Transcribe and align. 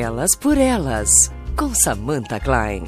Elas 0.00 0.36
por 0.36 0.56
Elas, 0.56 1.10
com 1.56 1.74
Samantha 1.74 2.38
Klein. 2.38 2.84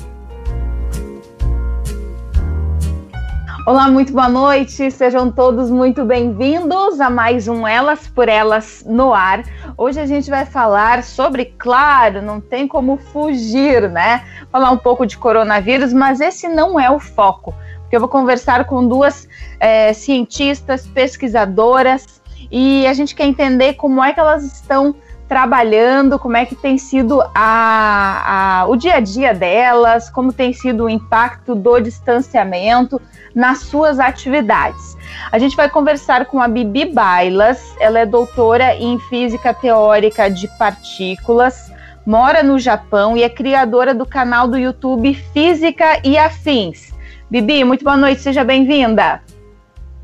Olá, 3.67 3.91
muito 3.91 4.13
boa 4.13 4.29
noite, 4.29 4.93
sejam 4.93 5.29
todos 5.29 5.73
muito 5.73 6.05
bem-vindos 6.05 7.01
a 7.01 7.11
mais 7.11 7.49
um 7.49 7.67
Elas 7.67 8.07
por 8.07 8.29
Elas 8.29 8.85
no 8.87 9.13
ar. 9.13 9.43
Hoje 9.77 9.99
a 9.99 10.07
gente 10.07 10.31
vai 10.31 10.47
falar 10.47 11.03
sobre, 11.03 11.47
claro, 11.47 12.23
não 12.23 12.41
tem 12.41 12.69
como 12.69 12.97
fugir, 12.97 13.91
né? 13.91 14.25
Falar 14.53 14.71
um 14.71 14.79
pouco 14.79 15.05
de 15.05 15.19
coronavírus, 15.19 15.93
mas 15.93 16.21
esse 16.21 16.47
não 16.47 16.79
é 16.79 16.89
o 16.93 17.01
foco, 17.01 17.53
porque 17.81 17.97
eu 17.97 18.01
vou 18.01 18.09
conversar 18.09 18.67
com 18.67 18.87
duas 18.87 19.29
é, 19.59 19.93
cientistas, 19.93 20.87
pesquisadoras, 20.87 22.21
e 22.53 22.87
a 22.87 22.93
gente 22.93 23.17
quer 23.17 23.27
entender 23.27 23.75
como 23.75 24.03
é 24.03 24.13
que 24.13 24.21
elas 24.21 24.45
estão 24.45 24.95
trabalhando, 25.31 26.19
como 26.19 26.37
é 26.37 26.45
que 26.45 26.57
tem 26.57 26.77
sido 26.77 27.23
a, 27.33 28.63
a, 28.63 28.67
o 28.67 28.75
dia 28.75 28.97
a 28.97 29.01
dia 29.01 29.33
delas, 29.33 30.11
como 30.11 30.33
tem 30.33 30.53
sido 30.53 30.87
o 30.87 30.91
impacto 30.91 31.55
do 31.55 31.79
distanciamento 31.79 33.01
nas 33.33 33.59
suas 33.59 34.01
atividades. 34.01 34.99
A 35.31 35.39
gente 35.39 35.55
vai 35.55 35.71
conversar 35.71 36.27
com 36.27 36.43
a 36.43 36.49
Bibi 36.49 36.87
Bailas, 36.87 37.63
ela 37.79 38.01
é 38.01 38.07
doutora 38.07 38.75
em 38.75 38.99
física 38.99 39.55
teórica 39.55 40.29
de 40.29 40.49
partículas, 40.59 41.73
mora 42.05 42.43
no 42.43 42.59
Japão 42.59 43.17
e 43.17 43.23
é 43.23 43.29
criadora 43.29 43.95
do 43.95 44.05
canal 44.05 44.49
do 44.49 44.59
YouTube 44.59 45.15
Física 45.33 46.01
e 46.03 46.19
Afins. 46.19 46.93
Bibi, 47.31 47.63
muito 47.63 47.85
boa 47.85 47.97
noite, 47.97 48.21
seja 48.21 48.43
bem-vinda. 48.43 49.23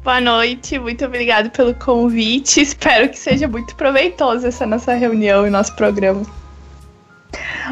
Boa 0.06 0.20
noite, 0.20 0.78
muito 0.78 1.04
obrigado 1.04 1.50
pelo 1.50 1.74
convite. 1.74 2.60
Espero 2.62 3.08
que 3.08 3.18
seja 3.18 3.48
muito 3.48 3.74
proveitosa 3.74 4.46
essa 4.46 4.64
nossa 4.64 4.94
reunião 4.94 5.44
e 5.44 5.50
nosso 5.50 5.74
programa. 5.74 6.22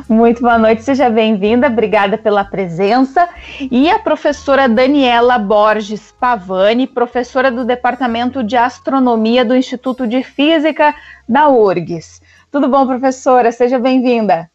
Muito 0.09 0.43
boa 0.43 0.59
noite, 0.59 0.83
seja 0.83 1.09
bem-vinda, 1.09 1.69
obrigada 1.69 2.19
pela 2.19 2.43
presença. 2.43 3.29
E 3.71 3.89
a 3.89 4.01
professora 4.01 4.69
Daniela 4.69 5.39
Borges 5.39 6.13
Pavani, 6.19 6.89
professora 6.89 7.53
do 7.53 7.65
Departamento 7.65 8.43
de 8.43 8.57
Astronomia 8.57 9.45
do 9.45 9.55
Instituto 9.55 10.05
de 10.05 10.25
Física 10.25 10.93
da 11.29 11.49
URGS. 11.49 12.21
Tudo 12.51 12.69
bom, 12.69 12.85
professora? 12.85 13.53
Seja 13.53 13.79
bem-vinda. 13.79 14.51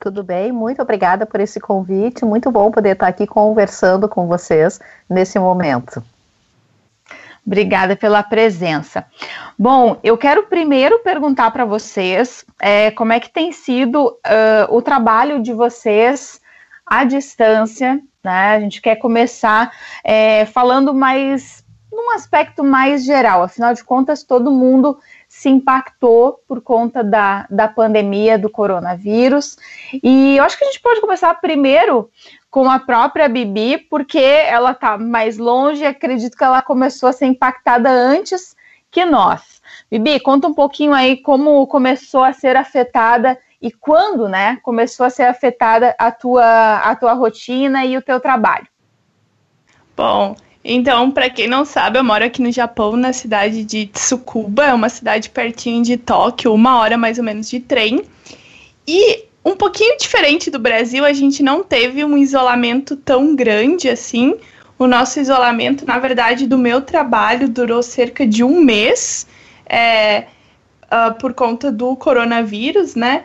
Tudo 0.00 0.24
bem, 0.24 0.50
muito 0.50 0.82
obrigada 0.82 1.24
por 1.24 1.38
esse 1.38 1.60
convite. 1.60 2.24
Muito 2.24 2.50
bom 2.50 2.68
poder 2.72 2.94
estar 2.94 3.06
aqui 3.06 3.28
conversando 3.28 4.08
com 4.08 4.26
vocês 4.26 4.80
nesse 5.08 5.38
momento. 5.38 6.02
Obrigada 7.46 7.96
pela 7.96 8.22
presença. 8.22 9.04
Bom, 9.58 9.98
eu 10.02 10.16
quero 10.16 10.44
primeiro 10.44 10.98
perguntar 11.00 11.50
para 11.50 11.64
vocês 11.64 12.44
é, 12.60 12.90
como 12.90 13.12
é 13.12 13.20
que 13.20 13.30
tem 13.30 13.50
sido 13.52 14.08
uh, 14.08 14.74
o 14.74 14.82
trabalho 14.82 15.42
de 15.42 15.52
vocês 15.52 16.40
à 16.86 17.04
distância, 17.04 18.00
né? 18.22 18.56
A 18.56 18.60
gente 18.60 18.80
quer 18.82 18.96
começar 18.96 19.72
é, 20.04 20.44
falando 20.46 20.92
mais 20.92 21.64
num 22.10 22.14
aspecto 22.14 22.64
mais 22.64 23.04
geral, 23.04 23.44
afinal 23.44 23.72
de 23.72 23.84
contas, 23.84 24.24
todo 24.24 24.50
mundo 24.50 24.98
se 25.28 25.48
impactou 25.48 26.42
por 26.46 26.60
conta 26.60 27.04
da, 27.04 27.46
da 27.48 27.68
pandemia 27.68 28.36
do 28.36 28.50
coronavírus. 28.50 29.56
E 30.02 30.36
eu 30.36 30.44
acho 30.44 30.58
que 30.58 30.64
a 30.64 30.66
gente 30.66 30.80
pode 30.80 31.00
começar 31.00 31.32
primeiro 31.34 32.10
com 32.50 32.68
a 32.68 32.80
própria 32.80 33.28
Bibi, 33.28 33.78
porque 33.78 34.18
ela 34.18 34.72
está 34.72 34.98
mais 34.98 35.38
longe, 35.38 35.86
acredito 35.86 36.36
que 36.36 36.42
ela 36.42 36.60
começou 36.60 37.08
a 37.08 37.12
ser 37.12 37.26
impactada 37.26 37.88
antes 37.88 38.56
que 38.90 39.04
nós. 39.04 39.62
Bibi, 39.88 40.18
conta 40.18 40.48
um 40.48 40.54
pouquinho 40.54 40.92
aí 40.92 41.16
como 41.16 41.64
começou 41.68 42.24
a 42.24 42.32
ser 42.32 42.56
afetada 42.56 43.38
e 43.62 43.70
quando, 43.70 44.28
né, 44.28 44.58
começou 44.62 45.06
a 45.06 45.10
ser 45.10 45.24
afetada 45.24 45.94
a 45.96 46.10
tua, 46.10 46.78
a 46.78 46.96
tua 46.96 47.12
rotina 47.12 47.84
e 47.84 47.96
o 47.96 48.02
teu 48.02 48.18
trabalho. 48.18 48.66
Bom, 49.96 50.34
então, 50.64 51.10
para 51.10 51.30
quem 51.30 51.46
não 51.46 51.64
sabe, 51.64 51.98
eu 51.98 52.04
moro 52.04 52.24
aqui 52.24 52.42
no 52.42 52.52
Japão, 52.52 52.94
na 52.94 53.12
cidade 53.12 53.64
de 53.64 53.86
Tsukuba, 53.86 54.66
é 54.66 54.74
uma 54.74 54.90
cidade 54.90 55.30
pertinho 55.30 55.82
de 55.82 55.96
Tóquio, 55.96 56.52
uma 56.52 56.78
hora 56.78 56.98
mais 56.98 57.18
ou 57.18 57.24
menos 57.24 57.48
de 57.48 57.60
trem. 57.60 58.02
E 58.86 59.24
um 59.44 59.56
pouquinho 59.56 59.96
diferente 59.96 60.50
do 60.50 60.58
Brasil, 60.58 61.04
a 61.04 61.14
gente 61.14 61.42
não 61.42 61.62
teve 61.62 62.04
um 62.04 62.16
isolamento 62.16 62.94
tão 62.94 63.34
grande 63.34 63.88
assim. 63.88 64.36
O 64.78 64.86
nosso 64.86 65.18
isolamento, 65.18 65.86
na 65.86 65.98
verdade, 65.98 66.46
do 66.46 66.58
meu 66.58 66.82
trabalho 66.82 67.48
durou 67.48 67.82
cerca 67.82 68.26
de 68.26 68.44
um 68.44 68.60
mês 68.62 69.26
é, 69.66 70.26
uh, 70.84 71.14
por 71.18 71.32
conta 71.32 71.72
do 71.72 71.96
coronavírus, 71.96 72.94
né? 72.94 73.24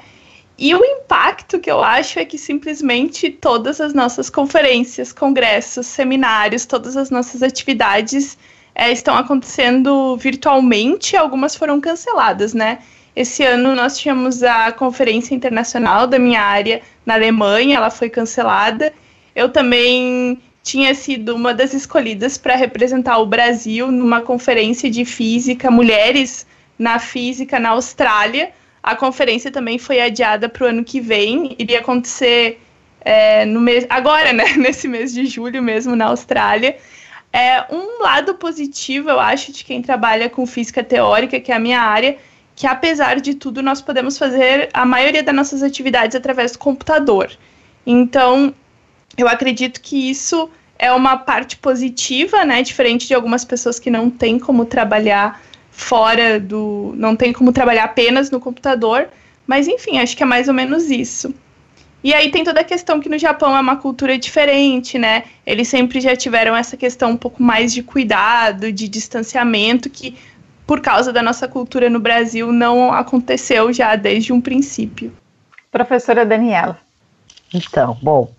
E 0.58 0.74
o 0.74 0.84
impacto 0.84 1.60
que 1.60 1.70
eu 1.70 1.84
acho 1.84 2.18
é 2.18 2.26
que 2.26 2.38
simplesmente 2.38 3.30
todas 3.30 3.82
as 3.82 3.94
nossas 3.94 4.30
conferências, 4.30 5.12
congressos, 5.12 5.86
seminários, 5.86 6.66
todas 6.66 6.96
as 6.96 7.10
nossas 7.10 7.44
atividades 7.44 8.38
é, 8.74 8.92
estão 8.92 9.16
acontecendo 9.16 10.16
virtualmente, 10.16 11.18
algumas 11.18 11.56
foram 11.56 11.82
canceladas, 11.82 12.54
né? 12.54 12.80
Esse 13.16 13.44
ano 13.44 13.76
nós 13.76 13.98
tínhamos 13.98 14.44
a 14.44 14.72
conferência 14.72 15.34
internacional 15.34 16.06
da 16.06 16.20
minha 16.20 16.42
área 16.42 16.82
na 17.06 17.14
Alemanha, 17.14 17.78
ela 17.78 17.90
foi 17.90 18.10
cancelada. 18.10 18.94
Eu 19.34 19.50
também 19.50 20.38
tinha 20.62 20.94
sido 20.94 21.36
uma 21.36 21.54
das 21.54 21.74
escolhidas 21.74 22.38
para 22.38 22.56
representar 22.56 23.20
o 23.20 23.26
Brasil 23.26 23.90
numa 23.90 24.20
conferência 24.22 24.90
de 24.90 25.06
física, 25.06 25.72
mulheres 25.72 26.46
na 26.78 27.00
física 27.00 27.58
na 27.58 27.70
Austrália. 27.70 28.52
A 28.86 28.96
conferência 28.96 29.50
também 29.50 29.80
foi 29.80 30.00
adiada 30.00 30.48
para 30.48 30.64
o 30.64 30.68
ano 30.68 30.84
que 30.84 31.02
vem, 31.02 31.56
iria 31.58 31.80
acontecer 31.80 32.62
é, 33.02 33.44
no 33.44 33.60
mês, 33.60 33.84
agora, 33.90 34.32
né, 34.32 34.54
nesse 34.62 34.88
mês 34.88 35.12
de 35.12 35.26
julho 35.26 35.60
mesmo 35.60 35.96
na 35.96 36.06
Austrália. 36.06 36.78
É, 37.34 37.66
um 37.74 38.04
lado 38.04 38.36
positivo, 38.36 39.10
eu 39.10 39.20
acho, 39.20 39.52
de 39.52 39.66
quem 39.66 39.82
trabalha 39.82 40.30
com 40.30 40.46
física 40.46 40.84
teórica, 40.84 41.40
que 41.40 41.52
é 41.52 41.56
a 41.56 41.60
minha 41.60 41.82
área, 41.82 42.16
que 42.56 42.68
apesar 42.68 43.20
de 43.20 43.34
tudo 43.34 43.64
nós 43.64 43.82
podemos 43.82 44.20
fazer 44.20 44.70
a 44.72 44.86
maioria 44.86 45.24
das 45.24 45.34
nossas 45.34 45.64
atividades 45.64 46.16
através 46.16 46.52
do 46.52 46.60
computador. 46.60 47.32
Então, 47.88 48.54
eu 49.18 49.28
acredito 49.28 49.82
que 49.82 50.12
isso 50.12 50.48
é 50.78 50.92
uma 50.92 51.18
parte 51.18 51.58
positiva, 51.58 52.46
né, 52.46 52.62
diferente 52.62 53.08
de 53.08 53.16
algumas 53.16 53.44
pessoas 53.44 53.80
que 53.80 53.90
não 53.90 54.12
têm 54.12 54.38
como 54.38 54.64
trabalhar 54.64 55.42
fora 55.76 56.40
do, 56.40 56.94
não 56.96 57.16
tem 57.16 57.34
como 57.34 57.52
trabalhar 57.52 57.84
apenas 57.84 58.32
no 58.32 58.40
computador, 58.40 59.10
mas 59.46 59.68
enfim, 59.68 60.00
acho 60.00 60.16
que 60.16 60.24
é 60.24 60.26
mais 60.26 60.48
ou 60.48 60.54
menos 60.54 60.90
isso. 60.90 61.34
E 62.04 62.14
aí 62.14 62.32
tem 62.32 62.44
toda 62.44 62.62
a 62.62 62.64
questão 62.64 63.00
que 63.00 63.10
no 63.10 63.18
Japão 63.18 63.56
é 63.58 63.60
uma 63.60 63.76
cultura 63.78 64.18
diferente, 64.18 64.98
né? 64.98 65.24
Eles 65.46 65.68
sempre 65.68 66.00
já 66.00 66.16
tiveram 66.16 66.56
essa 66.56 66.78
questão 66.78 67.12
um 67.12 67.18
pouco 67.18 67.42
mais 67.42 67.74
de 67.74 67.82
cuidado, 67.82 68.72
de 68.72 68.88
distanciamento, 68.88 69.90
que 69.90 70.16
por 70.66 70.82
causa 70.82 71.12
da 71.12 71.22
nossa 71.22 71.48
cultura 71.48 71.90
no 71.90 72.00
Brasil, 72.00 72.52
não 72.52 72.92
aconteceu 72.92 73.72
já 73.74 73.96
desde 73.96 74.34
um 74.34 74.42
princípio. 74.42 75.12
Professora 75.72 76.26
Daniela. 76.26 76.78
Então, 77.54 77.98
bom, 78.02 78.32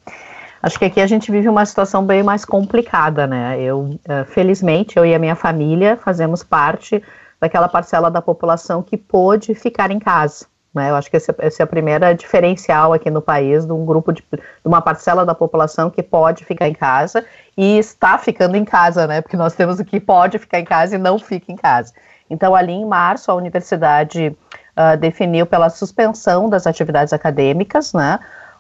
acho 0.62 0.78
que 0.78 0.84
aqui 0.84 1.00
a 1.00 1.06
gente 1.06 1.30
vive 1.30 1.48
uma 1.48 1.64
situação 1.64 2.04
bem 2.04 2.22
mais 2.22 2.44
complicada, 2.44 3.26
né? 3.26 3.60
Eu, 3.60 3.98
eh, 4.08 4.24
felizmente, 4.24 4.96
eu 4.96 5.04
e 5.04 5.14
a 5.14 5.18
minha 5.18 5.36
família 5.36 5.96
fazemos 5.96 6.42
parte 6.42 7.02
daquela 7.40 7.68
parcela 7.68 8.10
da 8.10 8.22
população 8.22 8.82
que 8.82 8.96
pôde 8.96 9.54
ficar 9.54 9.90
em 9.90 9.98
casa. 9.98 10.46
Né? 10.76 10.90
Eu 10.90 10.96
acho 10.96 11.10
que 11.10 11.16
esse, 11.16 11.34
esse 11.38 11.62
é 11.62 11.64
a 11.64 11.66
primeira 11.66 12.14
diferencial 12.14 12.92
aqui 12.92 13.10
no 13.10 13.22
país 13.22 13.64
de 13.64 13.72
um 13.72 13.86
grupo 13.86 14.12
de, 14.12 14.22
de, 14.30 14.40
uma 14.62 14.82
parcela 14.82 15.24
da 15.24 15.34
população 15.34 15.88
que 15.88 16.02
pode 16.02 16.44
ficar 16.44 16.68
em 16.68 16.74
casa 16.74 17.24
e 17.56 17.78
está 17.78 18.18
ficando 18.18 18.56
em 18.56 18.64
casa, 18.64 19.06
né? 19.06 19.22
Porque 19.22 19.38
nós 19.38 19.54
temos 19.54 19.80
o 19.80 19.84
que 19.86 19.98
pode 19.98 20.38
ficar 20.38 20.60
em 20.60 20.66
casa 20.66 20.96
e 20.96 20.98
não 20.98 21.18
fica 21.18 21.50
em 21.50 21.56
casa. 21.56 21.94
Então, 22.28 22.54
ali 22.54 22.72
em 22.72 22.84
março, 22.84 23.30
a 23.30 23.34
universidade 23.34 24.36
uh, 24.76 24.96
definiu 24.98 25.46
pela 25.46 25.70
suspensão 25.70 26.46
das 26.46 26.66
atividades 26.66 27.14
acadêmicas, 27.14 27.94
né? 27.94 28.18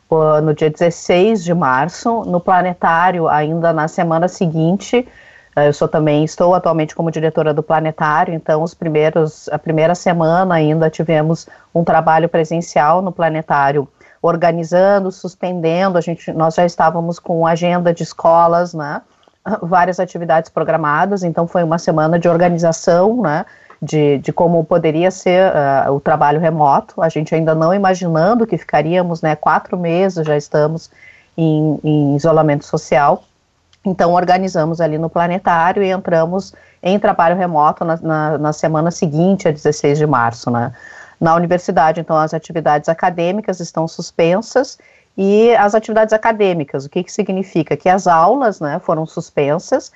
Uh, 0.08 0.40
no 0.40 0.54
dia 0.54 0.70
16 0.70 1.44
de 1.44 1.52
março, 1.52 2.22
no 2.24 2.40
planetário, 2.40 3.28
ainda 3.28 3.74
na 3.74 3.88
semana 3.88 4.26
seguinte, 4.26 5.06
eu 5.56 5.72
sou 5.72 5.88
também, 5.88 6.24
estou 6.24 6.54
atualmente 6.54 6.94
como 6.94 7.10
diretora 7.10 7.54
do 7.54 7.62
planetário, 7.62 8.34
então 8.34 8.62
os 8.62 8.74
primeiros, 8.74 9.48
a 9.48 9.58
primeira 9.58 9.94
semana 9.94 10.54
ainda 10.54 10.90
tivemos 10.90 11.48
um 11.74 11.82
trabalho 11.82 12.28
presencial 12.28 13.00
no 13.00 13.10
planetário, 13.10 13.88
organizando, 14.20 15.10
suspendendo, 15.10 15.96
a 15.96 16.00
gente, 16.00 16.32
nós 16.32 16.54
já 16.54 16.66
estávamos 16.66 17.18
com 17.18 17.46
agenda 17.46 17.94
de 17.94 18.02
escolas, 18.02 18.74
né? 18.74 19.00
várias 19.62 20.00
atividades 20.00 20.50
programadas, 20.50 21.22
então 21.22 21.46
foi 21.46 21.62
uma 21.62 21.78
semana 21.78 22.18
de 22.18 22.28
organização, 22.28 23.22
né, 23.22 23.46
de, 23.80 24.18
de 24.18 24.32
como 24.32 24.64
poderia 24.64 25.10
ser 25.10 25.52
uh, 25.52 25.92
o 25.92 26.00
trabalho 26.00 26.40
remoto, 26.40 27.00
a 27.00 27.08
gente 27.08 27.34
ainda 27.34 27.54
não 27.54 27.72
imaginando 27.72 28.46
que 28.46 28.58
ficaríamos, 28.58 29.22
né, 29.22 29.36
quatro 29.36 29.76
meses 29.76 30.26
já 30.26 30.36
estamos 30.36 30.90
em, 31.36 31.78
em 31.84 32.16
isolamento 32.16 32.64
social, 32.64 33.22
então 33.88 34.12
organizamos 34.12 34.80
ali 34.80 34.98
no 34.98 35.08
planetário 35.08 35.82
e 35.82 35.90
entramos 35.90 36.54
em 36.82 36.98
trabalho 36.98 37.36
remoto 37.36 37.84
na, 37.84 37.96
na, 37.96 38.38
na 38.38 38.52
semana 38.52 38.90
seguinte, 38.90 39.48
a 39.48 39.50
16 39.50 39.98
de 39.98 40.06
março, 40.06 40.50
né, 40.50 40.72
na 41.20 41.34
universidade. 41.34 42.00
Então, 42.00 42.16
as 42.16 42.34
atividades 42.34 42.88
acadêmicas 42.88 43.60
estão 43.60 43.88
suspensas 43.88 44.78
e 45.16 45.54
as 45.56 45.74
atividades 45.74 46.12
acadêmicas, 46.12 46.84
o 46.84 46.90
que, 46.90 47.02
que 47.02 47.10
significa? 47.10 47.76
Que 47.76 47.88
as 47.88 48.06
aulas 48.06 48.60
né, 48.60 48.78
foram 48.78 49.06
suspensas, 49.06 49.90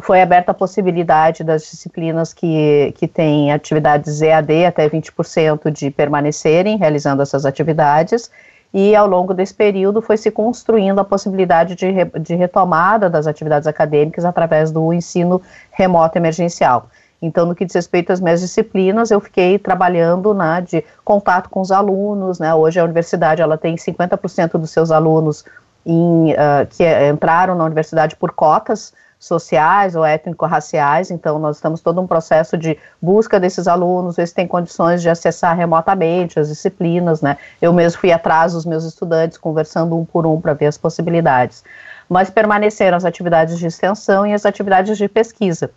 foi 0.00 0.20
aberta 0.20 0.50
a 0.50 0.54
possibilidade 0.54 1.44
das 1.44 1.62
disciplinas 1.62 2.32
que, 2.32 2.92
que 2.96 3.06
têm 3.06 3.52
atividades 3.52 4.20
EAD 4.20 4.66
até 4.66 4.88
20% 4.88 5.70
de 5.70 5.90
permanecerem 5.90 6.76
realizando 6.76 7.22
essas 7.22 7.46
atividades, 7.46 8.30
e 8.74 8.96
ao 8.96 9.06
longo 9.06 9.32
desse 9.32 9.54
período 9.54 10.02
foi 10.02 10.16
se 10.16 10.32
construindo 10.32 10.98
a 10.98 11.04
possibilidade 11.04 11.76
de, 11.76 11.88
re, 11.88 12.04
de 12.18 12.34
retomada 12.34 13.08
das 13.08 13.28
atividades 13.28 13.68
acadêmicas 13.68 14.24
através 14.24 14.72
do 14.72 14.92
ensino 14.92 15.40
remoto 15.70 16.18
emergencial. 16.18 16.88
Então, 17.22 17.46
no 17.46 17.54
que 17.54 17.64
diz 17.64 17.74
respeito 17.74 18.12
às 18.12 18.20
minhas 18.20 18.40
disciplinas, 18.40 19.12
eu 19.12 19.20
fiquei 19.20 19.60
trabalhando 19.60 20.34
né, 20.34 20.60
de 20.60 20.84
contato 21.04 21.48
com 21.48 21.60
os 21.60 21.70
alunos. 21.70 22.40
Né, 22.40 22.52
hoje 22.52 22.80
a 22.80 22.84
universidade 22.84 23.40
ela 23.40 23.56
tem 23.56 23.76
50% 23.76 24.58
dos 24.58 24.70
seus 24.70 24.90
alunos 24.90 25.44
em, 25.86 26.32
uh, 26.32 26.66
que 26.68 26.84
entraram 27.08 27.54
na 27.54 27.64
universidade 27.64 28.16
por 28.16 28.32
cotas 28.32 28.92
sociais 29.24 29.96
ou 29.96 30.04
étnico-raciais, 30.04 31.10
então 31.10 31.38
nós 31.38 31.56
estamos 31.56 31.80
todo 31.80 32.00
um 32.00 32.06
processo 32.06 32.56
de 32.56 32.78
busca 33.00 33.40
desses 33.40 33.66
alunos, 33.66 34.16
ver 34.16 34.28
se 34.28 34.34
tem 34.34 34.46
condições 34.46 35.02
de 35.02 35.08
acessar 35.08 35.56
remotamente 35.56 36.38
as 36.38 36.48
disciplinas, 36.48 37.20
né? 37.20 37.36
Eu 37.60 37.72
mesmo 37.72 38.00
fui 38.00 38.12
atrás 38.12 38.52
dos 38.52 38.64
meus 38.64 38.84
estudantes, 38.84 39.38
conversando 39.38 39.96
um 39.96 40.04
por 40.04 40.26
um 40.26 40.40
para 40.40 40.52
ver 40.52 40.66
as 40.66 40.78
possibilidades. 40.78 41.64
Mas 42.08 42.30
permaneceram 42.30 42.96
as 42.96 43.04
atividades 43.04 43.58
de 43.58 43.66
extensão 43.66 44.26
e 44.26 44.34
as 44.34 44.44
atividades 44.44 44.98
de 44.98 45.08
pesquisa 45.08 45.70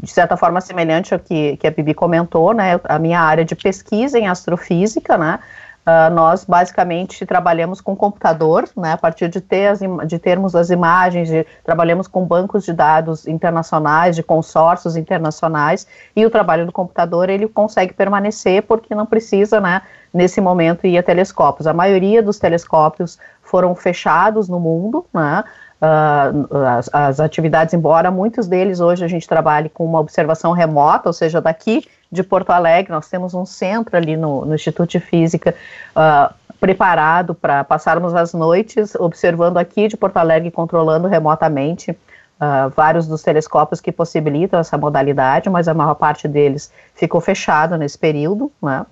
de 0.00 0.10
certa 0.10 0.36
forma 0.36 0.60
semelhante 0.60 1.12
ao 1.12 1.18
que, 1.18 1.56
que 1.56 1.66
a 1.66 1.70
Bibi 1.70 1.92
comentou, 1.92 2.54
né, 2.54 2.80
a 2.84 2.98
minha 2.98 3.20
área 3.20 3.44
de 3.44 3.56
pesquisa 3.56 4.18
em 4.18 4.28
astrofísica, 4.28 5.18
né, 5.18 5.40
uh, 5.88 6.14
nós 6.14 6.44
basicamente 6.44 7.24
trabalhamos 7.24 7.80
com 7.80 7.96
computador, 7.96 8.68
né, 8.76 8.92
a 8.92 8.96
partir 8.98 9.28
de, 9.28 9.40
ter 9.40 9.68
as, 9.68 9.80
de 10.06 10.18
termos 10.18 10.54
as 10.54 10.68
imagens, 10.68 11.28
de, 11.28 11.46
trabalhamos 11.64 12.06
com 12.06 12.24
bancos 12.24 12.64
de 12.64 12.72
dados 12.72 13.26
internacionais, 13.26 14.14
de 14.14 14.22
consórcios 14.22 14.96
internacionais, 14.96 15.86
e 16.14 16.26
o 16.26 16.30
trabalho 16.30 16.66
do 16.66 16.72
computador, 16.72 17.30
ele 17.30 17.48
consegue 17.48 17.94
permanecer 17.94 18.62
porque 18.62 18.94
não 18.94 19.06
precisa, 19.06 19.60
né, 19.60 19.80
nesse 20.12 20.40
momento 20.40 20.86
ir 20.86 20.98
a 20.98 21.02
telescópios. 21.02 21.66
A 21.66 21.72
maioria 21.72 22.22
dos 22.22 22.38
telescópios 22.38 23.18
foram 23.42 23.74
fechados 23.74 24.48
no 24.48 24.60
mundo, 24.60 25.06
né, 25.12 25.42
Uh, 25.80 26.56
as, 26.66 26.90
as, 26.92 27.20
atividades, 27.20 27.72
embora 27.72 28.10
muitos 28.10 28.48
deles 28.48 28.80
hoje 28.80 29.04
a 29.04 29.06
gente 29.06 29.28
trabalhe 29.28 29.68
com 29.68 29.84
uma 29.84 30.00
observação 30.00 30.50
remota, 30.50 31.08
ou 31.08 31.12
seja, 31.12 31.40
daqui 31.40 31.84
de 32.10 32.22
Porto 32.22 32.50
Alegre, 32.50 32.92
nós 32.92 33.08
temos 33.08 33.34
um 33.34 33.44
centro 33.44 33.96
ali 33.96 34.16
no, 34.16 34.44
no 34.44 34.54
Instituto 34.54 34.90
de 34.90 35.00
Física 35.00 35.54
uh, 35.94 36.34
preparado 36.58 37.34
para 37.34 37.62
passarmos 37.62 38.14
as 38.14 38.32
noites 38.32 38.94
observando 38.94 39.58
aqui 39.58 39.88
de 39.88 39.96
Porto 39.96 40.16
Alegre, 40.16 40.50
controlando 40.50 41.06
remotamente 41.06 41.90
uh, 41.92 42.70
vários 42.74 43.06
dos 43.06 43.22
telescópios 43.22 43.80
que 43.80 43.92
possibilitam 43.92 44.58
essa 44.58 44.78
modalidade, 44.78 45.50
mas 45.50 45.68
a 45.68 45.74
maior 45.74 45.94
parte 45.94 46.26
deles 46.26 46.72
ficou 46.94 47.20
fechado 47.20 47.76
nesse 47.76 47.98
período, 47.98 48.50
né? 48.62 48.84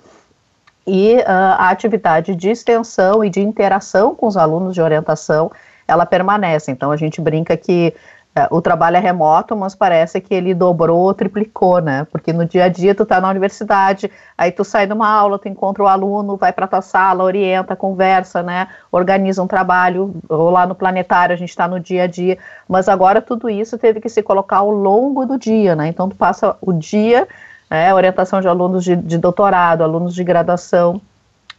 E 0.89 1.21
a 1.27 1.69
atividade 1.69 2.37
de 2.37 2.49
extensão 2.49 3.25
e 3.25 3.29
de 3.29 3.41
interação 3.41 4.15
com 4.15 4.25
os 4.25 4.37
alunos 4.37 4.73
de 4.73 4.81
orientação 4.81 5.51
ela 5.89 6.07
permanece. 6.07 6.71
Então 6.71 6.93
a 6.93 6.97
gente 6.97 7.21
brinca 7.21 7.57
que 7.57 7.93
o 8.51 8.61
trabalho 8.61 8.97
é 8.99 9.01
remoto, 9.01 9.57
mas 9.57 9.75
parece 9.75 10.21
que 10.21 10.35
ele 10.35 10.55
dobrou, 10.55 11.15
triplicou, 11.15 11.81
né? 11.81 12.07
Porque 12.13 12.33
no 12.33 12.45
dia 12.45 12.65
a 12.65 12.69
dia 12.69 12.95
tu 12.95 13.07
tá 13.07 13.19
na 13.19 13.31
universidade, 13.31 14.11
aí 14.37 14.53
tu 14.53 14.63
sai 14.63 14.87
de 14.87 14.93
uma 14.93 15.09
aula, 15.09 15.39
tu 15.39 15.49
encontra 15.49 15.83
o 15.83 15.87
aluno, 15.87 16.37
vai 16.37 16.53
para 16.53 16.67
tua 16.67 16.83
sala, 16.83 17.25
orienta, 17.25 17.75
conversa, 17.75 18.43
né? 18.43 18.69
Organiza 18.93 19.43
um 19.43 19.47
trabalho, 19.47 20.15
ou 20.29 20.51
lá 20.51 20.67
no 20.67 20.75
planetário 20.75 21.33
a 21.33 21.37
gente 21.37 21.49
está 21.49 21.67
no 21.67 21.81
dia 21.81 22.05
a 22.05 22.07
dia, 22.07 22.37
mas 22.69 22.89
agora 22.89 23.23
tudo 23.23 23.49
isso 23.49 23.79
teve 23.79 24.01
que 24.01 24.09
se 24.09 24.23
colocar 24.23 24.59
ao 24.59 24.71
longo 24.71 25.25
do 25.25 25.39
dia, 25.39 25.75
né? 25.75 25.89
Então 25.89 26.09
tu 26.09 26.17
passa 26.17 26.57
o 26.61 26.75
dia, 26.75 27.27
né? 27.71 27.95
Orientação 27.95 28.43
de 28.43 28.49
alunos 28.49 28.85
de, 28.85 28.97
de 28.97 29.17
doutorado, 29.17 29.83
alunos 29.83 30.15
de 30.15 30.23
graduação, 30.23 31.01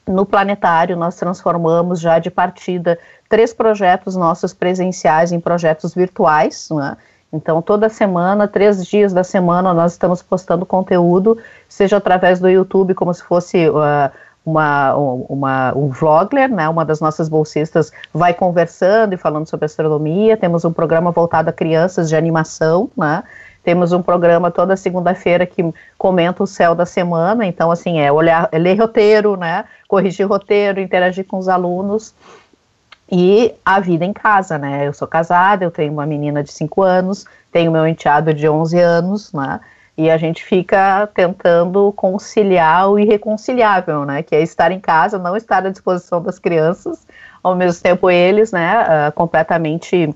no 0.07 0.25
planetário 0.25 0.95
nós 0.95 1.15
transformamos 1.15 2.00
já 2.00 2.18
de 2.19 2.31
partida 2.31 2.97
três 3.29 3.53
projetos 3.53 4.15
nossos 4.15 4.53
presenciais 4.53 5.31
em 5.31 5.39
projetos 5.39 5.94
virtuais, 5.94 6.69
né? 6.71 6.97
Então, 7.31 7.62
toda 7.62 7.89
semana, 7.89 8.47
três 8.47 8.85
dias 8.85 9.12
da 9.12 9.24
semana, 9.24 9.74
nós 9.74 9.91
estamos 9.91 10.21
postando 10.21 10.65
conteúdo, 10.65 11.38
seja 11.68 11.97
através 11.97 12.39
do 12.39 12.50
YouTube, 12.50 12.94
como 12.94 13.13
se 13.13 13.21
fosse 13.21 13.69
uh, 13.69 14.09
uma, 14.45 14.95
uma, 14.95 15.74
um 15.75 15.89
vlogger, 15.89 16.50
né? 16.50 16.69
Uma 16.69 16.85
das 16.85 17.01
nossas 17.01 17.27
bolsistas 17.27 17.91
vai 18.13 18.33
conversando 18.33 19.13
e 19.13 19.18
falando 19.18 19.45
sobre 19.45 19.65
astronomia. 19.65 20.38
Temos 20.38 20.63
um 20.63 20.71
programa 20.71 21.12
voltado 21.12 21.50
a 21.50 21.53
crianças 21.53 22.07
de 22.07 22.15
animação, 22.15 22.89
né? 22.95 23.23
Temos 23.62 23.91
um 23.91 24.01
programa 24.01 24.50
toda 24.50 24.77
segunda-feira 24.77 25.45
que 25.45 25.73
comenta 25.97 26.41
o 26.41 26.47
céu 26.47 26.73
da 26.73 26.85
semana. 26.85 27.45
Então, 27.45 27.69
assim, 27.69 28.00
é 28.00 28.09
olhar, 28.09 28.47
é 28.53 28.57
ler 28.57 28.80
roteiro, 28.80 29.35
né? 29.35 29.65
Corrigir 29.89 30.25
roteiro, 30.25 30.80
interagir 30.80 31.25
com 31.25 31.38
os 31.38 31.50
alunos 31.50 32.15
e 33.09 33.54
a 33.65 33.80
vida 33.80 34.04
em 34.04 34.13
casa, 34.13 34.57
né? 34.57 34.88
Eu 34.88 34.94
sou 34.94 35.07
casada, 35.07 35.63
eu 35.63 35.71
tenho 35.71 35.94
uma 35.94 36.06
menina 36.06 36.44
de 36.44 36.51
5 36.51 36.81
anos, 36.81 37.25
tenho 37.51 37.71
meu 37.71 37.88
enteado 37.88 38.33
de 38.33 38.48
11 38.48 38.80
anos, 38.80 39.33
né? 39.33 39.59
E 39.98 40.12
a 40.12 40.18
gente 40.18 40.44
fica 40.44 41.07
tentando 41.13 41.92
conciliar 41.94 42.89
o 42.89 43.00
irreconciliável, 43.00 44.06
né? 44.06 44.21
Que 44.21 44.36
é 44.36 44.42
estar 44.42 44.71
em 44.71 44.80
casa, 44.80 45.18
não 45.18 45.36
estar 45.36 45.65
à 45.65 45.69
disposição 45.69 46.21
das 46.21 46.38
crianças, 46.38 47.07
ao 47.42 47.56
mesmo 47.56 47.81
tempo 47.81 48.09
eles, 48.09 48.51
né? 48.51 48.83
Uh, 48.83 49.12
completamente 49.13 50.13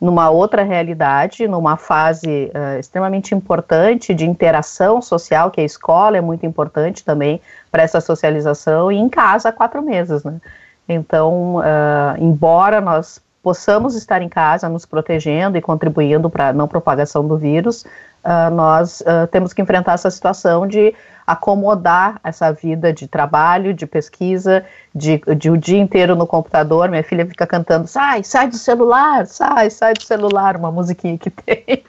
numa 0.00 0.30
outra 0.30 0.64
realidade, 0.64 1.46
numa 1.46 1.76
fase 1.76 2.50
uh, 2.52 2.80
extremamente 2.80 3.36
importante 3.36 4.12
de 4.12 4.28
interação 4.28 5.00
social, 5.00 5.48
que 5.48 5.60
a 5.60 5.64
escola 5.64 6.16
é 6.16 6.20
muito 6.20 6.44
importante 6.44 7.04
também 7.04 7.40
para 7.70 7.84
essa 7.84 8.00
socialização, 8.00 8.90
e 8.90 8.96
em 8.96 9.08
casa 9.08 9.50
há 9.50 9.52
quatro 9.52 9.80
meses, 9.80 10.24
né? 10.24 10.40
Então, 10.88 11.56
uh, 11.56 12.16
embora 12.18 12.80
nós 12.80 13.20
possamos 13.42 13.96
estar 13.96 14.22
em 14.22 14.28
casa 14.28 14.68
nos 14.68 14.86
protegendo 14.86 15.58
e 15.58 15.60
contribuindo 15.60 16.30
para 16.30 16.48
a 16.48 16.52
não 16.52 16.68
propagação 16.68 17.26
do 17.26 17.36
vírus, 17.36 17.84
uh, 18.24 18.50
nós 18.52 19.00
uh, 19.00 19.26
temos 19.30 19.52
que 19.52 19.60
enfrentar 19.60 19.94
essa 19.94 20.10
situação 20.10 20.66
de 20.66 20.94
acomodar 21.26 22.20
essa 22.22 22.52
vida 22.52 22.92
de 22.92 23.06
trabalho, 23.06 23.74
de 23.74 23.86
pesquisa, 23.86 24.64
de, 24.94 25.20
de 25.36 25.50
o 25.50 25.56
dia 25.56 25.78
inteiro 25.78 26.14
no 26.14 26.26
computador. 26.26 26.88
Minha 26.88 27.04
filha 27.04 27.26
fica 27.26 27.46
cantando: 27.46 27.86
sai, 27.86 28.22
sai 28.22 28.48
do 28.48 28.56
celular, 28.56 29.26
sai, 29.26 29.70
sai 29.70 29.94
do 29.94 30.02
celular, 30.02 30.56
uma 30.56 30.70
musiquinha 30.70 31.18
que 31.18 31.30
tem. 31.30 31.82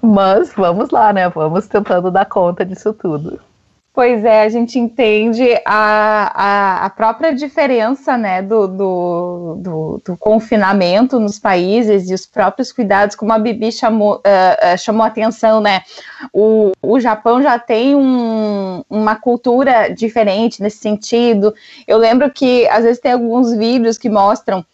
Mas 0.00 0.52
vamos 0.54 0.90
lá, 0.90 1.12
né? 1.12 1.28
Vamos 1.28 1.66
tentando 1.66 2.10
dar 2.10 2.26
conta 2.26 2.64
disso 2.64 2.92
tudo. 2.92 3.40
Pois 3.94 4.24
é, 4.24 4.44
a 4.44 4.48
gente 4.48 4.78
entende 4.78 5.46
a, 5.66 6.32
a, 6.34 6.86
a 6.86 6.90
própria 6.90 7.34
diferença 7.34 8.16
né, 8.16 8.40
do, 8.40 8.66
do, 8.66 9.56
do, 9.58 10.02
do, 10.02 10.16
confinamento 10.16 11.20
nos 11.20 11.38
países 11.38 12.08
e 12.08 12.14
os 12.14 12.24
próprios 12.24 12.72
cuidados, 12.72 13.14
como 13.14 13.34
a 13.34 13.38
Bibi 13.38 13.70
chamou, 13.70 14.14
uh, 14.14 14.74
uh, 14.74 14.78
chamou 14.78 15.04
atenção, 15.04 15.60
né? 15.60 15.82
O, 16.32 16.72
o 16.80 16.98
Japão 17.00 17.42
já 17.42 17.58
tem 17.58 17.94
um, 17.94 18.82
uma 18.88 19.14
cultura 19.14 19.88
diferente 19.88 20.62
nesse 20.62 20.78
sentido. 20.78 21.52
Eu 21.86 21.98
lembro 21.98 22.30
que 22.30 22.66
às 22.68 22.84
vezes 22.84 22.98
tem 22.98 23.12
alguns 23.12 23.52
vídeos 23.52 23.98
que 23.98 24.08
mostram 24.08 24.64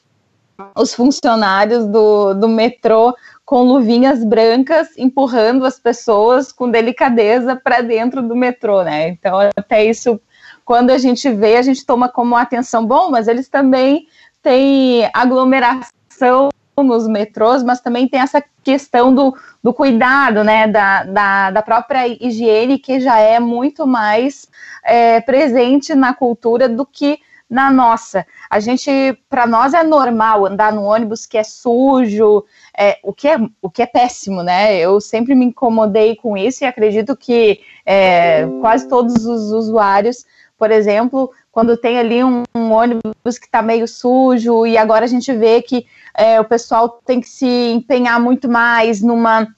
os 0.76 0.94
funcionários 0.94 1.86
do, 1.86 2.34
do 2.34 2.48
metrô 2.48 3.12
com 3.48 3.62
luvinhas 3.62 4.22
brancas 4.22 4.88
empurrando 4.98 5.64
as 5.64 5.80
pessoas 5.80 6.52
com 6.52 6.70
delicadeza 6.70 7.56
para 7.56 7.80
dentro 7.80 8.20
do 8.20 8.36
metrô, 8.36 8.82
né? 8.82 9.08
Então, 9.08 9.38
até 9.56 9.86
isso, 9.86 10.20
quando 10.66 10.90
a 10.90 10.98
gente 10.98 11.30
vê, 11.30 11.56
a 11.56 11.62
gente 11.62 11.86
toma 11.86 12.10
como 12.10 12.36
atenção, 12.36 12.84
bom, 12.84 13.10
mas 13.10 13.26
eles 13.26 13.48
também 13.48 14.06
têm 14.42 15.08
aglomeração 15.14 16.50
nos 16.76 17.08
metrôs, 17.08 17.62
mas 17.62 17.80
também 17.80 18.06
tem 18.06 18.20
essa 18.20 18.44
questão 18.62 19.14
do, 19.14 19.34
do 19.62 19.72
cuidado, 19.72 20.44
né, 20.44 20.68
da, 20.68 21.04
da, 21.04 21.50
da 21.50 21.62
própria 21.62 22.06
higiene, 22.06 22.78
que 22.78 23.00
já 23.00 23.18
é 23.18 23.40
muito 23.40 23.86
mais 23.86 24.46
é, 24.84 25.22
presente 25.22 25.94
na 25.94 26.12
cultura 26.12 26.68
do 26.68 26.84
que 26.84 27.18
na 27.48 27.70
nossa. 27.70 28.26
A 28.50 28.60
gente, 28.60 28.90
para 29.28 29.46
nós 29.46 29.72
é 29.72 29.82
normal 29.82 30.46
andar 30.46 30.72
no 30.72 30.82
ônibus 30.82 31.24
que 31.24 31.38
é 31.38 31.42
sujo, 31.42 32.44
é, 32.76 32.98
o, 33.02 33.12
que 33.12 33.28
é, 33.28 33.38
o 33.62 33.70
que 33.70 33.82
é 33.82 33.86
péssimo, 33.86 34.42
né? 34.42 34.76
Eu 34.78 35.00
sempre 35.00 35.34
me 35.34 35.46
incomodei 35.46 36.16
com 36.16 36.36
isso 36.36 36.62
e 36.62 36.66
acredito 36.66 37.16
que 37.16 37.60
é, 37.86 38.46
quase 38.60 38.88
todos 38.88 39.24
os 39.24 39.50
usuários, 39.52 40.26
por 40.58 40.70
exemplo, 40.70 41.30
quando 41.50 41.76
tem 41.76 41.98
ali 41.98 42.22
um, 42.22 42.42
um 42.54 42.72
ônibus 42.72 43.38
que 43.38 43.46
está 43.46 43.62
meio 43.62 43.88
sujo 43.88 44.66
e 44.66 44.76
agora 44.76 45.04
a 45.04 45.08
gente 45.08 45.32
vê 45.32 45.62
que 45.62 45.86
é, 46.14 46.40
o 46.40 46.44
pessoal 46.44 46.88
tem 47.06 47.20
que 47.20 47.28
se 47.28 47.46
empenhar 47.46 48.20
muito 48.20 48.48
mais 48.48 49.00
numa 49.00 49.48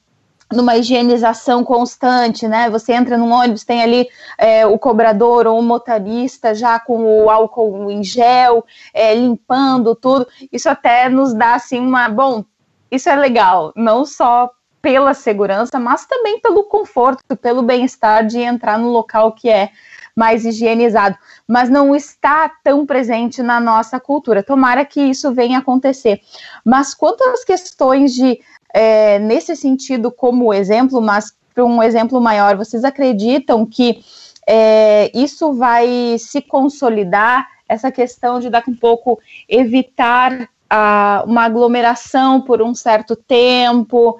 numa 0.52 0.76
higienização 0.76 1.62
constante, 1.62 2.48
né? 2.48 2.68
Você 2.70 2.92
entra 2.92 3.16
num 3.16 3.32
ônibus, 3.32 3.64
tem 3.64 3.82
ali 3.82 4.08
é, 4.36 4.66
o 4.66 4.78
cobrador 4.78 5.46
ou 5.46 5.58
o 5.58 5.62
motorista 5.62 6.54
já 6.54 6.80
com 6.80 7.04
o 7.04 7.30
álcool 7.30 7.90
em 7.90 8.02
gel, 8.02 8.64
é, 8.92 9.14
limpando 9.14 9.94
tudo. 9.94 10.26
Isso 10.50 10.68
até 10.68 11.08
nos 11.08 11.32
dá 11.32 11.54
assim 11.54 11.78
uma. 11.78 12.08
Bom, 12.08 12.44
isso 12.90 13.08
é 13.08 13.16
legal, 13.16 13.72
não 13.76 14.04
só 14.04 14.50
pela 14.82 15.14
segurança, 15.14 15.78
mas 15.78 16.06
também 16.06 16.40
pelo 16.40 16.64
conforto, 16.64 17.36
pelo 17.36 17.62
bem-estar 17.62 18.26
de 18.26 18.38
entrar 18.38 18.78
no 18.78 18.88
local 18.88 19.32
que 19.32 19.48
é 19.48 19.70
mais 20.16 20.44
higienizado, 20.44 21.16
mas 21.46 21.70
não 21.70 21.94
está 21.94 22.50
tão 22.62 22.84
presente 22.84 23.42
na 23.42 23.60
nossa 23.60 24.00
cultura. 24.00 24.42
Tomara 24.42 24.84
que 24.84 25.00
isso 25.00 25.32
venha 25.32 25.58
acontecer. 25.58 26.20
Mas 26.64 26.94
quanto 26.94 27.22
às 27.24 27.44
questões 27.44 28.12
de 28.14 28.40
é, 28.72 29.18
nesse 29.18 29.56
sentido 29.56 30.10
como 30.10 30.52
exemplo, 30.54 31.00
mas 31.00 31.34
para 31.54 31.64
um 31.64 31.82
exemplo 31.82 32.20
maior, 32.20 32.56
vocês 32.56 32.84
acreditam 32.84 33.66
que 33.66 34.02
é, 34.46 35.10
isso 35.14 35.52
vai 35.52 36.16
se 36.18 36.40
consolidar, 36.40 37.48
essa 37.68 37.90
questão 37.92 38.40
de 38.40 38.50
daqui 38.50 38.70
um 38.70 38.76
pouco 38.76 39.20
evitar 39.48 40.48
a, 40.70 41.24
uma 41.26 41.42
aglomeração 41.42 42.40
por 42.40 42.62
um 42.62 42.74
certo 42.74 43.16
tempo, 43.16 44.16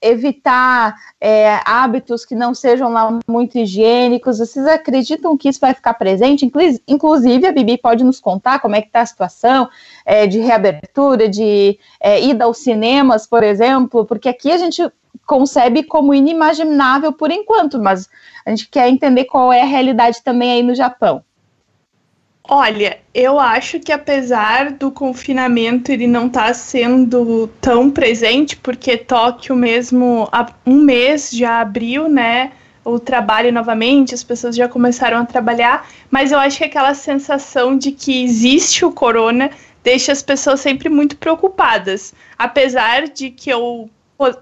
evitar 0.00 0.94
é, 1.20 1.58
hábitos 1.64 2.24
que 2.24 2.34
não 2.34 2.54
sejam 2.54 2.92
lá 2.92 3.18
muito 3.26 3.58
higiênicos. 3.58 4.38
Vocês 4.38 4.66
acreditam 4.66 5.36
que 5.36 5.48
isso 5.48 5.60
vai 5.60 5.72
ficar 5.72 5.94
presente? 5.94 6.50
Inclusive, 6.86 7.46
a 7.46 7.52
Bibi 7.52 7.78
pode 7.78 8.04
nos 8.04 8.20
contar 8.20 8.60
como 8.60 8.76
é 8.76 8.82
que 8.82 8.88
está 8.88 9.00
a 9.00 9.06
situação 9.06 9.68
é, 10.04 10.26
de 10.26 10.38
reabertura, 10.40 11.28
de 11.28 11.78
é, 12.00 12.22
ida 12.22 12.44
aos 12.44 12.58
cinemas, 12.58 13.26
por 13.26 13.42
exemplo, 13.42 14.04
porque 14.04 14.28
aqui 14.28 14.50
a 14.50 14.58
gente 14.58 14.82
concebe 15.26 15.82
como 15.84 16.12
inimaginável 16.12 17.12
por 17.12 17.30
enquanto, 17.30 17.78
mas 17.80 18.08
a 18.44 18.50
gente 18.50 18.68
quer 18.68 18.88
entender 18.88 19.24
qual 19.24 19.52
é 19.52 19.62
a 19.62 19.66
realidade 19.66 20.22
também 20.22 20.52
aí 20.52 20.62
no 20.62 20.74
Japão. 20.74 21.24
Olha, 22.48 22.98
eu 23.14 23.38
acho 23.38 23.78
que 23.78 23.92
apesar 23.92 24.72
do 24.72 24.90
confinamento 24.90 25.92
ele 25.92 26.08
não 26.08 26.26
estar 26.26 26.48
tá 26.48 26.54
sendo 26.54 27.46
tão 27.60 27.88
presente, 27.88 28.56
porque 28.56 28.96
Tóquio 28.96 29.54
mesmo 29.54 30.28
há 30.32 30.46
um 30.66 30.78
mês 30.78 31.30
já 31.30 31.60
abriu, 31.60 32.08
né? 32.08 32.52
O 32.84 32.98
trabalho 32.98 33.52
novamente, 33.52 34.12
as 34.12 34.24
pessoas 34.24 34.56
já 34.56 34.68
começaram 34.68 35.18
a 35.18 35.24
trabalhar, 35.24 35.88
mas 36.10 36.32
eu 36.32 36.38
acho 36.38 36.58
que 36.58 36.64
aquela 36.64 36.94
sensação 36.94 37.78
de 37.78 37.92
que 37.92 38.24
existe 38.24 38.84
o 38.84 38.90
corona 38.90 39.48
deixa 39.84 40.10
as 40.10 40.20
pessoas 40.20 40.60
sempre 40.60 40.88
muito 40.88 41.16
preocupadas. 41.16 42.12
Apesar 42.36 43.06
de 43.08 43.30
que 43.30 43.50
eu 43.50 43.88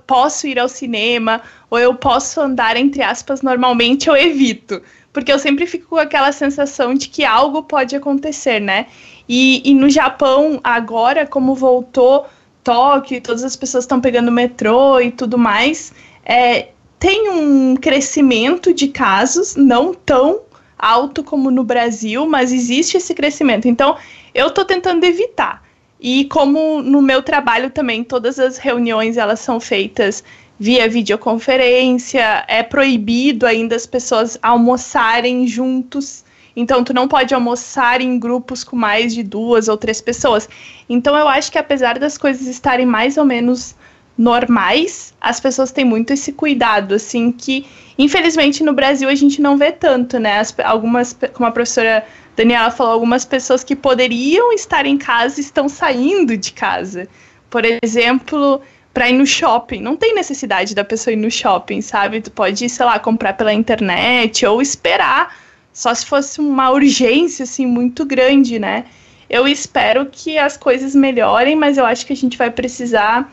posso 0.06 0.46
ir 0.46 0.58
ao 0.58 0.68
cinema 0.68 1.42
ou 1.70 1.78
eu 1.78 1.94
posso 1.94 2.40
andar 2.40 2.76
entre 2.76 3.02
aspas 3.02 3.42
normalmente, 3.42 4.08
eu 4.08 4.16
evito 4.16 4.82
porque 5.12 5.32
eu 5.32 5.38
sempre 5.38 5.66
fico 5.66 5.88
com 5.90 5.96
aquela 5.96 6.32
sensação 6.32 6.94
de 6.94 7.08
que 7.08 7.24
algo 7.24 7.62
pode 7.62 7.96
acontecer, 7.96 8.60
né? 8.60 8.86
E, 9.28 9.62
e 9.64 9.74
no 9.74 9.88
Japão, 9.88 10.60
agora, 10.62 11.26
como 11.26 11.54
voltou 11.54 12.26
Tóquio 12.62 13.20
todas 13.20 13.42
as 13.42 13.56
pessoas 13.56 13.84
estão 13.84 14.00
pegando 14.00 14.30
metrô 14.30 15.00
e 15.00 15.10
tudo 15.10 15.38
mais, 15.38 15.92
é, 16.24 16.68
tem 16.98 17.30
um 17.30 17.74
crescimento 17.74 18.74
de 18.74 18.88
casos, 18.88 19.56
não 19.56 19.94
tão 19.94 20.42
alto 20.78 21.22
como 21.22 21.50
no 21.50 21.64
Brasil, 21.64 22.26
mas 22.26 22.52
existe 22.52 22.96
esse 22.96 23.14
crescimento. 23.14 23.66
Então, 23.66 23.96
eu 24.34 24.48
estou 24.48 24.64
tentando 24.64 25.04
evitar. 25.04 25.62
E 25.98 26.24
como 26.26 26.82
no 26.82 27.02
meu 27.02 27.22
trabalho 27.22 27.70
também, 27.70 28.02
todas 28.02 28.38
as 28.38 28.56
reuniões 28.56 29.16
elas 29.16 29.40
são 29.40 29.60
feitas 29.60 30.24
via 30.60 30.86
videoconferência, 30.86 32.44
é 32.46 32.62
proibido 32.62 33.46
ainda 33.46 33.74
as 33.74 33.86
pessoas 33.86 34.38
almoçarem 34.42 35.46
juntos. 35.46 36.22
Então, 36.54 36.84
tu 36.84 36.92
não 36.92 37.08
pode 37.08 37.32
almoçar 37.32 38.02
em 38.02 38.18
grupos 38.18 38.62
com 38.62 38.76
mais 38.76 39.14
de 39.14 39.22
duas 39.22 39.68
ou 39.68 39.78
três 39.78 40.02
pessoas. 40.02 40.46
Então, 40.86 41.16
eu 41.16 41.26
acho 41.26 41.50
que 41.50 41.56
apesar 41.56 41.98
das 41.98 42.18
coisas 42.18 42.46
estarem 42.46 42.84
mais 42.84 43.16
ou 43.16 43.24
menos 43.24 43.74
normais, 44.18 45.14
as 45.18 45.40
pessoas 45.40 45.72
têm 45.72 45.86
muito 45.86 46.12
esse 46.12 46.30
cuidado, 46.30 46.94
assim, 46.94 47.32
que 47.32 47.64
infelizmente 47.96 48.62
no 48.62 48.74
Brasil 48.74 49.08
a 49.08 49.14
gente 49.14 49.40
não 49.40 49.56
vê 49.56 49.72
tanto, 49.72 50.18
né? 50.18 50.40
As, 50.40 50.54
algumas, 50.62 51.16
como 51.32 51.48
a 51.48 51.52
professora 51.52 52.04
Daniela 52.36 52.70
falou, 52.70 52.92
algumas 52.92 53.24
pessoas 53.24 53.64
que 53.64 53.74
poderiam 53.74 54.52
estar 54.52 54.84
em 54.84 54.98
casa 54.98 55.40
estão 55.40 55.70
saindo 55.70 56.36
de 56.36 56.52
casa. 56.52 57.08
Por 57.48 57.62
exemplo, 57.82 58.60
para 58.92 59.08
ir 59.08 59.12
no 59.12 59.26
shopping. 59.26 59.80
Não 59.80 59.96
tem 59.96 60.14
necessidade 60.14 60.74
da 60.74 60.84
pessoa 60.84 61.12
ir 61.12 61.16
no 61.16 61.30
shopping, 61.30 61.80
sabe? 61.80 62.20
Tu 62.20 62.30
pode, 62.30 62.68
sei 62.68 62.86
lá, 62.86 62.98
comprar 62.98 63.34
pela 63.34 63.52
internet 63.52 64.44
ou 64.44 64.60
esperar, 64.60 65.36
só 65.72 65.94
se 65.94 66.04
fosse 66.04 66.40
uma 66.40 66.70
urgência 66.70 67.44
assim 67.44 67.66
muito 67.66 68.04
grande, 68.04 68.58
né? 68.58 68.84
Eu 69.28 69.46
espero 69.46 70.06
que 70.06 70.36
as 70.36 70.56
coisas 70.56 70.94
melhorem, 70.94 71.54
mas 71.54 71.78
eu 71.78 71.86
acho 71.86 72.04
que 72.04 72.12
a 72.12 72.16
gente 72.16 72.36
vai 72.36 72.50
precisar 72.50 73.32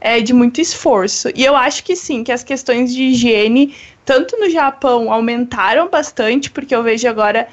é, 0.00 0.20
de 0.20 0.32
muito 0.32 0.60
esforço. 0.60 1.30
E 1.34 1.44
eu 1.44 1.54
acho 1.54 1.84
que 1.84 1.94
sim, 1.94 2.24
que 2.24 2.32
as 2.32 2.42
questões 2.42 2.92
de 2.92 3.04
higiene, 3.04 3.74
tanto 4.04 4.36
no 4.36 4.50
Japão, 4.50 5.12
aumentaram 5.12 5.88
bastante, 5.88 6.50
porque 6.50 6.74
eu 6.74 6.82
vejo 6.82 7.08
agora 7.08 7.48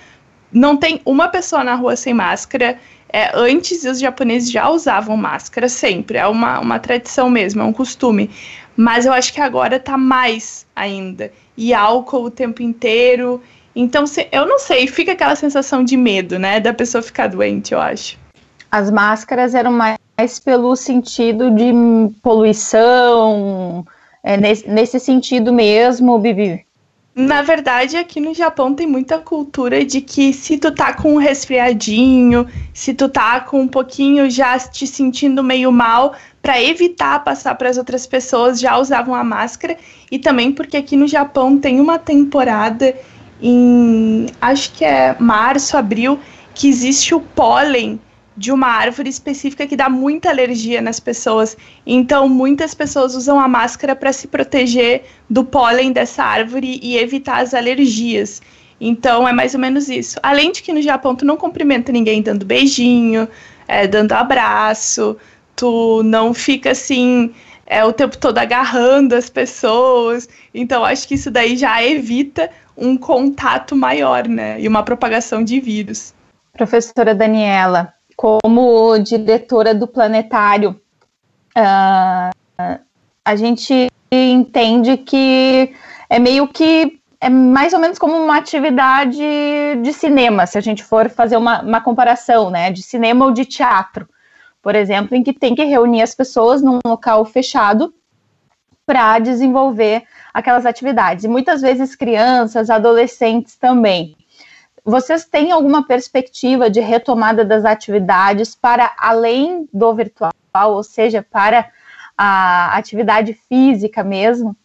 não 0.51 0.77
tem 0.77 1.01
uma 1.03 1.27
pessoa 1.27 1.63
na 1.63 1.73
rua 1.75 1.95
sem 1.95 2.13
máscara. 2.13 2.77
É, 3.15 3.31
antes 3.35 3.83
os 3.83 3.99
japoneses 3.99 4.51
já 4.51 4.67
usavam 4.69 5.15
máscara 5.15 5.69
sempre, 5.69 6.17
é 6.17 6.25
uma, 6.25 6.59
uma 6.59 6.79
tradição 6.79 7.29
mesmo, 7.29 7.61
é 7.61 7.63
um 7.63 7.71
costume. 7.71 8.31
Mas 8.75 9.05
eu 9.05 9.13
acho 9.13 9.31
que 9.31 9.39
agora 9.39 9.79
tá 9.79 9.95
mais 9.95 10.65
ainda. 10.75 11.31
E 11.55 11.75
álcool 11.75 12.23
o 12.23 12.31
tempo 12.31 12.63
inteiro. 12.63 13.39
Então, 13.75 14.07
se, 14.07 14.27
eu 14.31 14.47
não 14.47 14.57
sei, 14.57 14.87
fica 14.87 15.11
aquela 15.11 15.35
sensação 15.35 15.83
de 15.83 15.95
medo, 15.95 16.39
né? 16.39 16.59
Da 16.59 16.73
pessoa 16.73 17.03
ficar 17.03 17.27
doente, 17.27 17.71
eu 17.71 17.79
acho. 17.79 18.17
As 18.71 18.89
máscaras 18.89 19.53
eram 19.53 19.71
mais 19.71 20.39
pelo 20.43 20.75
sentido 20.75 21.51
de 21.51 21.71
poluição, 22.23 23.85
é, 24.23 24.37
nesse, 24.37 24.67
nesse 24.67 24.99
sentido 24.99 25.53
mesmo, 25.53 26.17
Bibi. 26.17 26.65
Na 27.15 27.43
verdade, 27.43 27.95
aqui 27.95 28.19
no 28.19 28.33
Japão 28.33 28.73
tem 28.73 28.87
muita 28.87 29.19
cultura 29.19 29.85
de 29.85 30.01
que 30.01 30.33
se 30.33 30.57
tu 30.57 30.71
tá 30.71 30.93
com 30.93 31.13
um 31.13 31.17
resfriadinho, 31.17 32.47
se 32.73 32.91
tu 32.91 33.07
tá 33.07 33.39
com 33.39 33.61
um 33.61 33.67
pouquinho 33.67 34.27
já 34.31 34.57
te 34.57 34.87
sentindo 34.87 35.43
meio 35.43 35.71
mal, 35.71 36.15
para 36.41 36.59
evitar 36.59 37.23
passar 37.23 37.53
para 37.53 37.69
as 37.69 37.77
outras 37.77 38.07
pessoas, 38.07 38.59
já 38.59 38.79
usavam 38.79 39.13
a 39.13 39.23
máscara. 39.23 39.77
E 40.09 40.17
também 40.17 40.51
porque 40.51 40.75
aqui 40.75 40.95
no 40.95 41.07
Japão 41.07 41.59
tem 41.59 41.79
uma 41.79 41.99
temporada 41.99 42.95
em 43.39 44.25
acho 44.41 44.73
que 44.73 44.83
é 44.83 45.15
março, 45.19 45.77
abril, 45.77 46.19
que 46.55 46.67
existe 46.67 47.13
o 47.13 47.19
pólen 47.19 47.99
de 48.35 48.51
uma 48.51 48.67
árvore 48.67 49.09
específica 49.09 49.67
que 49.67 49.75
dá 49.75 49.89
muita 49.89 50.29
alergia 50.29 50.81
nas 50.81 50.99
pessoas. 50.99 51.55
Então, 51.85 52.27
muitas 52.27 52.73
pessoas 52.73 53.15
usam 53.15 53.39
a 53.39 53.47
máscara 53.47 53.95
para 53.95 54.11
se 54.11 54.27
proteger 54.27 55.03
do 55.29 55.43
pólen 55.43 55.91
dessa 55.91 56.23
árvore 56.23 56.79
e 56.81 56.97
evitar 56.97 57.41
as 57.41 57.53
alergias. 57.53 58.41
Então, 58.81 59.27
é 59.27 59.31
mais 59.33 59.53
ou 59.53 59.59
menos 59.59 59.87
isso. 59.87 60.19
Além 60.21 60.51
de 60.51 60.61
que 60.61 60.73
no 60.73 60.81
Japão 60.81 61.15
tu 61.15 61.25
não 61.25 61.37
cumprimenta 61.37 61.91
ninguém 61.91 62.21
dando 62.21 62.45
beijinho, 62.45 63.27
é, 63.67 63.87
dando 63.87 64.11
abraço, 64.13 65.15
tu 65.55 66.01
não 66.03 66.33
fica 66.33 66.71
assim 66.71 67.31
é, 67.65 67.83
o 67.85 67.93
tempo 67.93 68.17
todo 68.17 68.37
agarrando 68.37 69.15
as 69.15 69.29
pessoas. 69.29 70.27
Então, 70.53 70.83
acho 70.83 71.07
que 71.07 71.15
isso 71.15 71.31
daí 71.31 71.55
já 71.55 71.83
evita 71.83 72.49
um 72.75 72.97
contato 72.97 73.75
maior, 73.75 74.27
né? 74.27 74.59
E 74.59 74.67
uma 74.67 74.83
propagação 74.83 75.43
de 75.43 75.59
vírus. 75.59 76.13
Professora 76.53 77.15
Daniela, 77.15 77.93
como 78.23 78.97
diretora 78.99 79.75
do 79.75 79.85
planetário, 79.85 80.79
uh, 81.57 82.79
a 83.25 83.35
gente 83.35 83.91
entende 84.09 84.95
que 84.95 85.75
é 86.09 86.19
meio 86.19 86.47
que 86.47 87.01
é 87.19 87.29
mais 87.29 87.73
ou 87.73 87.79
menos 87.79 87.99
como 87.99 88.15
uma 88.15 88.37
atividade 88.37 89.21
de 89.81 89.91
cinema, 89.91 90.45
se 90.45 90.57
a 90.57 90.61
gente 90.61 90.81
for 90.81 91.09
fazer 91.09 91.35
uma, 91.35 91.61
uma 91.63 91.81
comparação, 91.81 92.49
né, 92.49 92.71
de 92.71 92.81
cinema 92.81 93.25
ou 93.25 93.31
de 93.33 93.43
teatro, 93.43 94.07
por 94.61 94.73
exemplo, 94.73 95.17
em 95.17 95.21
que 95.23 95.33
tem 95.33 95.53
que 95.53 95.65
reunir 95.65 96.01
as 96.01 96.15
pessoas 96.15 96.61
num 96.61 96.79
local 96.85 97.25
fechado 97.25 97.93
para 98.85 99.19
desenvolver 99.19 100.03
aquelas 100.33 100.65
atividades. 100.65 101.25
E 101.25 101.27
muitas 101.27 101.59
vezes 101.59 101.93
crianças, 101.93 102.69
adolescentes 102.69 103.57
também. 103.57 104.15
Vocês 104.85 105.25
têm 105.25 105.51
alguma 105.51 105.87
perspectiva 105.87 106.69
de 106.69 106.81
retomada 106.81 107.45
das 107.45 107.63
atividades 107.63 108.53
para 108.53 108.91
além 108.97 109.67
do 109.73 109.93
virtual, 109.93 110.33
ou 110.55 110.83
seja, 110.83 111.25
para 111.29 111.69
a 112.17 112.75
atividade 112.75 113.33
física 113.47 114.03
mesmo? 114.03 114.55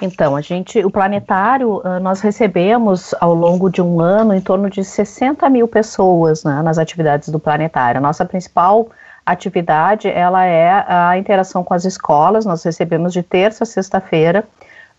Então, 0.00 0.36
a 0.36 0.40
gente, 0.40 0.84
o 0.84 0.90
planetário, 0.90 1.82
nós 2.00 2.20
recebemos 2.20 3.14
ao 3.20 3.34
longo 3.34 3.68
de 3.70 3.82
um 3.82 4.00
ano 4.00 4.34
em 4.34 4.40
torno 4.40 4.70
de 4.70 4.84
60 4.84 5.48
mil 5.48 5.66
pessoas 5.66 6.44
né, 6.44 6.62
nas 6.62 6.78
atividades 6.78 7.28
do 7.28 7.38
planetário. 7.38 7.98
A 7.98 8.02
nossa 8.02 8.24
principal 8.24 8.88
atividade, 9.26 10.08
ela 10.08 10.44
é 10.44 10.84
a 10.88 11.18
interação 11.18 11.62
com 11.62 11.74
as 11.74 11.84
escolas, 11.84 12.46
nós 12.46 12.62
recebemos 12.62 13.12
de 13.12 13.22
terça 13.22 13.64
a 13.64 13.66
sexta-feira, 13.66 14.44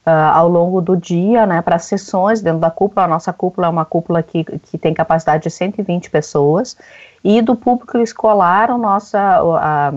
uh, 0.05 0.09
ao 0.33 0.47
longo 0.47 0.81
do 0.81 0.95
dia, 0.95 1.45
né, 1.45 1.61
para 1.61 1.79
sessões 1.79 2.41
dentro 2.41 2.59
da 2.59 2.71
cúpula, 2.71 3.05
a 3.05 3.07
nossa 3.07 3.33
cúpula 3.33 3.67
é 3.67 3.69
uma 3.69 3.85
cúpula 3.85 4.23
que, 4.23 4.43
que 4.43 4.77
tem 4.77 4.93
capacidade 4.93 5.43
de 5.43 5.49
120 5.49 6.09
pessoas, 6.09 6.77
e 7.23 7.41
do 7.41 7.55
público 7.55 7.97
escolar, 7.97 8.71
a 8.71 8.77
nossa, 8.77 9.19
a, 9.19 9.89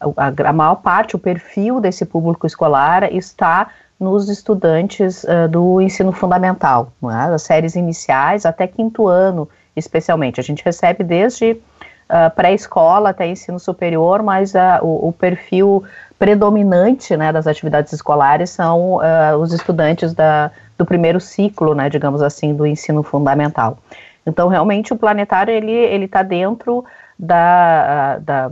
a, 0.00 0.48
a 0.48 0.52
maior 0.52 0.76
parte, 0.76 1.16
o 1.16 1.18
perfil 1.18 1.80
desse 1.80 2.04
público 2.04 2.46
escolar 2.46 3.12
está 3.12 3.68
nos 3.98 4.28
estudantes 4.28 5.24
uh, 5.24 5.48
do 5.48 5.80
ensino 5.80 6.12
fundamental, 6.12 6.92
é? 7.02 7.30
das 7.30 7.42
séries 7.42 7.74
iniciais 7.74 8.46
até 8.46 8.66
quinto 8.66 9.08
ano, 9.08 9.48
especialmente. 9.74 10.38
A 10.38 10.42
gente 10.42 10.64
recebe 10.64 11.02
desde 11.02 11.52
uh, 11.52 12.30
pré-escola 12.34 13.10
até 13.10 13.26
ensino 13.26 13.58
superior, 13.58 14.22
mas 14.22 14.54
uh, 14.54 14.82
o, 14.82 15.08
o, 15.08 15.12
perfil 15.12 15.82
predominante 16.18 17.16
né, 17.16 17.32
das 17.32 17.46
atividades 17.46 17.92
escolares 17.92 18.50
são 18.50 18.98
os 19.40 19.52
estudantes 19.52 20.12
da, 20.12 20.50
do 20.76 20.84
primeiro 20.84 21.20
ciclo, 21.20 21.74
né, 21.74 21.88
digamos 21.88 22.22
assim, 22.22 22.54
do 22.54 22.66
ensino 22.66 23.02
fundamental. 23.02 23.78
Então, 24.26 24.48
realmente, 24.48 24.92
o 24.92 24.96
planetário 24.96 25.52
ele 25.54 26.04
está 26.04 26.22
dentro 26.22 26.84
da, 27.18 28.18
da 28.18 28.50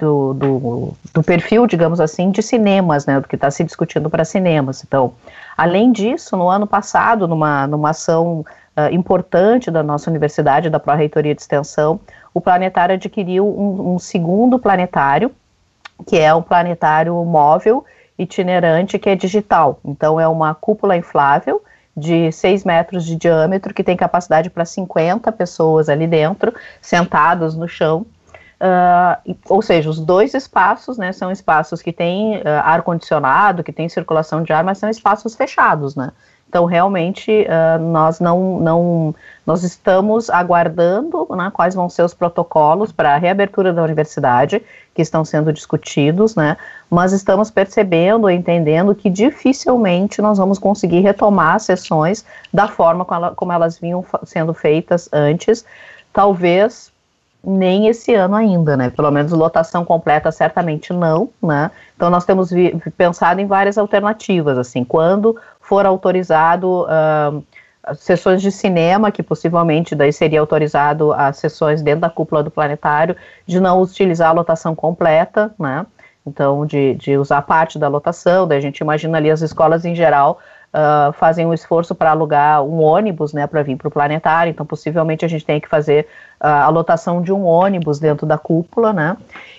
do, 0.00 0.32
do, 0.32 0.94
do, 1.12 1.22
perfil, 1.22 1.66
digamos 1.66 2.00
assim, 2.00 2.30
de 2.30 2.42
cinemas, 2.42 3.04
né, 3.04 3.20
do 3.20 3.28
que 3.28 3.34
está 3.34 3.50
se 3.50 3.62
discutindo 3.62 4.08
para 4.08 4.24
cinemas. 4.24 4.82
Então, 4.82 5.12
além 5.56 5.92
disso, 5.92 6.36
no 6.36 6.48
ano 6.48 6.66
passado, 6.66 7.28
numa, 7.28 7.66
numa 7.66 7.90
ação 7.90 8.44
uh, 8.76 8.92
importante 8.92 9.70
da 9.70 9.82
nossa 9.82 10.08
universidade, 10.08 10.70
da 10.70 10.80
Pró-Reitoria 10.80 11.34
de 11.34 11.42
Extensão, 11.42 12.00
o 12.32 12.40
planetário 12.40 12.94
adquiriu 12.94 13.46
um, 13.46 13.94
um, 13.94 13.98
segundo 13.98 14.58
planetário, 14.58 15.30
que 16.06 16.18
é 16.18 16.34
um 16.34 16.42
planetário 16.42 17.14
móvel 17.24 17.84
itinerante 18.18 18.98
que 18.98 19.08
é 19.08 19.16
digital. 19.16 19.80
Então, 19.84 20.20
é 20.20 20.28
uma 20.28 20.54
cúpula 20.54 20.96
inflável 20.96 21.62
de 21.96 22.30
6 22.30 22.64
metros 22.64 23.04
de 23.04 23.16
diâmetro, 23.16 23.74
que 23.74 23.84
tem 23.84 23.96
capacidade 23.96 24.48
para 24.50 24.64
50 24.64 25.30
pessoas 25.32 25.88
ali 25.88 26.06
dentro, 26.06 26.54
sentadas 26.80 27.54
no 27.54 27.68
chão, 27.68 28.06
Uh, 28.60 29.34
ou 29.48 29.62
seja, 29.62 29.88
os 29.88 29.98
dois 29.98 30.34
espaços, 30.34 30.98
né, 30.98 31.12
são 31.12 31.32
espaços 31.32 31.80
que 31.80 31.94
têm 31.94 32.36
uh, 32.36 32.42
ar 32.62 32.82
condicionado, 32.82 33.64
que 33.64 33.72
têm 33.72 33.88
circulação 33.88 34.42
de 34.42 34.52
ar, 34.52 34.62
mas 34.62 34.76
são 34.76 34.90
espaços 34.90 35.34
fechados, 35.34 35.96
né? 35.96 36.12
Então, 36.50 36.64
realmente, 36.64 37.46
uh, 37.46 37.80
nós 37.80 38.18
não, 38.18 38.58
não, 38.58 39.14
nós 39.46 39.62
estamos 39.62 40.28
aguardando, 40.28 41.24
né, 41.30 41.48
quais 41.54 41.76
vão 41.76 41.88
ser 41.88 42.02
os 42.02 42.12
protocolos 42.12 42.90
para 42.90 43.14
a 43.14 43.18
reabertura 43.18 43.72
da 43.72 43.80
universidade, 43.84 44.60
que 44.92 45.00
estão 45.00 45.24
sendo 45.24 45.52
discutidos, 45.52 46.34
né, 46.34 46.56
mas 46.90 47.12
estamos 47.12 47.52
percebendo, 47.52 48.28
entendendo 48.28 48.96
que 48.96 49.08
dificilmente 49.08 50.20
nós 50.20 50.38
vamos 50.38 50.58
conseguir 50.58 50.98
retomar 50.98 51.54
as 51.54 51.62
sessões 51.62 52.24
da 52.52 52.66
forma 52.66 53.04
como, 53.04 53.24
ela, 53.24 53.34
como 53.36 53.52
elas 53.52 53.78
vinham 53.78 54.04
sendo 54.24 54.52
feitas 54.52 55.08
antes, 55.12 55.64
talvez 56.12 56.90
nem 57.44 57.86
esse 57.86 58.12
ano 58.12 58.34
ainda, 58.34 58.76
né? 58.76 58.90
Pelo 58.90 59.10
menos 59.10 59.32
lotação 59.32 59.84
completa 59.84 60.30
certamente 60.30 60.92
não, 60.92 61.30
né? 61.42 61.70
Então 61.96 62.10
nós 62.10 62.24
temos 62.24 62.50
pensado 62.96 63.40
em 63.40 63.46
várias 63.46 63.78
alternativas, 63.78 64.58
assim, 64.58 64.84
quando 64.84 65.36
for 65.70 65.86
autorizado 65.86 66.82
uh, 66.82 67.94
sessões 67.94 68.42
de 68.42 68.50
cinema, 68.50 69.12
que 69.12 69.22
possivelmente 69.22 69.94
daí 69.94 70.12
seria 70.12 70.40
autorizado 70.40 71.12
as 71.12 71.36
sessões 71.36 71.80
dentro 71.80 72.00
da 72.00 72.10
cúpula 72.10 72.42
do 72.42 72.50
planetário, 72.50 73.14
de 73.46 73.60
não 73.60 73.80
utilizar 73.80 74.30
a 74.30 74.32
lotação 74.32 74.74
completa, 74.74 75.54
né? 75.56 75.86
Então, 76.26 76.66
de, 76.66 76.94
de 76.96 77.16
usar 77.16 77.42
parte 77.42 77.78
da 77.78 77.86
lotação, 77.86 78.48
daí 78.48 78.58
a 78.58 78.60
gente 78.60 78.78
imagina 78.78 79.16
ali 79.16 79.30
as 79.30 79.42
escolas 79.42 79.84
em 79.84 79.94
geral 79.94 80.40
uh, 80.74 81.12
fazem 81.12 81.46
um 81.46 81.54
esforço 81.54 81.94
para 81.94 82.10
alugar 82.10 82.64
um 82.64 82.82
ônibus, 82.82 83.32
né, 83.32 83.46
para 83.46 83.62
vir 83.62 83.76
para 83.76 83.86
o 83.86 83.90
planetário, 83.92 84.50
então 84.50 84.66
possivelmente 84.66 85.24
a 85.24 85.28
gente 85.28 85.44
tem 85.44 85.60
que 85.60 85.68
fazer 85.68 86.08
a 86.40 86.68
lotação 86.68 87.20
de 87.20 87.32
um 87.32 87.44
ônibus 87.44 87.98
dentro 87.98 88.26
da 88.26 88.38
cúpula, 88.38 88.92
né, 88.92 89.16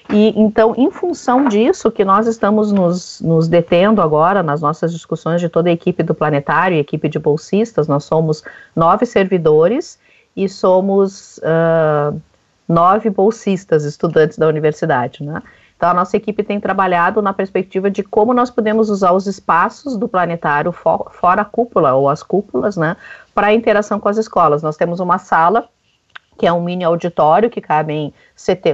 e 0.10 0.34
então, 0.40 0.74
em 0.76 0.90
função 0.90 1.48
disso, 1.48 1.92
que 1.92 2.04
nós 2.04 2.28
estamos 2.28 2.72
nos, 2.72 3.22
nos 3.22 3.48
detendo 3.48 4.02
agora 4.02 4.42
nas 4.42 4.62
nossas 4.62 4.92
discussões 4.92 5.40
de 5.40 5.48
toda 5.48 5.70
a 5.70 5.72
equipe 5.72 6.02
do 6.02 6.16
planetário, 6.16 6.78
equipe 6.78 7.08
de 7.08 7.20
bolsistas, 7.20 7.88
nós 7.88 8.04
somos 8.04 8.44
nove 8.76 9.06
servidores 9.06 10.00
e 10.36 10.50
somos 10.50 11.38
uh, 11.40 12.20
nove 12.68 13.10
bolsistas, 13.10 13.86
estudantes 13.86 14.38
da 14.38 14.48
universidade, 14.48 15.24
né, 15.24 15.42
então, 15.82 15.90
a 15.90 15.96
nossa 15.96 16.16
equipe 16.16 16.44
tem 16.44 16.60
trabalhado 16.60 17.24
na 17.24 17.34
perspectiva 17.34 17.90
de 17.90 18.04
como 18.04 18.36
nós 18.36 18.52
podemos 18.52 18.88
usar 18.92 19.14
os 19.14 19.26
espaços 19.26 19.98
do 19.98 20.08
planetário 20.08 20.72
for, 20.72 21.10
fora 21.12 21.42
a 21.42 21.46
cúpula 21.46 21.96
ou 21.96 22.08
as 22.08 22.22
cúpulas, 22.22 22.78
né, 22.78 22.96
para 23.34 23.52
interação 23.52 24.00
com 24.00 24.08
as 24.08 24.18
escolas. 24.18 24.62
Nós 24.62 24.78
temos 24.78 25.00
uma 25.00 25.18
sala 25.18 25.68
que 26.38 26.48
é 26.48 26.54
um 26.54 26.62
mini 26.62 26.84
auditório 26.84 27.50
que 27.50 27.62
cabe 27.62 27.94
em 27.94 28.14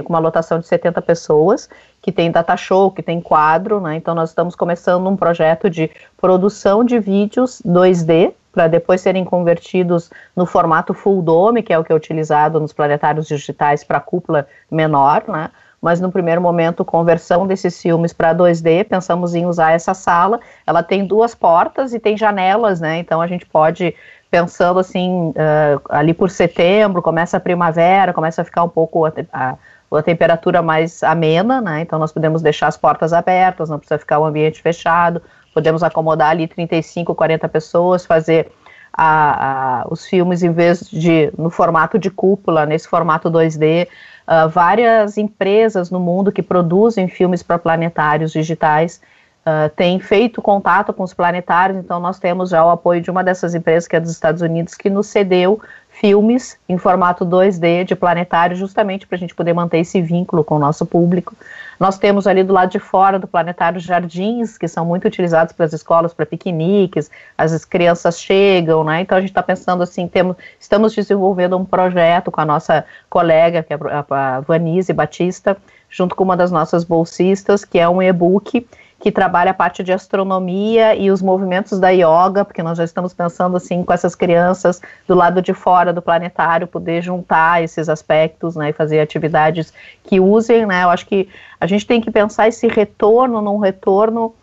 com 0.02 0.12
uma 0.12 0.18
lotação 0.18 0.58
de 0.58 0.66
70 0.66 1.02
pessoas, 1.02 1.68
que 2.00 2.10
tem 2.10 2.30
data 2.30 2.56
show, 2.56 2.90
que 2.90 3.02
tem 3.02 3.20
quadro, 3.20 3.80
né? 3.80 3.96
Então 3.96 4.14
nós 4.14 4.30
estamos 4.30 4.54
começando 4.54 5.06
um 5.08 5.16
projeto 5.16 5.68
de 5.68 5.90
produção 6.16 6.82
de 6.82 6.98
vídeos 6.98 7.60
2D 7.66 8.32
para 8.52 8.66
depois 8.66 9.00
serem 9.00 9.24
convertidos 9.24 10.10
no 10.34 10.46
formato 10.46 10.94
full 10.94 11.22
dome, 11.22 11.62
que 11.62 11.72
é 11.72 11.78
o 11.78 11.84
que 11.84 11.92
é 11.92 11.94
utilizado 11.94 12.58
nos 12.58 12.72
planetários 12.72 13.28
digitais 13.28 13.84
para 13.84 14.00
cúpula 14.00 14.48
menor, 14.70 15.24
né? 15.28 15.50
mas 15.80 16.00
no 16.00 16.10
primeiro 16.10 16.40
momento, 16.40 16.84
conversão 16.84 17.46
desses 17.46 17.80
filmes 17.80 18.12
para 18.12 18.34
2D, 18.34 18.84
pensamos 18.84 19.34
em 19.34 19.46
usar 19.46 19.72
essa 19.72 19.94
sala. 19.94 20.40
Ela 20.66 20.82
tem 20.82 21.06
duas 21.06 21.34
portas 21.34 21.94
e 21.94 22.00
tem 22.00 22.16
janelas, 22.16 22.80
né? 22.80 22.98
Então 22.98 23.20
a 23.20 23.26
gente 23.26 23.46
pode, 23.46 23.94
pensando 24.30 24.78
assim, 24.78 25.30
uh, 25.30 25.80
ali 25.88 26.12
por 26.12 26.30
setembro, 26.30 27.00
começa 27.00 27.36
a 27.36 27.40
primavera, 27.40 28.12
começa 28.12 28.42
a 28.42 28.44
ficar 28.44 28.62
um 28.62 28.68
pouco 28.68 29.06
a, 29.06 29.12
a, 29.32 29.56
a, 29.90 30.02
temperatura 30.02 30.60
mais 30.60 31.02
amena, 31.02 31.60
né? 31.60 31.80
Então 31.80 31.98
nós 31.98 32.12
podemos 32.12 32.42
deixar 32.42 32.66
as 32.66 32.76
portas 32.76 33.12
abertas, 33.12 33.70
não 33.70 33.78
precisa 33.78 33.98
ficar 33.98 34.18
o 34.18 34.24
ambiente 34.24 34.60
fechado, 34.60 35.22
podemos 35.54 35.82
acomodar 35.82 36.30
ali 36.30 36.46
35, 36.46 37.14
40 37.14 37.48
pessoas, 37.48 38.04
fazer 38.04 38.52
a, 38.92 39.86
os 39.90 40.06
filmes 40.06 40.42
em 40.42 40.52
vez 40.52 40.80
de 40.90 41.32
no 41.38 41.48
formato 41.48 41.98
de 41.98 42.10
cúpula, 42.10 42.66
nesse 42.66 42.88
formato 42.88 43.30
2D. 43.30 43.88
Uh, 44.26 44.46
várias 44.48 45.16
empresas 45.16 45.90
no 45.90 45.98
mundo 45.98 46.30
que 46.30 46.42
produzem 46.42 47.08
filmes 47.08 47.42
para 47.42 47.58
planetários 47.58 48.30
digitais 48.30 49.00
uh, 49.48 49.68
têm 49.74 49.98
feito 49.98 50.42
contato 50.42 50.92
com 50.92 51.02
os 51.02 51.14
planetários, 51.14 51.78
então 51.78 51.98
nós 51.98 52.18
temos 52.18 52.50
já 52.50 52.64
o 52.64 52.70
apoio 52.70 53.00
de 53.00 53.10
uma 53.10 53.24
dessas 53.24 53.54
empresas, 53.54 53.88
que 53.88 53.96
é 53.96 54.00
dos 54.00 54.10
Estados 54.10 54.42
Unidos, 54.42 54.74
que 54.74 54.90
nos 54.90 55.06
cedeu 55.06 55.60
filmes 55.90 56.56
em 56.68 56.78
formato 56.78 57.26
2D 57.26 57.84
de 57.84 57.96
planetário, 57.96 58.56
justamente 58.56 59.06
para 59.06 59.16
a 59.16 59.18
gente 59.18 59.34
poder 59.34 59.52
manter 59.52 59.78
esse 59.78 60.00
vínculo 60.00 60.44
com 60.44 60.54
o 60.56 60.58
nosso 60.58 60.86
público. 60.86 61.34
Nós 61.78 61.98
temos 61.98 62.26
ali 62.26 62.42
do 62.42 62.52
lado 62.52 62.70
de 62.70 62.78
fora 62.78 63.18
do 63.18 63.26
planetário 63.26 63.80
jardins, 63.80 64.58
que 64.58 64.68
são 64.68 64.84
muito 64.84 65.06
utilizados 65.06 65.52
pelas 65.52 65.72
escolas 65.72 66.12
para 66.12 66.26
piqueniques, 66.26 67.10
as 67.36 67.64
crianças 67.64 68.20
chegam, 68.20 68.84
né? 68.84 69.00
Então 69.00 69.16
a 69.16 69.20
gente 69.20 69.30
está 69.30 69.42
pensando 69.42 69.82
assim, 69.82 70.06
temos, 70.08 70.36
estamos 70.58 70.94
desenvolvendo 70.94 71.56
um 71.56 71.64
projeto 71.64 72.30
com 72.30 72.40
a 72.40 72.44
nossa 72.44 72.84
colega, 73.08 73.62
que 73.62 73.72
é 73.72 73.78
a 74.10 74.40
Vanise 74.40 74.92
Batista, 74.92 75.56
junto 75.88 76.14
com 76.14 76.24
uma 76.24 76.36
das 76.36 76.50
nossas 76.50 76.84
bolsistas, 76.84 77.64
que 77.64 77.78
é 77.78 77.88
um 77.88 78.02
e-book 78.02 78.66
que 79.00 79.12
trabalha 79.12 79.52
a 79.52 79.54
parte 79.54 79.84
de 79.84 79.92
astronomia 79.92 80.94
e 80.96 81.10
os 81.10 81.22
movimentos 81.22 81.78
da 81.78 81.90
yoga, 81.90 82.44
porque 82.44 82.62
nós 82.62 82.76
já 82.76 82.84
estamos 82.84 83.14
pensando 83.14 83.56
assim 83.56 83.84
com 83.84 83.92
essas 83.92 84.14
crianças 84.14 84.80
do 85.06 85.14
lado 85.14 85.40
de 85.40 85.54
fora 85.54 85.92
do 85.92 86.02
planetário 86.02 86.66
poder 86.66 87.00
juntar 87.00 87.62
esses 87.62 87.88
aspectos, 87.88 88.56
né, 88.56 88.70
e 88.70 88.72
fazer 88.72 88.98
atividades 89.00 89.72
que 90.04 90.18
usem, 90.18 90.66
né? 90.66 90.82
Eu 90.82 90.90
acho 90.90 91.06
que 91.06 91.28
a 91.60 91.66
gente 91.66 91.86
tem 91.86 92.00
que 92.00 92.10
pensar 92.10 92.48
esse 92.48 92.66
retorno 92.66 93.40
num 93.40 93.58
retorno 93.58 94.34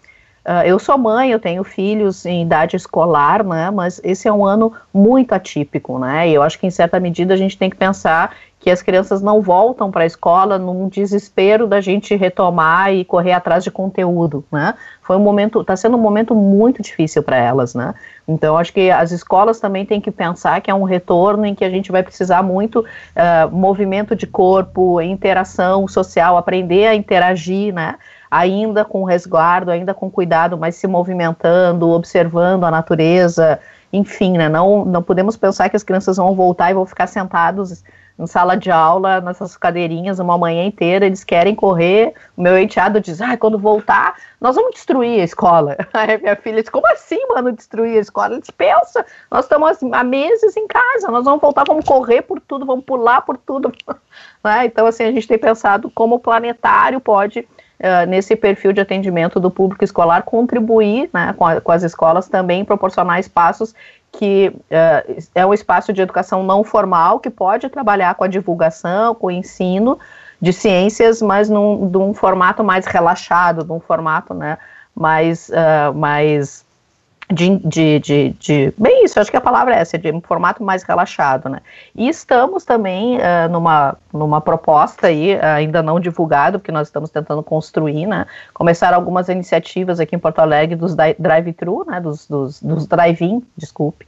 Uh, 0.45 0.61
eu 0.63 0.77
sou 0.77 0.95
mãe, 0.95 1.31
eu 1.31 1.39
tenho 1.39 1.63
filhos 1.63 2.23
em 2.23 2.43
idade 2.43 2.75
escolar, 2.75 3.43
né, 3.43 3.71
mas 3.71 3.99
esse 4.03 4.27
é 4.27 4.31
um 4.31 4.45
ano 4.45 4.71
muito 4.93 5.33
atípico, 5.33 5.97
né, 5.97 6.29
e 6.29 6.35
eu 6.35 6.43
acho 6.43 6.59
que 6.59 6.67
em 6.67 6.69
certa 6.69 6.99
medida 6.99 7.33
a 7.33 7.37
gente 7.37 7.57
tem 7.57 7.67
que 7.67 7.75
pensar 7.75 8.35
que 8.65 8.71
as 8.71 8.81
crianças 8.81 9.21
não 9.21 9.43
voltam 9.43 9.91
para 9.91 10.01
a 10.01 10.07
escola 10.07 10.57
num 10.57 10.89
desespero 10.89 11.67
da 11.67 11.79
gente 11.79 12.15
retomar 12.15 12.91
e 12.91 13.05
correr 13.05 13.31
atrás 13.31 13.63
de 13.63 13.69
conteúdo, 13.69 14.43
né? 14.51 14.73
Foi 15.03 15.15
um 15.15 15.19
momento, 15.19 15.61
está 15.61 15.75
sendo 15.75 15.95
um 15.97 16.01
momento 16.01 16.33
muito 16.33 16.81
difícil 16.81 17.21
para 17.21 17.37
elas, 17.37 17.75
né? 17.75 17.93
Então 18.27 18.57
acho 18.57 18.73
que 18.73 18.89
as 18.89 19.11
escolas 19.11 19.59
também 19.59 19.85
têm 19.85 20.01
que 20.01 20.09
pensar 20.09 20.61
que 20.61 20.71
é 20.71 20.73
um 20.73 20.81
retorno 20.81 21.45
em 21.45 21.53
que 21.53 21.63
a 21.63 21.69
gente 21.69 21.91
vai 21.91 22.01
precisar 22.01 22.41
muito 22.41 22.79
uh, 22.79 23.55
movimento 23.55 24.15
de 24.15 24.25
corpo, 24.25 24.99
interação 24.99 25.87
social, 25.87 26.35
aprender 26.35 26.87
a 26.87 26.95
interagir, 26.95 27.71
né? 27.71 27.93
Ainda 28.37 28.83
com 28.83 29.03
resguardo, 29.03 29.71
ainda 29.71 29.93
com 29.93 30.09
cuidado, 30.09 30.57
mas 30.57 30.75
se 30.75 30.87
movimentando, 30.87 31.89
observando 31.89 32.63
a 32.65 32.71
natureza, 32.71 33.59
enfim, 33.93 34.37
né? 34.37 34.49
Não, 34.49 34.83
não 34.83 35.01
podemos 35.01 35.37
pensar 35.37 35.69
que 35.69 35.75
as 35.75 35.83
crianças 35.83 36.17
vão 36.17 36.35
voltar 36.35 36.71
e 36.71 36.73
vão 36.73 36.85
ficar 36.85 37.07
sentados 37.07 37.83
em 38.17 38.25
sala 38.25 38.55
de 38.55 38.71
aula, 38.71 39.19
nessas 39.19 39.57
cadeirinhas, 39.57 40.19
uma 40.19 40.37
manhã 40.37 40.63
inteira, 40.63 41.05
eles 41.05 41.23
querem 41.23 41.53
correr. 41.53 42.13
O 42.35 42.41
meu 42.41 42.57
enteado 42.57 43.01
diz: 43.01 43.21
ah, 43.21 43.35
quando 43.35 43.59
voltar, 43.59 44.15
nós 44.39 44.55
vamos 44.55 44.73
destruir 44.73 45.19
a 45.19 45.23
escola. 45.23 45.75
Aí 45.93 46.17
minha 46.17 46.35
filha 46.35 46.61
diz: 46.61 46.69
como 46.69 46.87
assim, 46.87 47.19
mano, 47.27 47.51
destruir 47.51 47.97
a 47.97 48.01
escola? 48.01 48.35
Ele 48.35 48.43
pensa, 48.57 49.05
nós 49.29 49.45
estamos 49.45 49.77
há 49.91 50.03
meses 50.03 50.55
em 50.55 50.67
casa, 50.67 51.11
nós 51.11 51.25
vamos 51.25 51.41
voltar, 51.41 51.65
vamos 51.67 51.85
correr 51.85 52.21
por 52.21 52.39
tudo, 52.39 52.65
vamos 52.65 52.85
pular 52.85 53.21
por 53.21 53.37
tudo. 53.37 53.71
né? 54.43 54.65
Então, 54.65 54.85
assim, 54.85 55.03
a 55.03 55.11
gente 55.11 55.27
tem 55.27 55.37
pensado 55.37 55.91
como 55.91 56.15
o 56.15 56.19
planetário 56.19 57.01
pode. 57.01 57.45
Nesse 58.07 58.37
perfil 58.37 58.71
de 58.71 58.79
atendimento 58.79 59.37
do 59.37 59.51
público 59.51 59.83
escolar, 59.83 60.23
contribuir 60.23 61.09
né, 61.13 61.33
com, 61.37 61.45
a, 61.45 61.59
com, 61.59 61.71
as 61.71 61.83
escolas 61.83 62.27
também, 62.29 62.63
proporcionar 62.63 63.19
espaços 63.19 63.75
que 64.17 64.47
uh, 64.49 65.23
é 65.33 65.45
um 65.45 65.53
espaço 65.53 65.91
de 65.93 66.01
educação 66.01 66.43
não 66.43 66.63
formal 66.63 67.19
que 67.19 67.29
pode 67.29 67.69
trabalhar 67.69 68.15
com 68.15 68.23
a 68.23 68.27
divulgação, 68.27 69.13
com 69.13 69.27
o 69.27 69.31
ensino 69.31 69.99
de 70.41 70.53
ciências, 70.53 71.21
mas 71.21 71.49
num, 71.49 71.89
num 71.89 72.13
formato 72.13 72.63
mais 72.63 72.85
relaxado, 72.85 73.65
num 73.65 73.79
formato 73.79 74.33
né, 74.33 74.57
mais, 74.95 75.49
uh, 75.49 75.93
mais 75.93 76.64
de, 77.31 77.57
de, 77.57 77.99
de, 77.99 78.29
de, 78.39 78.73
bem 78.77 79.03
isso, 79.03 79.19
acho 79.19 79.31
que 79.31 79.37
a 79.37 79.41
palavra 79.41 79.75
é 79.75 79.79
essa, 79.79 79.97
de 79.97 80.11
um 80.11 80.21
formato 80.21 80.63
mais 80.63 80.83
relaxado, 80.83 81.49
né? 81.49 81.59
E 81.95 82.07
estamos 82.07 82.63
também 82.63 83.17
uh, 83.17 83.49
numa, 83.51 83.97
numa 84.13 84.39
proposta 84.39 85.07
aí, 85.07 85.35
uh, 85.35 85.39
ainda 85.43 85.81
não 85.81 85.99
divulgado, 85.99 86.59
porque 86.59 86.71
nós 86.71 86.87
estamos 86.87 87.09
tentando 87.09 87.41
construir, 87.41 88.05
né? 88.05 88.27
Começaram 88.53 88.95
algumas 88.95 89.27
iniciativas 89.27 89.99
aqui 89.99 90.15
em 90.15 90.19
Porto 90.19 90.39
Alegre 90.39 90.75
dos 90.75 90.95
drive-thru, 90.95 91.83
né? 91.87 91.99
Dos, 91.99 92.27
dos, 92.27 92.61
dos 92.61 92.85
drive-in, 92.85 93.41
desculpe, 93.57 94.05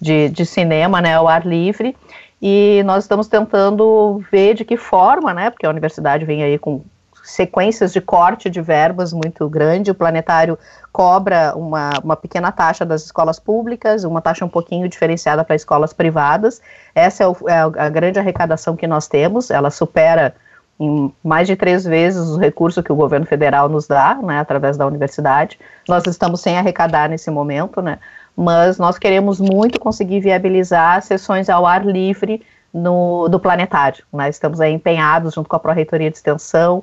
de, 0.00 0.28
de 0.28 0.46
cinema, 0.46 1.00
né? 1.00 1.14
Ao 1.14 1.26
ar 1.26 1.44
livre. 1.44 1.96
E 2.40 2.82
nós 2.86 3.04
estamos 3.04 3.26
tentando 3.26 4.22
ver 4.30 4.54
de 4.54 4.64
que 4.64 4.76
forma, 4.76 5.34
né? 5.34 5.50
Porque 5.50 5.66
a 5.66 5.70
universidade 5.70 6.24
vem 6.24 6.44
aí 6.44 6.56
com 6.56 6.82
sequências 7.30 7.92
de 7.92 8.00
corte 8.00 8.50
de 8.50 8.60
verbas 8.60 9.12
muito 9.12 9.48
grande. 9.48 9.90
O 9.90 9.94
planetário 9.94 10.58
cobra 10.92 11.54
uma, 11.56 11.90
uma 12.02 12.16
pequena 12.16 12.50
taxa 12.50 12.84
das 12.84 13.04
escolas 13.04 13.38
públicas, 13.38 14.04
uma 14.04 14.20
taxa 14.20 14.44
um 14.44 14.48
pouquinho 14.48 14.88
diferenciada 14.88 15.44
para 15.44 15.56
escolas 15.56 15.92
privadas. 15.92 16.60
Essa 16.94 17.24
é, 17.24 17.28
o, 17.28 17.36
é, 17.48 17.60
a 17.60 17.88
grande 17.88 18.18
arrecadação 18.18 18.76
que 18.76 18.86
nós 18.86 19.08
temos. 19.08 19.50
Ela 19.50 19.70
supera 19.70 20.34
em 20.78 21.12
mais 21.22 21.46
de 21.46 21.54
três 21.56 21.84
vezes 21.84 22.28
o 22.28 22.38
recurso 22.38 22.82
que 22.82 22.90
o 22.90 22.96
governo 22.96 23.26
federal 23.26 23.68
nos 23.68 23.86
dá, 23.86 24.14
né, 24.22 24.40
através 24.40 24.76
da 24.76 24.86
universidade. 24.86 25.58
Nós 25.86 26.06
estamos 26.06 26.40
sem 26.40 26.56
arrecadar 26.56 27.08
nesse 27.08 27.30
momento, 27.30 27.82
né, 27.82 27.98
mas 28.34 28.78
nós 28.78 28.98
queremos 28.98 29.38
muito 29.38 29.78
conseguir 29.78 30.20
viabilizar 30.20 31.02
sessões 31.02 31.50
ao 31.50 31.66
ar 31.66 31.84
livre 31.84 32.42
no, 32.72 33.28
do 33.28 33.38
planetário. 33.38 34.02
Nós 34.10 34.36
estamos 34.36 34.60
aí 34.60 34.72
empenhados 34.72 35.34
junto 35.34 35.48
com 35.48 35.56
a 35.56 35.60
Pró-Reitoria 35.60 36.10
de 36.10 36.16
Extensão, 36.16 36.82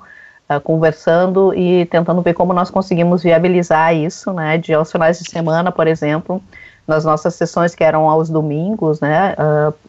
uh, 0.50 0.60
conversando 0.62 1.54
e 1.54 1.86
tentando 1.86 2.22
ver 2.22 2.34
como 2.34 2.54
nós 2.54 2.70
conseguimos 2.70 3.24
viabilizar 3.24 3.96
isso, 3.96 4.34
né, 4.34 4.58
de 4.58 4.74
aos 4.74 4.92
finais 4.92 5.20
de 5.20 5.30
semana, 5.30 5.72
por 5.72 5.88
exemplo, 5.88 6.42
nas 6.88 7.04
nossas 7.04 7.36
sessões 7.36 7.76
que 7.76 7.84
eram 7.84 8.10
aos 8.10 8.30
domingos, 8.30 9.02
né, 9.02 9.36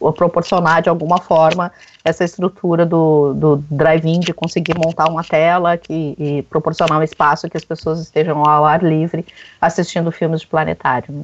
uh, 0.01 0.11
proporcionar 0.13 0.81
de 0.81 0.89
alguma 0.89 1.17
forma 1.19 1.71
essa 2.03 2.23
estrutura 2.23 2.85
do, 2.85 3.33
do 3.33 3.63
drive-in, 3.71 4.19
de 4.19 4.33
conseguir 4.33 4.77
montar 4.77 5.09
uma 5.09 5.23
tela 5.23 5.77
que, 5.77 6.15
e 6.17 6.41
proporcionar 6.43 6.99
um 6.99 7.03
espaço 7.03 7.49
que 7.49 7.57
as 7.57 7.63
pessoas 7.63 7.99
estejam 7.99 8.43
ao 8.43 8.65
ar 8.65 8.83
livre 8.83 9.25
assistindo 9.61 10.11
filmes 10.11 10.41
de 10.41 10.47
planetário. 10.47 11.13
Né. 11.13 11.23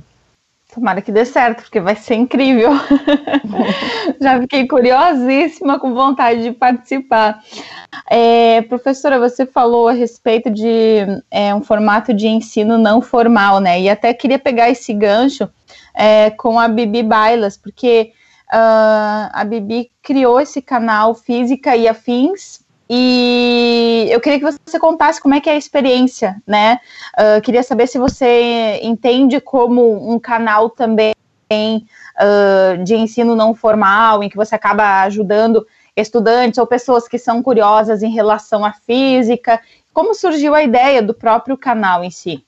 Tomara 0.75 1.01
que 1.01 1.09
dê 1.09 1.23
certo, 1.23 1.61
porque 1.61 1.79
vai 1.79 1.95
ser 1.95 2.15
incrível. 2.15 2.71
Já 4.19 4.41
fiquei 4.41 4.67
curiosíssima, 4.67 5.79
com 5.79 5.93
vontade 5.93 6.43
de 6.43 6.51
participar. 6.51 7.41
É, 8.09 8.61
professora, 8.63 9.17
você 9.17 9.45
falou 9.45 9.87
a 9.87 9.93
respeito 9.93 10.51
de 10.51 10.97
é, 11.31 11.55
um 11.55 11.63
formato 11.63 12.13
de 12.13 12.27
ensino 12.27 12.77
não 12.77 13.01
formal, 13.01 13.61
né? 13.61 13.79
E 13.79 13.89
até 13.89 14.13
queria 14.13 14.37
pegar 14.37 14.69
esse 14.69 14.93
gancho 14.93 15.49
é, 15.93 16.29
com 16.31 16.59
a 16.59 16.67
Bibi 16.67 17.03
Bailas, 17.03 17.55
porque 17.55 18.11
uh, 18.51 19.31
a 19.31 19.45
Bibi 19.47 19.89
criou 20.03 20.41
esse 20.41 20.61
canal 20.61 21.15
Física 21.15 21.73
e 21.77 21.87
Afins 21.87 22.64
e 22.89 24.07
eu 24.11 24.21
queria 24.21 24.39
que 24.39 24.57
você 24.65 24.79
contasse 24.79 25.19
como 25.19 25.33
é 25.33 25.41
que 25.41 25.49
é 25.49 25.53
a 25.53 25.57
experiência, 25.57 26.41
né? 26.45 26.79
Uh, 27.17 27.41
queria 27.41 27.63
saber 27.63 27.87
se 27.87 27.97
você 27.97 28.79
entende 28.83 29.41
como 29.41 30.13
um 30.13 30.19
canal 30.19 30.69
também 30.69 31.13
uh, 31.51 32.83
de 32.83 32.95
ensino 32.95 33.35
não 33.35 33.55
formal, 33.55 34.23
em 34.23 34.29
que 34.29 34.37
você 34.37 34.53
acaba 34.53 35.01
ajudando 35.03 35.65
estudantes 35.95 36.59
ou 36.59 36.67
pessoas 36.67 37.07
que 37.07 37.17
são 37.17 37.41
curiosas 37.41 38.03
em 38.03 38.11
relação 38.11 38.63
à 38.63 38.73
física. 38.73 39.59
Como 39.91 40.13
surgiu 40.13 40.53
a 40.53 40.61
ideia 40.61 41.01
do 41.01 41.13
próprio 41.13 41.57
canal 41.57 42.03
em 42.03 42.11
si? 42.11 42.45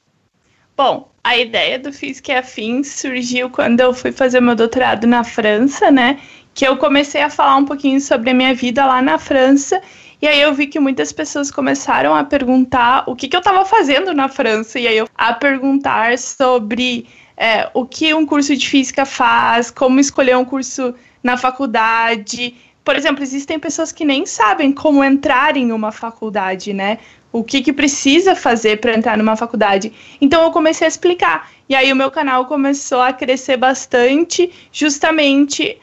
Bom, 0.76 1.10
a 1.24 1.36
ideia 1.36 1.80
do 1.80 1.92
Física 1.92 2.34
e 2.34 2.36
Afins 2.36 3.00
surgiu 3.00 3.50
quando 3.50 3.80
eu 3.80 3.94
fui 3.94 4.12
fazer 4.12 4.40
meu 4.40 4.54
doutorado 4.54 5.08
na 5.08 5.24
França, 5.24 5.90
né? 5.90 6.20
Que 6.54 6.68
eu 6.68 6.78
comecei 6.78 7.22
a 7.22 7.30
falar 7.30 7.56
um 7.56 7.66
pouquinho 7.66 8.00
sobre 8.00 8.30
a 8.30 8.34
minha 8.34 8.54
vida 8.54 8.86
lá 8.86 9.02
na 9.02 9.18
França 9.18 9.82
e 10.20 10.28
aí 10.28 10.42
eu 10.42 10.54
vi 10.54 10.66
que 10.66 10.80
muitas 10.80 11.12
pessoas 11.12 11.52
começaram 11.52 12.16
a 12.16 12.24
perguntar 12.24 13.04
o 13.06 13.16
que, 13.16 13.28
que 13.28 13.36
eu 13.36 13.40
estava 13.40 13.64
fazendo 13.66 14.14
na 14.16 14.28
França. 14.28 14.80
E 14.80 14.88
aí 14.88 14.98
eu 14.98 15.08
a 15.16 15.34
perguntar 15.34 16.18
sobre 16.18 17.08
é, 17.36 17.70
o 17.74 17.86
que 17.86 18.14
um 18.16 18.26
curso 18.26 18.56
de 18.56 18.68
física 18.68 19.06
faz, 19.06 19.70
como 19.70 20.00
escolher 20.00 20.36
um 20.36 20.46
curso 20.46 20.96
na 21.22 21.38
faculdade. 21.38 22.56
Por 22.84 22.96
exemplo, 22.96 23.22
existem 23.22 23.60
pessoas 23.60 23.92
que 23.92 24.04
nem 24.04 24.26
sabem 24.26 24.72
como 24.72 25.04
entrar 25.04 25.56
em 25.56 25.72
uma 25.72 25.92
faculdade, 25.92 26.74
né? 26.74 26.98
O 27.32 27.44
que, 27.44 27.62
que 27.62 27.72
precisa 27.72 28.36
fazer 28.36 28.80
para 28.80 28.96
entrar 28.96 29.18
numa 29.18 29.36
faculdade. 29.36 29.94
Então 30.20 30.42
eu 30.42 30.50
comecei 30.50 30.86
a 30.86 30.88
explicar. 30.88 31.52
E 31.70 31.76
aí 31.76 31.94
o 31.94 31.96
meu 31.96 32.10
canal 32.10 32.46
começou 32.46 33.02
a 33.02 33.14
crescer 33.14 33.58
bastante, 33.58 34.52
justamente 34.72 35.78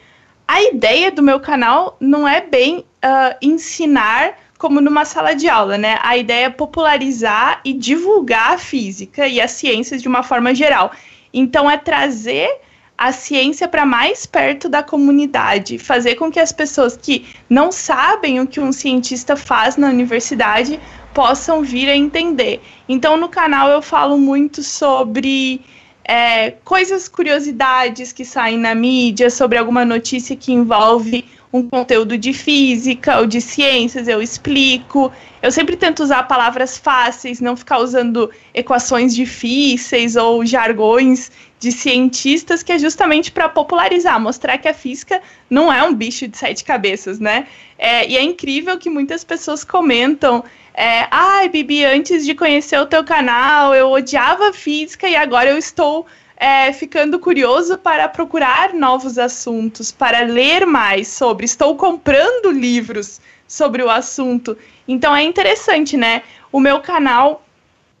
a 0.47 0.61
ideia 0.61 1.11
do 1.11 1.23
meu 1.23 1.39
canal 1.39 1.95
não 1.99 2.27
é 2.27 2.41
bem 2.41 2.85
uh, 3.05 3.35
ensinar 3.41 4.33
como 4.57 4.81
numa 4.81 5.05
sala 5.05 5.35
de 5.35 5.47
aula, 5.47 5.77
né? 5.77 5.99
A 6.01 6.17
ideia 6.17 6.45
é 6.45 6.49
popularizar 6.49 7.61
e 7.63 7.73
divulgar 7.73 8.53
a 8.53 8.57
física 8.57 9.27
e 9.27 9.39
as 9.39 9.51
ciências 9.51 10.01
de 10.01 10.07
uma 10.07 10.23
forma 10.23 10.55
geral. 10.55 10.91
Então, 11.33 11.69
é 11.69 11.77
trazer 11.77 12.49
a 12.97 13.11
ciência 13.11 13.67
para 13.67 13.85
mais 13.85 14.25
perto 14.25 14.69
da 14.69 14.81
comunidade, 14.81 15.77
fazer 15.77 16.15
com 16.15 16.31
que 16.31 16.39
as 16.39 16.53
pessoas 16.53 16.95
que 16.95 17.25
não 17.49 17.71
sabem 17.71 18.39
o 18.39 18.47
que 18.47 18.61
um 18.61 18.71
cientista 18.71 19.35
faz 19.35 19.75
na 19.75 19.89
universidade 19.89 20.79
possam 21.13 21.61
vir 21.61 21.89
a 21.89 21.95
entender. 21.95 22.61
Então, 22.87 23.17
no 23.17 23.27
canal 23.27 23.69
eu 23.69 23.81
falo 23.81 24.17
muito 24.17 24.63
sobre 24.63 25.61
é, 26.05 26.51
coisas, 26.63 27.09
curiosidades 27.09 28.13
que 28.13 28.23
saem 28.23 28.57
na 28.57 28.73
mídia 28.73 29.29
sobre 29.29 29.57
alguma 29.57 29.83
notícia 29.83 30.35
que 30.35 30.53
envolve 30.53 31.25
um 31.51 31.67
conteúdo 31.67 32.17
de 32.17 32.33
física 32.33 33.19
ou 33.19 33.25
de 33.25 33.39
ciências, 33.39 34.07
eu 34.07 34.21
explico. 34.21 35.11
Eu 35.41 35.51
sempre 35.51 35.75
tento 35.75 36.03
usar 36.03 36.23
palavras 36.23 36.77
fáceis, 36.77 37.39
não 37.39 37.55
ficar 37.55 37.79
usando 37.79 38.29
equações 38.53 39.15
difíceis 39.15 40.15
ou 40.15 40.45
jargões 40.45 41.31
de 41.59 41.71
cientistas, 41.71 42.61
que 42.61 42.71
é 42.71 42.79
justamente 42.79 43.31
para 43.31 43.47
popularizar, 43.47 44.19
mostrar 44.19 44.57
que 44.57 44.67
a 44.67 44.73
física 44.73 45.21
não 45.49 45.71
é 45.71 45.81
um 45.83 45.93
bicho 45.93 46.27
de 46.27 46.37
sete 46.37 46.63
cabeças, 46.63 47.19
né? 47.19 47.47
É, 47.77 48.07
e 48.07 48.17
é 48.17 48.21
incrível 48.21 48.77
que 48.77 48.89
muitas 48.89 49.23
pessoas 49.23 49.63
comentam 49.63 50.43
é, 50.77 51.07
ai, 51.09 51.47
Bibi, 51.47 51.85
antes 51.85 52.25
de 52.25 52.35
conhecer 52.35 52.77
o 52.77 52.85
teu 52.85 53.01
canal, 53.01 53.73
eu 53.73 53.89
odiava 53.89 54.51
física 54.51 55.07
e 55.07 55.15
agora 55.15 55.49
eu 55.49 55.57
estou 55.57 56.05
é, 56.37 56.71
ficando 56.73 57.19
curioso 57.19 57.77
para 57.77 58.07
procurar 58.09 58.73
novos 58.73 59.17
assuntos, 59.17 59.91
para 59.91 60.21
ler 60.21 60.65
mais 60.65 61.07
sobre. 61.07 61.45
Estou 61.45 61.75
comprando 61.75 62.51
livros 62.51 63.21
sobre 63.47 63.81
o 63.83 63.89
assunto. 63.89 64.57
Então 64.87 65.15
é 65.15 65.23
interessante, 65.23 65.95
né? 65.95 66.23
O 66.51 66.59
meu 66.59 66.79
canal 66.81 67.43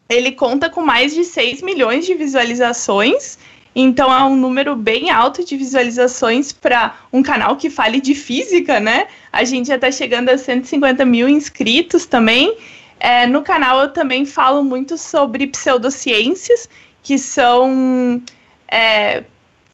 ele 0.07 0.31
conta 0.31 0.69
com 0.69 0.81
mais 0.81 1.13
de 1.13 1.23
6 1.23 1.61
milhões 1.61 2.05
de 2.05 2.13
visualizações. 2.13 3.37
Então 3.75 4.13
é 4.13 4.23
um 4.23 4.35
número 4.35 4.75
bem 4.75 5.09
alto 5.09 5.43
de 5.43 5.57
visualizações 5.57 6.51
para 6.51 6.97
um 7.11 7.21
canal 7.21 7.57
que 7.57 7.69
fale 7.69 7.99
de 7.99 8.15
física, 8.15 8.79
né? 8.79 9.07
A 9.31 9.43
gente 9.43 9.67
já 9.67 9.75
está 9.75 9.91
chegando 9.91 10.29
a 10.29 10.37
150 10.37 11.03
mil 11.03 11.27
inscritos 11.27 12.05
também. 12.05 12.55
É, 12.99 13.27
no 13.27 13.41
canal 13.41 13.81
eu 13.81 13.89
também 13.89 14.25
falo 14.25 14.63
muito 14.63 14.97
sobre 14.97 15.47
pseudociências, 15.47 16.69
que 17.05 17.19
são 17.19 18.19
é, 18.67 19.23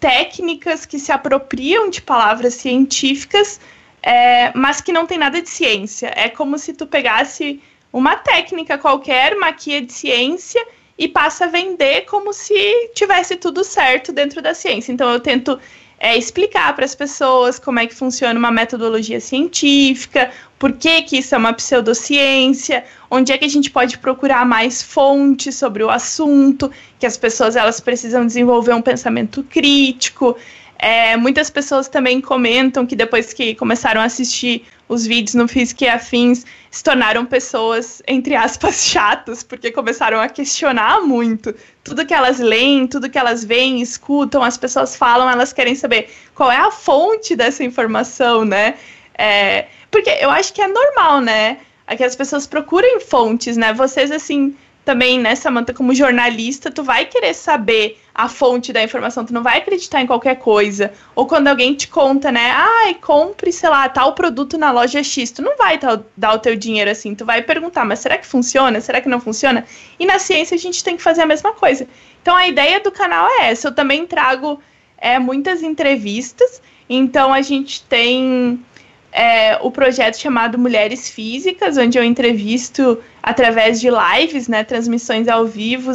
técnicas 0.02 0.86
que 0.86 1.00
se 1.00 1.14
apropriam 1.14 1.90
de 1.90 2.02
palavras 2.02 2.56
científicas, 2.56 3.58
é, 4.04 4.52
mas 4.54 4.82
que 4.82 4.92
não 4.92 5.08
tem 5.08 5.18
nada 5.18 5.42
de 5.42 5.50
ciência. 5.50 6.12
É 6.14 6.28
como 6.28 6.58
se 6.58 6.74
tu 6.74 6.86
pegasse 6.86 7.64
uma 7.94 8.18
técnica 8.18 8.78
qualquer, 8.78 9.38
maquia 9.38 9.82
de 9.82 9.94
ciência 9.94 10.62
e 10.98 11.08
passa 11.08 11.46
a 11.46 11.48
vender 11.48 12.02
como 12.02 12.34
se 12.34 12.90
tivesse 12.94 13.38
tudo 13.38 13.64
certo 13.64 14.12
dentro 14.12 14.42
da 14.42 14.54
ciência. 14.54 14.92
Então 14.92 15.10
eu 15.10 15.22
tento 15.22 15.58
é, 16.02 16.18
explicar 16.18 16.76
para 16.76 16.84
as 16.84 16.96
pessoas 16.96 17.60
como 17.60 17.80
é 17.80 17.86
que 17.86 17.94
funciona 17.94 18.38
uma 18.38 18.50
metodologia 18.52 19.20
científica, 19.20 20.32
por 20.58 20.72
que, 20.74 21.04
que 21.04 21.20
isso 21.20 21.36
é 21.36 21.38
uma 21.38 21.54
pseudociência, 21.54 22.84
onde 23.10 23.32
é 23.32 23.38
que 23.38 23.46
a 23.46 23.48
gente 23.48 23.70
pode 23.70 24.00
procurar 24.00 24.44
mais 24.44 24.82
fontes 24.82 25.54
sobre 25.54 25.84
o 25.84 25.92
assunto, 25.92 26.72
que 27.00 27.06
as 27.06 27.18
pessoas 27.18 27.56
elas 27.56 27.80
precisam 27.80 28.26
desenvolver 28.26 28.74
um 28.74 28.82
pensamento 28.82 29.44
crítico. 29.44 30.36
É, 30.82 31.16
muitas 31.16 31.52
pessoas 31.52 31.88
também 31.88 32.20
comentam 32.20 32.88
que 32.88 32.96
depois 32.96 33.34
que 33.34 33.54
começaram 33.54 34.02
a 34.02 34.06
assistir 34.06 34.66
os 34.90 35.06
vídeos 35.06 35.36
no 35.36 35.48
Física 35.48 35.86
e 35.86 35.88
Afins, 35.88 36.44
se 36.72 36.84
tornaram 36.84 37.24
pessoas, 37.24 38.02
entre 38.08 38.36
aspas, 38.36 38.78
chatas, 38.90 39.44
porque 39.44 39.72
começaram 39.72 40.20
a 40.20 40.28
questionar 40.28 41.02
muito. 41.02 41.54
Tudo 41.84 42.04
que 42.04 42.16
elas 42.16 42.40
leem, 42.40 42.88
tudo 42.88 43.12
que 43.12 43.18
elas 43.20 43.46
veem, 43.46 43.80
escutam, 43.80 44.42
as 44.42 44.58
pessoas 44.58 44.96
falam, 44.96 45.30
elas 45.30 45.54
querem 45.54 45.76
saber 45.76 46.10
qual 46.34 46.52
é 46.52 46.58
a 46.58 46.72
fonte 46.72 47.36
dessa 47.36 47.64
informação, 47.64 48.44
né? 48.44 48.74
É, 49.14 49.68
porque 49.92 50.10
eu 50.20 50.32
acho 50.32 50.52
que 50.52 50.64
é 50.64 50.68
normal, 50.68 51.22
né? 51.22 51.60
É 51.86 51.96
que 51.96 52.04
as 52.04 52.16
pessoas 52.16 52.48
procurem 52.48 53.00
fontes, 53.00 53.56
né? 53.56 53.72
Vocês, 53.72 54.12
assim, 54.12 54.58
também, 54.84 55.20
né, 55.20 55.36
Samanta, 55.36 55.76
como 55.76 55.94
jornalista, 55.94 56.72
tu 56.72 56.84
vai 56.84 57.06
querer 57.06 57.36
saber 57.36 58.01
a 58.22 58.30
fonte 58.30 58.72
da 58.72 58.84
informação, 58.84 59.26
tu 59.26 59.34
não 59.34 59.42
vai 59.42 59.58
acreditar 59.58 60.00
em 60.00 60.06
qualquer 60.06 60.36
coisa. 60.36 60.94
Ou 61.16 61.26
quando 61.26 61.48
alguém 61.48 61.74
te 61.74 61.88
conta, 61.88 62.32
né, 62.32 62.52
ai, 62.54 62.94
compre, 62.94 63.52
sei 63.52 63.68
lá, 63.68 63.90
tal 63.90 64.14
produto 64.14 64.60
na 64.60 64.72
loja 64.72 65.02
X, 65.02 65.32
tu 65.32 65.42
não 65.42 65.58
vai 65.58 65.80
dar 66.16 66.36
o 66.36 66.38
teu 66.38 66.56
dinheiro 66.56 66.92
assim, 66.92 67.16
tu 67.16 67.26
vai 67.26 67.42
perguntar, 67.42 67.84
mas 67.84 67.98
será 67.98 68.20
que 68.20 68.28
funciona? 68.28 68.80
Será 68.80 69.02
que 69.02 69.10
não 69.10 69.20
funciona? 69.20 69.66
E 70.00 70.06
na 70.06 70.20
ciência 70.20 70.54
a 70.54 70.60
gente 70.60 70.84
tem 70.84 70.96
que 70.96 71.02
fazer 71.02 71.24
a 71.24 71.26
mesma 71.26 71.52
coisa. 71.54 71.88
Então 72.22 72.36
a 72.36 72.48
ideia 72.48 72.80
do 72.80 72.92
canal 72.92 73.28
é 73.28 73.50
essa, 73.50 73.70
eu 73.70 73.74
também 73.74 74.06
trago 74.06 74.62
é, 75.00 75.18
muitas 75.18 75.64
entrevistas, 75.64 76.62
então 76.88 77.34
a 77.34 77.42
gente 77.42 77.82
tem 77.86 78.64
é, 79.12 79.58
o 79.64 79.72
projeto 79.72 80.20
chamado 80.20 80.60
Mulheres 80.60 81.10
Físicas, 81.10 81.76
onde 81.76 81.98
eu 81.98 82.04
entrevisto 82.04 83.00
através 83.24 83.82
de 83.82 83.90
lives, 83.90 84.48
né, 84.48 84.64
transmissões 84.64 85.28
ao 85.28 85.48
vivo, 85.48 85.92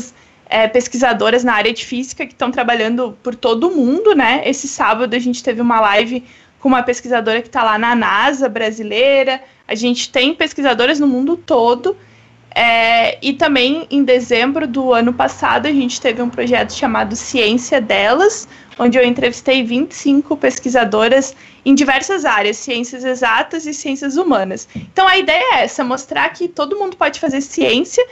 é, 0.48 0.68
pesquisadoras 0.68 1.42
na 1.44 1.54
área 1.54 1.72
de 1.72 1.84
física 1.84 2.24
que 2.26 2.32
estão 2.32 2.50
trabalhando 2.50 3.16
por 3.22 3.34
todo 3.34 3.68
o 3.68 3.74
mundo, 3.74 4.14
né? 4.14 4.42
Esse 4.44 4.68
sábado 4.68 5.14
a 5.14 5.18
gente 5.18 5.42
teve 5.42 5.60
uma 5.60 5.80
live 5.80 6.24
com 6.60 6.68
uma 6.68 6.82
pesquisadora 6.82 7.42
que 7.42 7.48
está 7.48 7.62
lá 7.62 7.78
na 7.78 7.94
NASA 7.94 8.48
brasileira. 8.48 9.42
A 9.66 9.74
gente 9.74 10.10
tem 10.10 10.34
pesquisadoras 10.34 11.00
no 11.00 11.06
mundo 11.06 11.36
todo. 11.36 11.96
É, 12.58 13.18
e 13.20 13.34
também 13.34 13.86
em 13.90 14.02
dezembro 14.02 14.66
do 14.66 14.94
ano 14.94 15.12
passado 15.12 15.66
a 15.66 15.70
gente 15.70 16.00
teve 16.00 16.22
um 16.22 16.30
projeto 16.30 16.72
chamado 16.72 17.14
Ciência 17.14 17.82
Delas, 17.82 18.48
onde 18.78 18.96
eu 18.96 19.04
entrevistei 19.04 19.62
25 19.62 20.34
pesquisadoras 20.38 21.36
em 21.66 21.74
diversas 21.74 22.24
áreas, 22.24 22.56
ciências 22.56 23.04
exatas 23.04 23.66
e 23.66 23.74
ciências 23.74 24.16
humanas. 24.16 24.66
Então 24.74 25.06
a 25.06 25.18
ideia 25.18 25.56
é 25.56 25.64
essa, 25.64 25.84
mostrar 25.84 26.30
que 26.30 26.48
todo 26.48 26.78
mundo 26.78 26.96
pode 26.96 27.20
fazer 27.20 27.42
ciência 27.42 28.02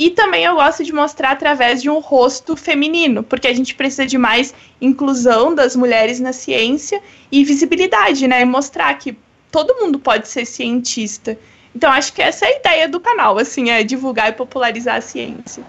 e 0.00 0.08
também 0.08 0.44
eu 0.44 0.54
gosto 0.54 0.82
de 0.82 0.94
mostrar 0.94 1.32
através 1.32 1.82
de 1.82 1.90
um 1.90 1.98
rosto 1.98 2.56
feminino, 2.56 3.22
porque 3.22 3.46
a 3.46 3.52
gente 3.52 3.74
precisa 3.74 4.06
de 4.06 4.16
mais 4.16 4.54
inclusão 4.80 5.54
das 5.54 5.76
mulheres 5.76 6.18
na 6.18 6.32
ciência 6.32 7.02
e 7.30 7.44
visibilidade, 7.44 8.26
né? 8.26 8.40
E 8.40 8.46
mostrar 8.46 8.94
que 8.94 9.14
todo 9.52 9.76
mundo 9.78 9.98
pode 9.98 10.26
ser 10.26 10.46
cientista. 10.46 11.36
Então 11.76 11.92
acho 11.92 12.14
que 12.14 12.22
essa 12.22 12.46
é 12.46 12.48
a 12.48 12.56
ideia 12.56 12.88
do 12.88 12.98
canal, 12.98 13.36
assim, 13.36 13.68
é 13.68 13.84
divulgar 13.84 14.30
e 14.30 14.32
popularizar 14.32 14.96
a 14.96 15.00
ciência. 15.02 15.62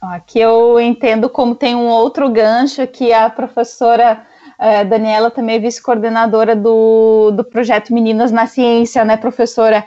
Aqui 0.00 0.40
eu 0.40 0.80
entendo 0.80 1.28
como 1.28 1.54
tem 1.54 1.76
um 1.76 1.86
outro 1.86 2.30
gancho 2.30 2.86
que 2.86 3.12
a 3.12 3.28
professora 3.28 4.26
eh, 4.58 4.84
Daniela 4.84 5.30
também 5.30 5.56
é 5.56 5.58
vice-coordenadora 5.58 6.56
do, 6.56 7.30
do 7.30 7.44
projeto 7.44 7.92
Meninas 7.92 8.32
na 8.32 8.46
Ciência, 8.46 9.04
né, 9.04 9.18
professora? 9.18 9.84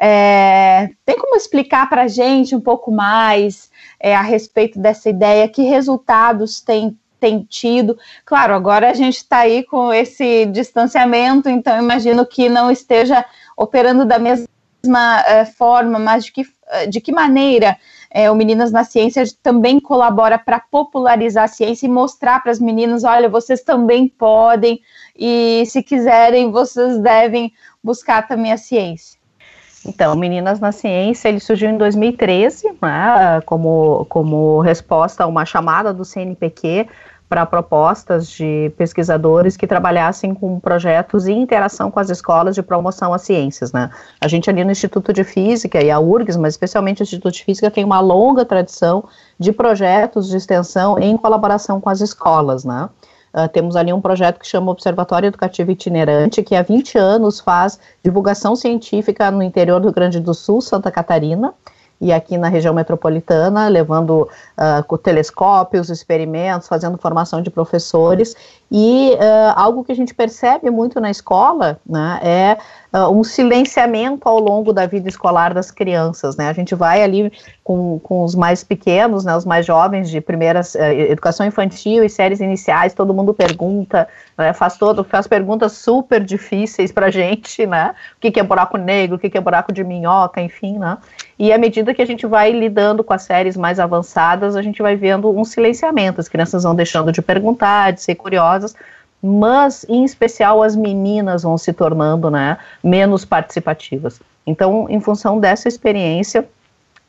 É, 0.00 0.90
tem 1.04 1.18
como 1.18 1.34
explicar 1.34 1.88
para 1.88 2.02
a 2.02 2.08
gente 2.08 2.54
um 2.54 2.60
pouco 2.60 2.92
mais 2.92 3.68
é, 3.98 4.14
a 4.14 4.22
respeito 4.22 4.78
dessa 4.78 5.10
ideia? 5.10 5.48
Que 5.48 5.62
resultados 5.62 6.60
tem, 6.60 6.96
tem 7.18 7.42
tido? 7.42 7.98
Claro, 8.24 8.54
agora 8.54 8.90
a 8.90 8.94
gente 8.94 9.16
está 9.16 9.38
aí 9.38 9.64
com 9.64 9.92
esse 9.92 10.46
distanciamento, 10.46 11.48
então 11.48 11.76
imagino 11.76 12.24
que 12.24 12.48
não 12.48 12.70
esteja 12.70 13.24
operando 13.56 14.04
da 14.04 14.20
mesma 14.20 15.20
é, 15.26 15.44
forma, 15.44 15.98
mas 15.98 16.26
de 16.26 16.32
que, 16.32 16.46
de 16.88 17.00
que 17.00 17.10
maneira 17.10 17.76
é, 18.08 18.30
o 18.30 18.36
Meninas 18.36 18.70
na 18.70 18.84
Ciência 18.84 19.24
também 19.42 19.80
colabora 19.80 20.38
para 20.38 20.60
popularizar 20.60 21.44
a 21.44 21.48
ciência 21.48 21.86
e 21.86 21.90
mostrar 21.90 22.40
para 22.40 22.52
as 22.52 22.60
meninas: 22.60 23.02
olha, 23.02 23.28
vocês 23.28 23.62
também 23.62 24.08
podem, 24.08 24.80
e 25.16 25.64
se 25.66 25.82
quiserem, 25.82 26.52
vocês 26.52 26.98
devem 26.98 27.52
buscar 27.82 28.26
também 28.28 28.52
a 28.52 28.56
ciência. 28.56 29.17
Então, 29.86 30.14
Meninas 30.16 30.60
na 30.60 30.72
Ciência, 30.72 31.28
ele 31.28 31.40
surgiu 31.40 31.70
em 31.70 31.78
2013, 31.78 32.74
né, 32.82 33.40
como, 33.46 34.04
como 34.08 34.60
resposta 34.60 35.24
a 35.24 35.26
uma 35.26 35.44
chamada 35.44 35.92
do 35.92 36.04
CNPq 36.04 36.88
para 37.28 37.44
propostas 37.44 38.28
de 38.28 38.72
pesquisadores 38.76 39.56
que 39.56 39.66
trabalhassem 39.66 40.34
com 40.34 40.58
projetos 40.58 41.28
em 41.28 41.42
interação 41.42 41.90
com 41.90 42.00
as 42.00 42.08
escolas 42.08 42.54
de 42.54 42.62
promoção 42.62 43.12
às 43.12 43.22
ciências, 43.22 43.70
né? 43.70 43.90
A 44.18 44.26
gente 44.26 44.48
ali 44.48 44.64
no 44.64 44.70
Instituto 44.70 45.12
de 45.12 45.22
Física 45.24 45.82
e 45.82 45.90
a 45.90 46.00
URGS, 46.00 46.38
mas 46.38 46.54
especialmente 46.54 47.02
o 47.02 47.04
Instituto 47.04 47.34
de 47.34 47.44
Física, 47.44 47.70
tem 47.70 47.84
uma 47.84 48.00
longa 48.00 48.46
tradição 48.46 49.04
de 49.38 49.52
projetos 49.52 50.28
de 50.28 50.38
extensão 50.38 50.98
em 50.98 51.16
colaboração 51.18 51.80
com 51.80 51.90
as 51.90 52.00
escolas, 52.00 52.64
né? 52.64 52.88
Uh, 53.32 53.48
temos 53.48 53.76
ali 53.76 53.92
um 53.92 54.00
projeto 54.00 54.38
que 54.38 54.46
chama 54.46 54.70
Observatório 54.70 55.28
Educativo 55.28 55.70
Itinerante, 55.70 56.42
que 56.42 56.54
há 56.54 56.62
20 56.62 56.98
anos 56.98 57.40
faz 57.40 57.78
divulgação 58.02 58.56
científica 58.56 59.30
no 59.30 59.42
interior 59.42 59.80
do 59.80 59.84
Rio 59.84 59.94
Grande 59.94 60.20
do 60.20 60.34
Sul, 60.34 60.60
Santa 60.60 60.90
Catarina, 60.90 61.52
e 62.00 62.12
aqui 62.12 62.38
na 62.38 62.48
região 62.48 62.72
metropolitana, 62.72 63.66
levando 63.68 64.28
uh, 64.56 64.98
telescópios, 64.98 65.90
experimentos, 65.90 66.68
fazendo 66.68 66.96
formação 66.96 67.42
de 67.42 67.50
professores. 67.50 68.36
E 68.70 69.12
uh, 69.14 69.54
algo 69.56 69.82
que 69.82 69.90
a 69.90 69.94
gente 69.94 70.14
percebe 70.14 70.70
muito 70.70 71.00
na 71.00 71.10
escola 71.10 71.80
né, 71.86 72.20
é 72.22 72.58
uh, 72.92 73.08
um 73.08 73.24
silenciamento 73.24 74.28
ao 74.28 74.38
longo 74.38 74.74
da 74.74 74.84
vida 74.84 75.08
escolar 75.08 75.54
das 75.54 75.70
crianças. 75.70 76.36
Né? 76.36 76.48
A 76.48 76.52
gente 76.52 76.74
vai 76.74 77.02
ali 77.02 77.32
com, 77.64 77.98
com 78.00 78.24
os 78.24 78.34
mais 78.34 78.62
pequenos, 78.62 79.24
né, 79.24 79.34
os 79.34 79.46
mais 79.46 79.64
jovens 79.64 80.10
de 80.10 80.20
primeira 80.20 80.60
uh, 80.60 80.82
educação 81.10 81.46
infantil 81.46 82.04
e 82.04 82.10
séries 82.10 82.40
iniciais, 82.40 82.92
todo 82.92 83.14
mundo 83.14 83.32
pergunta, 83.32 84.06
né, 84.36 84.52
faz 84.52 84.76
todo, 84.76 85.02
faz 85.02 85.26
perguntas 85.26 85.72
super 85.72 86.22
difíceis 86.22 86.92
para 86.92 87.06
a 87.06 87.10
gente, 87.10 87.66
né? 87.66 87.94
O 88.16 88.20
que, 88.20 88.30
que 88.30 88.38
é 88.40 88.42
buraco 88.42 88.76
negro, 88.76 89.16
o 89.16 89.18
que, 89.18 89.30
que 89.30 89.38
é 89.38 89.40
buraco 89.40 89.72
de 89.72 89.82
minhoca, 89.82 90.40
enfim, 90.40 90.78
né? 90.78 90.98
E 91.38 91.52
à 91.52 91.58
medida 91.58 91.94
que 91.94 92.02
a 92.02 92.06
gente 92.06 92.26
vai 92.26 92.50
lidando 92.50 93.04
com 93.04 93.12
as 93.12 93.22
séries 93.22 93.56
mais 93.56 93.78
avançadas, 93.78 94.56
a 94.56 94.62
gente 94.62 94.82
vai 94.82 94.96
vendo 94.96 95.30
um 95.30 95.44
silenciamento. 95.44 96.20
As 96.20 96.28
crianças 96.28 96.64
vão 96.64 96.74
deixando 96.74 97.12
de 97.12 97.22
perguntar, 97.22 97.92
de 97.92 98.02
ser 98.02 98.16
curiosas, 98.16 98.57
mas 99.22 99.84
em 99.88 100.04
especial 100.04 100.62
as 100.62 100.76
meninas 100.76 101.42
vão 101.42 101.58
se 101.58 101.72
tornando 101.72 102.30
né, 102.30 102.58
menos 102.82 103.24
participativas. 103.24 104.20
Então, 104.46 104.86
em 104.88 105.00
função 105.00 105.38
dessa 105.38 105.68
experiência, 105.68 106.48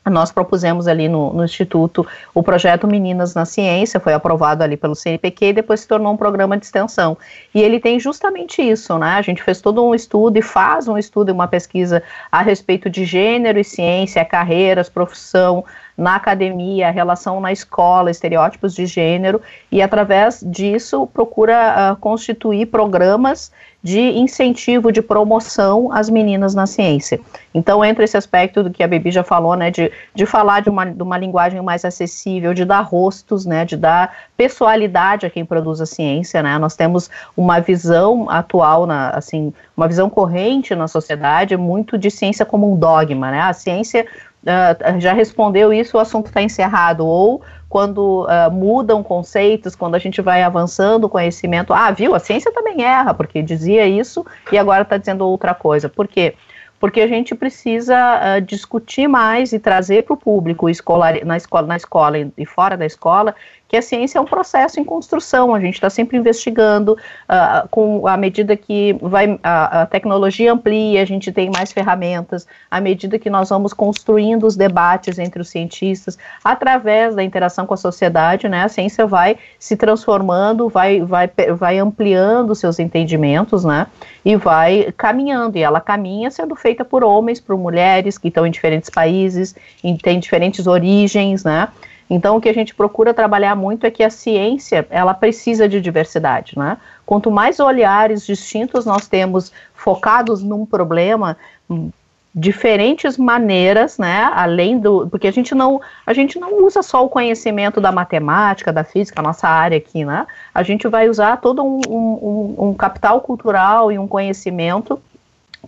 nós 0.06 0.32
propusemos 0.32 0.88
ali 0.88 1.08
no, 1.08 1.32
no, 1.32 1.44
Instituto 1.44 2.06
o 2.34 2.42
projeto 2.42 2.86
Meninas 2.86 3.34
na 3.34 3.44
Ciência, 3.44 4.00
foi 4.00 4.14
aprovado 4.14 4.64
ali 4.64 4.76
pelo 4.76 4.94
CNPq 4.94 5.46
e 5.46 5.52
depois 5.52 5.80
se 5.80 5.88
tornou 5.88 6.12
um 6.12 6.16
programa 6.16 6.56
de 6.56 6.64
extensão. 6.64 7.18
E 7.54 7.60
ele 7.60 7.78
tem 7.78 8.00
justamente 8.00 8.62
isso, 8.62 8.98
né? 8.98 9.14
A 9.16 9.22
gente 9.22 9.42
fez 9.42 9.60
todo 9.60 9.84
um 9.84 9.94
estudo 9.94 10.38
e 10.38 10.42
faz 10.42 10.88
um 10.88 10.96
estudo 10.96 11.28
e 11.28 11.32
uma 11.32 11.46
pesquisa 11.46 12.02
a 12.32 12.40
respeito 12.40 12.88
de 12.88 13.04
gênero 13.04 13.58
e 13.58 13.64
ciência, 13.64 14.24
carreiras, 14.24 14.88
profissão, 14.88 15.64
na 16.00 16.16
academia, 16.16 16.90
relação 16.90 17.40
na 17.40 17.52
escola, 17.52 18.10
estereótipos 18.10 18.74
de 18.74 18.86
gênero, 18.86 19.40
e 19.70 19.82
através 19.82 20.42
disso 20.42 21.06
procura 21.06 21.92
uh, 21.92 21.96
constituir 21.96 22.66
programas 22.66 23.52
de 23.82 23.98
incentivo, 23.98 24.92
de 24.92 25.00
promoção 25.00 25.90
às 25.92 26.10
meninas 26.10 26.54
na 26.54 26.66
ciência. 26.66 27.18
Então, 27.54 27.84
entra 27.84 28.04
esse 28.04 28.16
aspecto 28.16 28.62
do 28.62 28.70
que 28.70 28.82
a 28.82 28.88
Bibi 28.88 29.10
já 29.10 29.24
falou, 29.24 29.56
né, 29.56 29.70
de, 29.70 29.90
de 30.14 30.26
falar 30.26 30.60
de 30.60 30.68
uma, 30.68 30.84
de 30.84 31.02
uma 31.02 31.16
linguagem 31.16 31.60
mais 31.62 31.84
acessível, 31.84 32.52
de 32.52 32.64
dar 32.64 32.82
rostos, 32.82 33.46
né, 33.46 33.64
de 33.64 33.76
dar 33.76 34.14
pessoalidade 34.36 35.24
a 35.24 35.30
quem 35.30 35.44
produz 35.44 35.80
a 35.80 35.86
ciência, 35.86 36.42
né, 36.42 36.58
nós 36.58 36.76
temos 36.76 37.10
uma 37.34 37.58
visão 37.58 38.28
atual, 38.28 38.86
na, 38.86 39.10
assim, 39.10 39.52
uma 39.74 39.88
visão 39.88 40.10
corrente 40.10 40.74
na 40.74 40.86
sociedade 40.86 41.56
muito 41.56 41.96
de 41.96 42.10
ciência 42.10 42.44
como 42.44 42.70
um 42.70 42.76
dogma, 42.76 43.30
né, 43.30 43.40
a 43.40 43.52
ciência 43.54 44.06
uh, 44.44 45.00
já 45.00 45.12
respondeu 45.12 45.72
isso, 45.72 45.96
o 45.96 46.00
assunto 46.00 46.26
está 46.26 46.42
encerrado, 46.42 47.06
ou 47.06 47.42
quando 47.68 48.24
uh, 48.24 48.50
mudam 48.50 49.02
conceitos, 49.02 49.76
quando 49.76 49.94
a 49.94 49.98
gente 49.98 50.20
vai 50.20 50.42
avançando 50.42 51.04
o 51.04 51.08
conhecimento, 51.08 51.72
ah, 51.72 51.90
viu, 51.90 52.14
a 52.14 52.18
ciência 52.18 52.52
também 52.52 52.82
erra, 52.82 53.14
porque 53.14 53.42
dizia 53.42 53.86
isso 53.86 54.26
e 54.50 54.58
agora 54.58 54.82
está 54.82 54.96
dizendo 54.96 55.26
outra 55.26 55.54
coisa. 55.54 55.88
Por 55.88 56.08
quê? 56.08 56.34
porque 56.80 57.02
a 57.02 57.06
gente 57.06 57.34
precisa 57.34 57.94
uh, 57.94 58.40
discutir 58.40 59.06
mais 59.06 59.52
e 59.52 59.58
trazer 59.58 60.04
para 60.04 60.14
o 60.14 60.16
público 60.16 60.66
escolar, 60.66 61.22
na 61.26 61.36
escola, 61.36 61.66
na 61.66 61.76
escola 61.76 62.16
e 62.38 62.46
fora 62.46 62.74
da 62.74 62.86
escola 62.86 63.34
que 63.70 63.76
a 63.76 63.82
ciência 63.82 64.18
é 64.18 64.20
um 64.20 64.24
processo 64.24 64.80
em 64.80 64.84
construção, 64.84 65.54
a 65.54 65.60
gente 65.60 65.74
está 65.74 65.88
sempre 65.88 66.18
investigando, 66.18 66.94
uh, 66.94 67.68
com 67.70 68.04
a 68.04 68.16
medida 68.16 68.56
que 68.56 68.96
vai, 69.00 69.38
a, 69.44 69.82
a, 69.82 69.86
tecnologia 69.86 70.52
amplia, 70.52 71.00
a 71.00 71.04
gente 71.04 71.30
tem 71.30 71.48
mais 71.48 71.70
ferramentas, 71.70 72.48
à 72.68 72.80
medida 72.80 73.16
que 73.16 73.30
nós 73.30 73.48
vamos 73.48 73.72
construindo 73.72 74.44
os 74.44 74.56
debates 74.56 75.20
entre 75.20 75.40
os 75.40 75.50
cientistas, 75.50 76.18
através 76.42 77.14
da 77.14 77.22
interação 77.22 77.64
com 77.64 77.72
a 77.72 77.76
sociedade, 77.76 78.48
né, 78.48 78.64
a 78.64 78.68
ciência 78.68 79.06
vai 79.06 79.38
se 79.56 79.76
transformando, 79.76 80.68
vai, 80.68 81.00
vai, 81.02 81.30
vai 81.56 81.78
ampliando 81.78 82.56
seus 82.56 82.80
entendimentos, 82.80 83.64
né, 83.64 83.86
e 84.24 84.34
vai 84.34 84.92
caminhando, 84.96 85.56
e 85.56 85.62
ela 85.62 85.80
caminha 85.80 86.28
sendo 86.32 86.56
feita 86.56 86.84
por 86.84 87.04
homens, 87.04 87.38
por 87.38 87.56
mulheres 87.56 88.18
que 88.18 88.26
estão 88.26 88.44
em 88.44 88.50
diferentes 88.50 88.90
países, 88.90 89.54
em, 89.84 89.96
tem 89.96 90.18
diferentes 90.18 90.66
origens, 90.66 91.44
né, 91.44 91.68
então, 92.10 92.36
o 92.36 92.40
que 92.40 92.48
a 92.48 92.52
gente 92.52 92.74
procura 92.74 93.14
trabalhar 93.14 93.54
muito 93.54 93.86
é 93.86 93.90
que 93.90 94.02
a 94.02 94.10
ciência, 94.10 94.84
ela 94.90 95.14
precisa 95.14 95.68
de 95.68 95.80
diversidade, 95.80 96.58
né? 96.58 96.76
Quanto 97.06 97.30
mais 97.30 97.60
olhares 97.60 98.26
distintos 98.26 98.84
nós 98.84 99.06
temos 99.06 99.52
focados 99.72 100.42
num 100.42 100.66
problema, 100.66 101.36
hum, 101.70 101.90
diferentes 102.34 103.16
maneiras, 103.16 103.98
né, 103.98 104.30
além 104.32 104.78
do, 104.78 105.08
porque 105.08 105.26
a 105.26 105.32
gente 105.32 105.52
não, 105.52 105.80
a 106.06 106.12
gente 106.12 106.38
não 106.38 106.64
usa 106.64 106.80
só 106.80 107.04
o 107.04 107.08
conhecimento 107.08 107.80
da 107.80 107.90
matemática, 107.90 108.72
da 108.72 108.84
física, 108.84 109.20
nossa 109.20 109.48
área 109.48 109.76
aqui, 109.76 110.04
né, 110.04 110.26
a 110.54 110.62
gente 110.62 110.86
vai 110.86 111.08
usar 111.08 111.38
todo 111.38 111.64
um, 111.64 111.80
um, 111.88 112.68
um 112.68 112.74
capital 112.74 113.20
cultural 113.20 113.90
e 113.90 113.98
um 113.98 114.06
conhecimento 114.06 115.00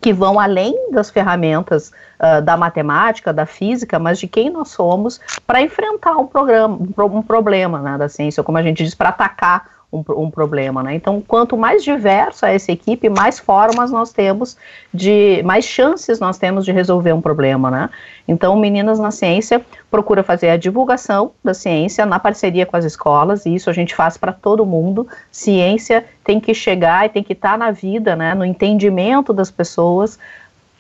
que 0.03 0.13
vão 0.13 0.39
além 0.39 0.91
das 0.91 1.11
ferramentas 1.11 1.93
uh, 2.19 2.43
da 2.43 2.57
matemática, 2.57 3.33
da 3.33 3.47
física, 3.47 4.01
mas 4.01 4.19
de 4.19 4.27
quem 4.27 4.51
nós 4.51 4.69
somos 4.69 5.21
para 5.47 5.63
enfrentar 5.63 6.17
um, 6.17 6.27
programa, 6.27 6.77
um, 6.77 7.23
problema 7.23 7.81
né, 7.81 7.97
da 7.97 8.09
ciência, 8.09 8.43
como 8.43 8.59
a 8.59 8.63
gente 8.63 8.83
diz, 8.83 8.97
para 8.97 9.11
atacar 9.11 9.82
um, 9.93 10.03
um, 10.17 10.31
problema, 10.31 10.83
né? 10.83 10.95
Então, 10.95 11.21
quanto 11.21 11.57
mais 11.57 11.85
diversa 11.85 12.49
essa 12.49 12.73
equipe, 12.73 13.11
mais 13.11 13.39
formas 13.39 13.91
nós 13.91 14.11
temos 14.11 14.57
de, 14.93 15.43
mais 15.45 15.67
chances 15.67 16.19
nós 16.19 16.39
temos 16.39 16.65
de 16.65 16.73
resolver 16.73 17.13
um 17.13 17.21
problema, 17.21 17.71
né? 17.71 17.91
Então, 18.27 18.57
Meninas 18.57 18.99
na 18.99 19.11
Ciência 19.11 19.65
procura 19.91 20.23
fazer 20.23 20.49
a 20.49 20.57
divulgação 20.57 21.33
da 21.45 21.53
ciência 21.53 22.07
na 22.07 22.19
parceria 22.19 22.65
com 22.65 22.77
as 22.77 22.87
escolas, 22.87 23.45
e 23.45 23.55
isso 23.55 23.69
a 23.69 23.73
gente 23.73 23.95
faz 23.95 24.17
para 24.17 24.33
todo 24.33 24.65
mundo. 24.65 25.07
Ciência 25.31 26.05
tem 26.25 26.41
que 26.41 26.55
chegar 26.55 27.05
e 27.05 27.11
tem 27.11 27.23
que 27.23 27.35
estar 27.35 27.53
tá 27.53 27.59
na 27.59 27.71
vida, 27.71 28.17
né? 28.17 28.35
No 28.35 28.47
entendimento 28.47 29.33
das 29.33 29.51
pessoas, 29.51 30.19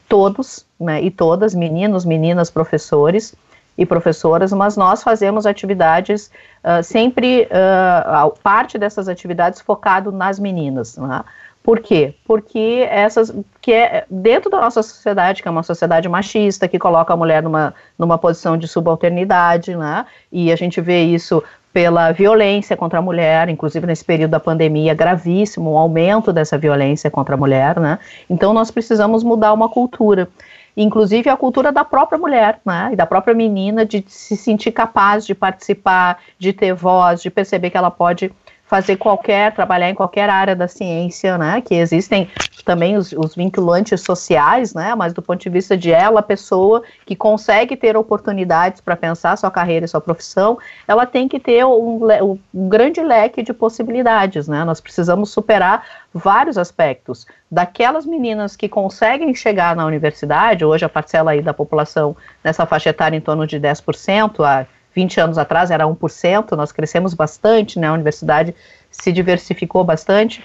todos, 0.09 0.64
né? 0.81 1.03
E 1.03 1.11
todas, 1.11 1.55
meninos, 1.55 2.07
meninas, 2.07 2.51
professores 2.51 3.35
e 3.77 3.87
professoras, 3.87 4.53
mas 4.53 4.77
nós 4.77 5.03
fazemos 5.03 5.47
atividades 5.47 6.31
uh, 6.63 6.83
sempre, 6.83 7.49
uh, 7.51 8.31
parte 8.43 8.77
dessas 8.77 9.09
atividades 9.09 9.61
focado 9.61 10.13
nas 10.13 10.39
meninas. 10.39 10.97
Né? 10.97 11.25
Por 11.63 11.79
quê? 11.79 12.15
Porque 12.27 12.87
essas, 12.91 13.33
que 13.61 13.73
é 13.73 14.05
dentro 14.11 14.51
da 14.51 14.61
nossa 14.61 14.83
sociedade, 14.83 15.43
que 15.43 15.49
é 15.49 15.51
uma 15.51 15.63
sociedade 15.63 16.09
machista, 16.09 16.67
que 16.67 16.79
coloca 16.79 17.15
a 17.15 17.17
mulher 17.17 17.43
numa, 17.43 17.73
numa 17.97 18.19
posição 18.19 18.57
de 18.57 18.67
subalternidade, 18.67 19.77
né? 19.77 20.05
E 20.31 20.51
a 20.51 20.57
gente 20.57 20.81
vê 20.81 21.05
isso 21.05 21.43
pela 21.73 22.11
violência 22.11 22.77
contra 22.77 22.99
a 22.99 23.03
mulher, 23.03 23.49
inclusive 23.49 23.87
nesse 23.87 24.05
período 24.05 24.33
da 24.33 24.41
pandemia, 24.41 24.93
gravíssimo, 24.93 25.71
o 25.71 25.75
um 25.75 25.79
aumento 25.79 26.33
dessa 26.33 26.59
violência 26.59 27.11
contra 27.11 27.35
a 27.35 27.39
mulher, 27.39 27.79
né? 27.79 27.99
Então 28.29 28.53
nós 28.53 28.71
precisamos 28.71 29.23
mudar 29.23 29.53
uma 29.53 29.69
cultura 29.69 30.29
inclusive 30.77 31.29
a 31.29 31.37
cultura 31.37 31.71
da 31.71 31.85
própria 31.85 32.19
mulher, 32.19 32.61
né, 32.65 32.91
e 32.93 32.97
da 32.97 33.07
própria 33.07 33.35
menina 33.35 33.85
de 33.85 34.05
se 34.07 34.37
sentir 34.37 34.73
capaz 34.73 35.27
de 35.27 35.35
participar, 35.35 36.19
de 36.39 36.53
ter 36.53 36.75
voz, 36.75 37.23
de 37.23 37.31
perceber 37.31 37.71
que 37.71 37.77
ela 37.77 37.91
pode 37.91 38.33
fazer 38.73 38.97
qualquer, 38.97 39.53
trabalhar 39.53 39.91
em 39.91 39.95
qualquer 39.95 40.31
área 40.31 40.57
da 40.57 40.67
ciência, 40.67 41.37
né, 41.37 41.61
que 41.61 41.75
existem 41.75 42.31
também 42.65 42.97
os, 42.97 43.13
os, 43.13 43.35
vinculantes 43.35 44.01
sociais, 44.01 44.73
né, 44.73 44.95
mas 44.95 45.13
do 45.13 45.21
ponto 45.21 45.43
de 45.43 45.51
vista 45.51 45.77
de 45.77 45.93
ela, 45.93 46.23
pessoa 46.23 46.83
que 47.05 47.15
consegue 47.15 47.77
ter 47.77 47.99
oportunidades 47.99 48.81
para 48.81 48.97
pensar 48.97 49.37
sua 49.37 49.51
carreira 49.51 49.85
e 49.85 49.89
sua 49.89 50.01
profissão, 50.01 50.59
ela 50.89 51.05
tem 51.05 51.29
que 51.29 51.39
ter 51.39 51.67
um, 51.67 52.39
um 52.55 52.69
grande 52.71 53.03
leque 53.03 53.43
de 53.43 53.53
possibilidades, 53.53 54.49
né, 54.49 54.65
nós 54.65 54.81
precisamos 54.81 55.29
superar 55.29 55.85
vários 56.15 56.57
aspectos, 56.57 57.27
daquelas 57.51 58.07
meninas 58.07 58.57
que 58.57 58.71
conseguem 58.71 59.35
chegar 59.35 59.77
na 59.77 59.85
universidade, 59.85 60.65
hoje 60.65 60.83
a 60.83 60.89
parcela 60.89 61.33
aí 61.33 61.43
da 61.43 61.53
população 61.53 62.17
nessa 62.43 62.65
faixa 62.65 62.89
etária 62.89 63.19
em 63.19 63.21
torno 63.21 63.47
de 63.47 63.61
10%, 63.61 64.43
a 64.43 64.67
20 64.95 65.21
anos 65.21 65.39
atrás 65.39 65.71
era 65.71 65.85
1%, 65.87 66.53
nós 66.53 66.73
crescemos 66.73 67.15
bastante, 67.15 67.79
né, 67.79 67.89
a 67.89 67.93
universidade 67.93 68.55
se 68.91 69.13
diversificou 69.13 69.85
bastante. 69.85 70.45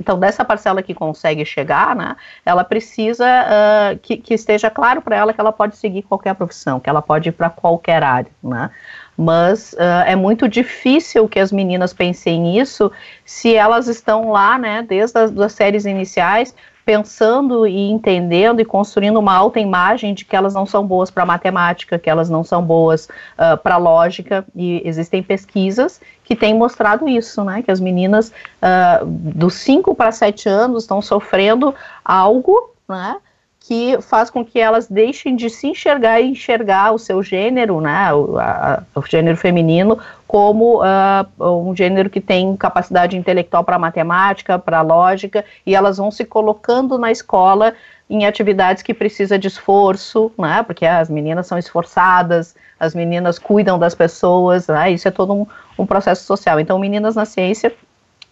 Então, 0.00 0.18
dessa 0.18 0.44
parcela 0.44 0.82
que 0.82 0.94
consegue 0.94 1.44
chegar, 1.44 1.94
né, 1.94 2.16
ela 2.44 2.64
precisa 2.64 3.26
uh, 3.26 3.98
que, 3.98 4.16
que, 4.16 4.34
esteja 4.34 4.70
claro 4.70 5.02
para 5.02 5.16
ela 5.16 5.32
que 5.32 5.40
ela 5.40 5.52
pode 5.52 5.76
seguir 5.76 6.02
qualquer 6.02 6.34
profissão, 6.34 6.80
que 6.80 6.88
ela 6.88 7.02
pode 7.02 7.28
ir 7.28 7.32
para 7.32 7.50
qualquer 7.50 8.02
área, 8.02 8.30
né. 8.42 8.70
Mas 9.16 9.74
uh, 9.74 10.02
é 10.06 10.16
muito 10.16 10.48
difícil 10.48 11.28
que 11.28 11.38
as 11.38 11.52
meninas 11.52 11.92
pensem 11.92 12.40
nisso 12.40 12.90
se 13.24 13.54
elas 13.54 13.86
estão 13.86 14.32
lá, 14.32 14.58
né, 14.58 14.82
desde 14.82 15.18
as 15.18 15.30
das 15.30 15.52
séries 15.52 15.84
iniciais, 15.84 16.54
pensando 16.84 17.66
e 17.66 17.90
entendendo 17.90 18.60
e 18.60 18.64
construindo 18.64 19.18
uma 19.18 19.34
alta 19.34 19.60
imagem 19.60 20.14
de 20.14 20.24
que 20.24 20.34
elas 20.34 20.54
não 20.54 20.66
são 20.66 20.86
boas 20.86 21.10
para 21.10 21.24
matemática, 21.24 21.98
que 21.98 22.10
elas 22.10 22.28
não 22.28 22.42
são 22.42 22.62
boas 22.62 23.06
uh, 23.06 23.56
para 23.62 23.76
lógica, 23.76 24.44
e 24.54 24.82
existem 24.84 25.22
pesquisas 25.22 26.00
que 26.24 26.34
têm 26.34 26.54
mostrado 26.54 27.08
isso, 27.08 27.44
né, 27.44 27.62
que 27.62 27.70
as 27.70 27.80
meninas 27.80 28.32
uh, 28.60 29.06
dos 29.06 29.54
5 29.54 29.94
para 29.94 30.12
7 30.12 30.48
anos 30.48 30.84
estão 30.84 31.00
sofrendo 31.00 31.74
algo, 32.04 32.74
né, 32.88 33.16
que 33.64 34.00
faz 34.02 34.28
com 34.28 34.44
que 34.44 34.58
elas 34.58 34.88
deixem 34.88 35.36
de 35.36 35.48
se 35.48 35.68
enxergar 35.68 36.20
e 36.20 36.30
enxergar 36.30 36.92
o 36.92 36.98
seu 36.98 37.22
gênero, 37.22 37.80
né, 37.80 38.12
o, 38.12 38.36
a, 38.38 38.82
o 38.94 39.02
gênero 39.02 39.36
feminino, 39.36 39.98
como 40.26 40.82
uh, 40.82 41.58
um 41.68 41.74
gênero 41.74 42.10
que 42.10 42.20
tem 42.20 42.56
capacidade 42.56 43.16
intelectual 43.16 43.62
para 43.62 43.78
matemática, 43.78 44.58
para 44.58 44.82
lógica, 44.82 45.44
e 45.64 45.76
elas 45.76 45.98
vão 45.98 46.10
se 46.10 46.24
colocando 46.24 46.98
na 46.98 47.12
escola 47.12 47.74
em 48.10 48.26
atividades 48.26 48.82
que 48.82 48.92
precisa 48.92 49.38
de 49.38 49.46
esforço, 49.46 50.32
né, 50.36 50.62
porque 50.64 50.84
as 50.84 51.08
meninas 51.08 51.46
são 51.46 51.56
esforçadas, 51.56 52.56
as 52.80 52.96
meninas 52.96 53.38
cuidam 53.38 53.78
das 53.78 53.94
pessoas, 53.94 54.66
né, 54.66 54.90
isso 54.90 55.06
é 55.06 55.10
todo 55.10 55.32
um, 55.32 55.46
um 55.78 55.86
processo 55.86 56.24
social. 56.24 56.58
Então, 56.58 56.78
Meninas 56.80 57.14
na 57.14 57.24
Ciência 57.24 57.72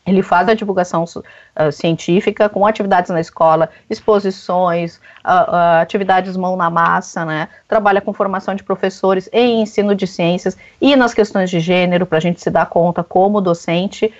ele 0.06 0.22
faz 0.22 0.48
a 0.48 0.54
divulgação 0.54 1.04
uh, 1.04 1.70
científica 1.70 2.48
com 2.48 2.66
atividades 2.66 3.10
na 3.10 3.20
escola, 3.20 3.68
exposições, 3.88 4.96
uh, 5.24 5.50
uh, 5.50 5.80
atividades 5.80 6.36
mão 6.36 6.56
na 6.56 6.70
massa, 6.70 7.24
né? 7.24 7.48
Trabalha 7.68 8.00
com 8.00 8.12
formação 8.12 8.54
de 8.54 8.62
professores 8.62 9.28
em 9.32 9.60
ensino 9.60 9.94
de 9.94 10.06
ciências 10.06 10.56
e 10.80 10.96
nas 10.96 11.12
questões 11.12 11.50
de 11.50 11.60
gênero, 11.60 12.06
para 12.06 12.18
a 12.18 12.20
gente 12.20 12.40
se 12.40 12.50
dar 12.50 12.66
conta, 12.66 13.04
como 13.04 13.40
docente, 13.40 14.12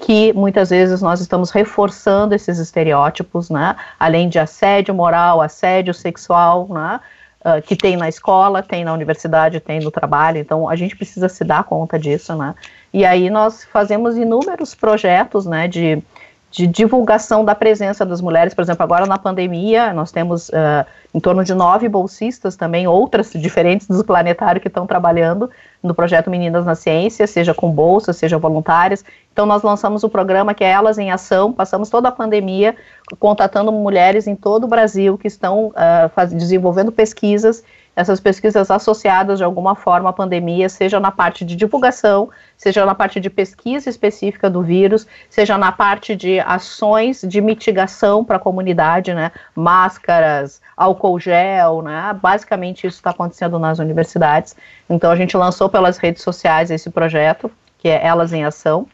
que 0.00 0.32
muitas 0.32 0.70
vezes 0.70 1.00
nós 1.00 1.20
estamos 1.20 1.50
reforçando 1.50 2.34
esses 2.34 2.58
estereótipos, 2.58 3.48
né? 3.48 3.76
Além 3.98 4.28
de 4.28 4.38
assédio 4.38 4.94
moral, 4.94 5.40
assédio 5.40 5.94
sexual, 5.94 6.66
né? 6.68 7.00
Uh, 7.40 7.62
que 7.62 7.76
tem 7.76 7.96
na 7.96 8.08
escola, 8.08 8.62
tem 8.62 8.84
na 8.84 8.92
universidade, 8.92 9.60
tem 9.60 9.78
no 9.78 9.92
trabalho, 9.92 10.38
então 10.38 10.68
a 10.68 10.74
gente 10.74 10.96
precisa 10.96 11.28
se 11.28 11.44
dar 11.44 11.62
conta 11.62 11.96
disso, 11.96 12.34
né? 12.34 12.52
E 12.92 13.04
aí 13.04 13.28
nós 13.28 13.64
fazemos 13.64 14.16
inúmeros 14.16 14.74
projetos, 14.74 15.44
né, 15.44 15.68
de, 15.68 16.02
de 16.50 16.66
divulgação 16.66 17.44
da 17.44 17.54
presença 17.54 18.04
das 18.04 18.20
mulheres. 18.20 18.54
Por 18.54 18.62
exemplo, 18.62 18.82
agora 18.82 19.06
na 19.06 19.18
pandemia, 19.18 19.92
nós 19.92 20.10
temos 20.10 20.48
uh, 20.48 20.86
em 21.14 21.20
torno 21.20 21.44
de 21.44 21.52
nove 21.54 21.88
bolsistas 21.88 22.56
também, 22.56 22.86
outras 22.86 23.30
diferentes 23.32 23.86
do 23.86 24.02
planetário 24.02 24.60
que 24.60 24.68
estão 24.68 24.86
trabalhando 24.86 25.50
no 25.82 25.94
projeto 25.94 26.30
Meninas 26.30 26.64
na 26.64 26.74
Ciência, 26.74 27.26
seja 27.26 27.52
com 27.52 27.70
bolsas, 27.70 28.16
seja 28.16 28.38
voluntárias. 28.38 29.04
Então, 29.32 29.44
nós 29.44 29.62
lançamos 29.62 30.02
o 30.02 30.08
programa 30.08 30.54
que 30.54 30.64
é 30.64 30.70
Elas 30.70 30.98
em 30.98 31.10
Ação, 31.10 31.52
passamos 31.52 31.90
toda 31.90 32.08
a 32.08 32.12
pandemia 32.12 32.74
contatando 33.18 33.70
mulheres 33.70 34.26
em 34.26 34.34
todo 34.34 34.64
o 34.64 34.66
Brasil 34.66 35.16
que 35.18 35.28
estão 35.28 35.66
uh, 35.66 36.08
faz, 36.14 36.32
desenvolvendo 36.32 36.90
pesquisas 36.90 37.62
essas 37.98 38.20
pesquisas 38.20 38.70
associadas 38.70 39.38
de 39.38 39.44
alguma 39.44 39.74
forma 39.74 40.10
à 40.10 40.12
pandemia, 40.12 40.68
seja 40.68 41.00
na 41.00 41.10
parte 41.10 41.44
de 41.44 41.56
divulgação, 41.56 42.30
seja 42.56 42.86
na 42.86 42.94
parte 42.94 43.18
de 43.18 43.28
pesquisa 43.28 43.90
específica 43.90 44.48
do 44.48 44.62
vírus, 44.62 45.04
seja 45.28 45.58
na 45.58 45.72
parte 45.72 46.14
de 46.14 46.38
ações 46.38 47.22
de 47.22 47.40
mitigação 47.40 48.24
para 48.24 48.36
a 48.36 48.38
comunidade, 48.38 49.12
né? 49.12 49.32
Máscaras, 49.52 50.62
álcool 50.76 51.18
gel, 51.18 51.82
né? 51.82 52.16
Basicamente 52.22 52.86
isso 52.86 52.98
está 52.98 53.10
acontecendo 53.10 53.58
nas 53.58 53.80
universidades. 53.80 54.54
Então 54.88 55.10
a 55.10 55.16
gente 55.16 55.36
lançou 55.36 55.68
pelas 55.68 55.98
redes 55.98 56.22
sociais 56.22 56.70
esse 56.70 56.90
projeto, 56.90 57.50
que 57.78 57.88
é 57.88 58.06
Elas 58.06 58.32
em 58.32 58.44
Ação, 58.44 58.86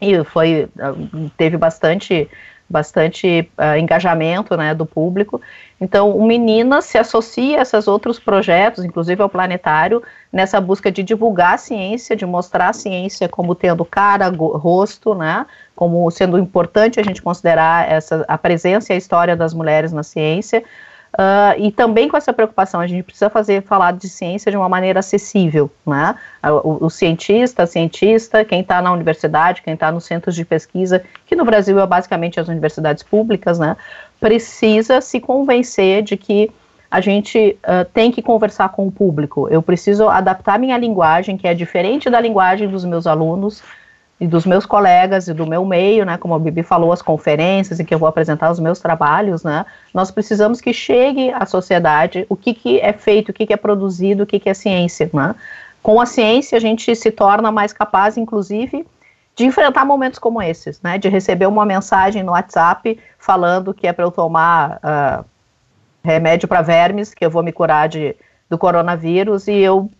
e 0.00 0.22
foi 0.22 0.68
teve 1.36 1.56
bastante 1.56 2.30
bastante 2.68 3.48
uh, 3.58 3.78
engajamento 3.78 4.56
né, 4.56 4.74
do 4.74 4.84
público. 4.84 5.40
Então, 5.80 6.16
o 6.16 6.26
Meninas 6.26 6.86
se 6.86 6.98
associa 6.98 7.58
a 7.58 7.62
esses 7.62 7.86
outros 7.86 8.18
projetos, 8.18 8.84
inclusive 8.84 9.22
ao 9.22 9.28
Planetário, 9.28 10.02
nessa 10.32 10.60
busca 10.60 10.90
de 10.90 11.02
divulgar 11.02 11.54
a 11.54 11.58
ciência, 11.58 12.16
de 12.16 12.26
mostrar 12.26 12.70
a 12.70 12.72
ciência 12.72 13.28
como 13.28 13.54
tendo 13.54 13.84
cara, 13.84 14.28
rosto, 14.28 15.14
né, 15.14 15.46
como 15.74 16.10
sendo 16.10 16.38
importante 16.38 16.98
a 16.98 17.02
gente 17.02 17.22
considerar 17.22 17.90
essa, 17.90 18.24
a 18.26 18.38
presença 18.38 18.92
e 18.92 18.94
a 18.94 18.98
história 18.98 19.36
das 19.36 19.52
mulheres 19.52 19.92
na 19.92 20.02
ciência, 20.02 20.64
Uh, 21.16 21.58
e 21.58 21.72
também 21.72 22.08
com 22.08 22.16
essa 22.16 22.30
preocupação, 22.30 22.78
a 22.78 22.86
gente 22.86 23.02
precisa 23.02 23.30
fazer 23.30 23.62
falar 23.62 23.94
de 23.94 24.06
ciência 24.06 24.50
de 24.50 24.56
uma 24.56 24.68
maneira 24.68 25.00
acessível, 25.00 25.70
né? 25.86 26.14
O, 26.62 26.84
o 26.84 26.90
cientista, 26.90 27.62
a 27.62 27.66
cientista, 27.66 28.44
quem 28.44 28.60
está 28.60 28.82
na 28.82 28.92
universidade, 28.92 29.62
quem 29.62 29.72
está 29.72 29.90
nos 29.90 30.04
centros 30.04 30.34
de 30.34 30.44
pesquisa, 30.44 31.02
que 31.24 31.34
no 31.34 31.42
Brasil 31.42 31.80
é 31.80 31.86
basicamente 31.86 32.38
as 32.38 32.48
universidades 32.48 33.02
públicas, 33.02 33.58
né? 33.58 33.78
Precisa 34.20 35.00
se 35.00 35.18
convencer 35.18 36.02
de 36.02 36.18
que 36.18 36.50
a 36.90 37.00
gente 37.00 37.58
uh, 37.64 37.84
tem 37.94 38.12
que 38.12 38.20
conversar 38.20 38.68
com 38.68 38.86
o 38.86 38.92
público. 38.92 39.48
Eu 39.48 39.62
preciso 39.62 40.08
adaptar 40.08 40.58
minha 40.58 40.76
linguagem, 40.76 41.38
que 41.38 41.48
é 41.48 41.54
diferente 41.54 42.10
da 42.10 42.20
linguagem 42.20 42.68
dos 42.68 42.84
meus 42.84 43.06
alunos, 43.06 43.62
e 44.18 44.26
dos 44.26 44.46
meus 44.46 44.64
colegas 44.64 45.28
e 45.28 45.34
do 45.34 45.46
meu 45.46 45.64
meio, 45.64 46.04
né, 46.04 46.16
como 46.16 46.34
a 46.34 46.38
Bibi 46.38 46.62
falou, 46.62 46.92
as 46.92 47.02
conferências 47.02 47.78
em 47.78 47.84
que 47.84 47.94
eu 47.94 47.98
vou 47.98 48.08
apresentar 48.08 48.50
os 48.50 48.58
meus 48.58 48.78
trabalhos, 48.78 49.44
né, 49.44 49.66
nós 49.92 50.10
precisamos 50.10 50.60
que 50.60 50.72
chegue 50.72 51.30
à 51.32 51.44
sociedade 51.44 52.24
o 52.28 52.36
que, 52.36 52.54
que 52.54 52.80
é 52.80 52.92
feito, 52.92 53.28
o 53.28 53.32
que, 53.32 53.46
que 53.46 53.52
é 53.52 53.56
produzido, 53.56 54.22
o 54.22 54.26
que, 54.26 54.40
que 54.40 54.48
é 54.48 54.54
ciência, 54.54 55.10
né. 55.12 55.34
Com 55.82 56.00
a 56.00 56.06
ciência 56.06 56.56
a 56.56 56.60
gente 56.60 56.96
se 56.96 57.10
torna 57.10 57.52
mais 57.52 57.72
capaz, 57.72 58.16
inclusive, 58.16 58.86
de 59.36 59.44
enfrentar 59.44 59.84
momentos 59.84 60.18
como 60.18 60.40
esses, 60.40 60.80
né, 60.80 60.96
de 60.96 61.08
receber 61.08 61.46
uma 61.46 61.66
mensagem 61.66 62.22
no 62.22 62.32
WhatsApp 62.32 62.98
falando 63.18 63.74
que 63.74 63.86
é 63.86 63.92
para 63.92 64.04
eu 64.04 64.10
tomar 64.10 64.80
uh, 64.82 65.24
remédio 66.02 66.48
para 66.48 66.62
vermes, 66.62 67.12
que 67.12 67.24
eu 67.24 67.30
vou 67.30 67.42
me 67.42 67.52
curar 67.52 67.88
de, 67.88 68.16
do 68.48 68.56
coronavírus, 68.56 69.46
e 69.46 69.58
eu 69.58 69.90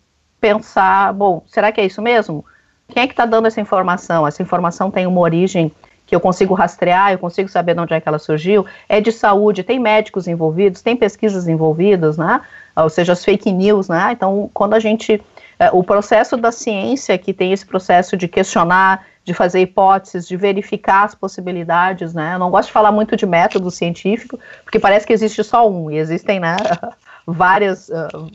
pensar, 0.41 1.13
bom, 1.13 1.43
será 1.47 1.71
que 1.71 1.81
é 1.81 1.85
isso 1.85 2.01
mesmo? 2.01 2.45
Quem 2.89 3.03
é 3.03 3.07
que 3.07 3.13
está 3.13 3.27
dando 3.27 3.47
essa 3.47 3.61
informação? 3.61 4.27
Essa 4.27 4.43
informação 4.43 4.91
tem 4.91 5.07
uma 5.07 5.21
origem 5.21 5.73
que 6.07 6.15
eu 6.15 6.21
consigo 6.21 6.55
rastrear, 6.55 7.13
eu 7.13 7.19
consigo 7.19 7.49
saber 7.49 7.75
de 7.75 7.81
onde 7.81 7.93
é 7.93 8.01
que 8.01 8.09
ela 8.09 8.19
surgiu, 8.19 8.65
é 8.89 9.01
de 9.01 9.11
saúde, 9.11 9.65
tem 9.65 9.79
médicos 9.79 10.29
envolvidos, 10.29 10.81
tem 10.81 10.97
pesquisas 10.97 11.49
envolvidas, 11.49 12.17
né? 12.17 12.41
Ou 12.77 12.89
seja, 12.89 13.13
as 13.13 13.25
fake 13.25 13.51
news, 13.51 13.89
né? 13.89 14.13
Então, 14.13 14.49
quando 14.55 14.75
a 14.75 14.81
gente. 14.81 15.21
É, 15.59 15.71
o 15.73 15.83
processo 15.83 16.37
da 16.37 16.53
ciência, 16.53 17.17
que 17.17 17.33
tem 17.33 17.51
esse 17.51 17.65
processo 17.65 18.15
de 18.15 18.29
questionar, 18.29 19.07
de 19.25 19.33
fazer 19.33 19.63
hipóteses, 19.63 20.29
de 20.29 20.37
verificar 20.37 21.05
as 21.05 21.15
possibilidades, 21.15 22.13
né? 22.13 22.35
Eu 22.35 22.39
não 22.39 22.51
gosto 22.51 22.69
de 22.69 22.75
falar 22.75 22.93
muito 22.93 23.17
de 23.17 23.25
método 23.25 23.71
científico, 23.71 24.39
porque 24.63 24.79
parece 24.79 25.07
que 25.07 25.15
existe 25.15 25.43
só 25.43 25.69
um, 25.69 25.91
e 25.91 25.97
existem, 25.97 26.39
né? 26.39 26.57
várias. 27.27 27.89
Uh, 27.89 28.31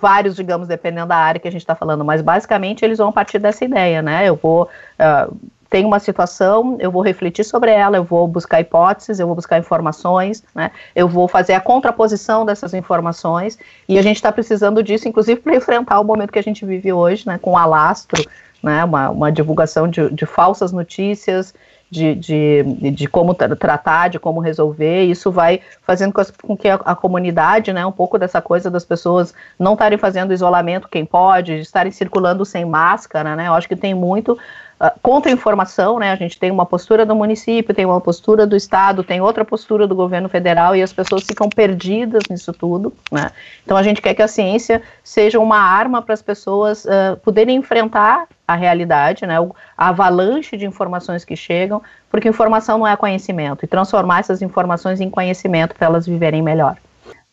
vários, 0.00 0.36
digamos, 0.36 0.68
dependendo 0.68 1.08
da 1.08 1.16
área 1.16 1.40
que 1.40 1.48
a 1.48 1.50
gente 1.50 1.62
está 1.62 1.74
falando, 1.74 2.04
mas 2.04 2.22
basicamente 2.22 2.84
eles 2.84 2.98
vão 2.98 3.12
partir 3.12 3.38
dessa 3.38 3.64
ideia, 3.64 4.02
né? 4.02 4.28
Eu 4.28 4.36
vou. 4.36 4.68
Uh, 4.98 5.34
tem 5.72 5.86
uma 5.86 5.98
situação, 5.98 6.76
eu 6.80 6.90
vou 6.90 7.00
refletir 7.00 7.44
sobre 7.44 7.70
ela, 7.70 7.96
eu 7.96 8.04
vou 8.04 8.28
buscar 8.28 8.60
hipóteses, 8.60 9.18
eu 9.18 9.26
vou 9.26 9.34
buscar 9.34 9.58
informações, 9.58 10.44
né? 10.54 10.70
Eu 10.94 11.08
vou 11.08 11.26
fazer 11.26 11.54
a 11.54 11.60
contraposição 11.62 12.44
dessas 12.44 12.74
informações 12.74 13.58
e 13.88 13.98
a 13.98 14.02
gente 14.02 14.16
está 14.16 14.30
precisando 14.30 14.82
disso, 14.82 15.08
inclusive, 15.08 15.40
para 15.40 15.56
enfrentar 15.56 15.98
o 15.98 16.04
momento 16.04 16.30
que 16.30 16.38
a 16.38 16.42
gente 16.42 16.66
vive 16.66 16.92
hoje, 16.92 17.26
né? 17.26 17.38
Com 17.38 17.52
o 17.52 17.56
alastro, 17.56 18.22
né? 18.62 18.84
Uma, 18.84 19.08
uma 19.08 19.32
divulgação 19.32 19.88
de, 19.88 20.10
de 20.10 20.26
falsas 20.26 20.72
notícias, 20.72 21.54
de, 21.92 22.14
de, 22.14 22.90
de 22.90 23.06
como 23.06 23.34
tratar, 23.34 24.08
de 24.08 24.18
como 24.18 24.40
resolver. 24.40 25.04
Isso 25.04 25.30
vai 25.30 25.60
fazendo 25.82 26.14
com 26.42 26.56
que 26.56 26.66
a, 26.66 26.76
a, 26.76 26.96
comunidade, 26.96 27.70
né, 27.70 27.84
um 27.84 27.92
pouco 27.92 28.18
dessa 28.18 28.40
coisa 28.40 28.70
das 28.70 28.82
pessoas 28.82 29.34
não 29.58 29.74
estarem 29.74 29.98
fazendo 29.98 30.32
isolamento 30.32 30.88
quem 30.88 31.04
pode, 31.04 31.52
estarem 31.58 31.92
circulando 31.92 32.46
sem 32.46 32.64
máscara, 32.64 33.36
né? 33.36 33.46
Eu 33.46 33.52
acho 33.52 33.68
que 33.68 33.76
tem 33.76 33.92
muito 33.92 34.38
uh, 34.82 34.90
contra-informação, 35.00 35.98
né? 35.98 36.10
A 36.10 36.16
gente 36.16 36.38
tem 36.38 36.50
uma 36.50 36.66
postura 36.66 37.06
do 37.06 37.14
município, 37.14 37.74
tem 37.74 37.86
uma 37.86 38.00
postura 38.00 38.46
do 38.46 38.56
estado, 38.56 39.04
tem 39.04 39.20
outra 39.20 39.44
postura 39.44 39.86
do 39.86 39.94
governo 39.94 40.28
federal 40.28 40.74
e 40.74 40.82
as 40.82 40.92
pessoas 40.92 41.22
ficam 41.22 41.48
perdidas 41.48 42.24
nisso 42.28 42.52
tudo, 42.52 42.92
né? 43.10 43.30
Então 43.64 43.76
a 43.76 43.82
gente 43.82 44.02
quer 44.02 44.14
que 44.14 44.22
a 44.22 44.28
ciência 44.28 44.82
seja 45.04 45.38
uma 45.38 45.58
arma 45.58 46.02
para 46.02 46.14
as 46.14 46.22
pessoas 46.22 46.84
uh, 46.84 47.16
poderem 47.22 47.56
enfrentar 47.56 48.26
a 48.46 48.54
realidade, 48.54 49.24
né, 49.24 49.36
a 49.76 49.88
avalanche 49.88 50.56
de 50.56 50.66
informações 50.66 51.24
que 51.24 51.36
chegam, 51.36 51.80
porque 52.10 52.28
informação 52.28 52.78
não 52.78 52.86
é 52.86 52.96
conhecimento, 52.96 53.64
e 53.64 53.68
transformar 53.68 54.20
essas 54.20 54.42
informações 54.42 55.00
em 55.00 55.08
conhecimento 55.08 55.74
para 55.74 55.86
elas 55.86 56.06
viverem 56.06 56.42
melhor. 56.42 56.76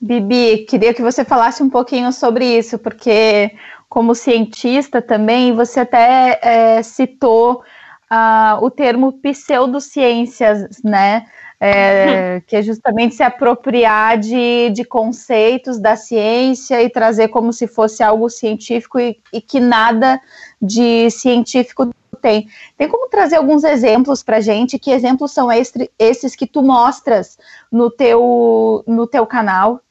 Bibi, 0.01 0.59
queria 0.59 0.93
que 0.93 1.01
você 1.01 1.25
falasse 1.25 1.61
um 1.61 1.69
pouquinho 1.69 2.13
sobre 2.13 2.45
isso, 2.45 2.79
porque 2.79 3.51
como 3.89 4.13
cientista 4.13 5.01
também, 5.01 5.51
você 5.51 5.79
até 5.79 6.39
é, 6.43 6.83
citou 6.83 7.63
uh, 8.11 8.63
o 8.63 8.69
termo 8.69 9.13
pseudociências, 9.13 10.81
né? 10.83 11.25
É, 11.61 12.41
que 12.47 12.55
é 12.55 12.61
justamente 12.61 13.15
se 13.15 13.23
apropriar 13.23 14.17
de, 14.17 14.69
de 14.69 14.85
conceitos 14.85 15.77
da 15.77 15.97
ciência 15.97 16.81
e 16.81 16.89
trazer 16.89 17.27
como 17.27 17.51
se 17.51 17.67
fosse 17.67 18.01
algo 18.01 18.29
científico 18.29 18.97
e, 18.97 19.19
e 19.33 19.41
que 19.41 19.59
nada 19.59 20.21
de 20.61 21.11
científico 21.11 21.89
tem. 22.21 22.47
Tem 22.77 22.87
como 22.87 23.09
trazer 23.09 23.35
alguns 23.35 23.65
exemplos 23.65 24.23
para 24.23 24.39
gente? 24.39 24.79
Que 24.79 24.91
exemplos 24.91 25.33
são 25.33 25.51
estes, 25.51 25.89
esses 25.99 26.33
que 26.33 26.47
tu 26.47 26.61
mostras 26.61 27.37
no 27.69 27.91
teu, 27.91 28.81
no 28.87 29.05
teu 29.05 29.25
canal? 29.25 29.81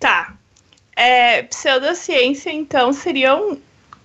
Tá. 0.00 0.34
É, 1.02 1.44
pseudociência, 1.44 2.52
então, 2.52 2.92
seriam 2.92 3.56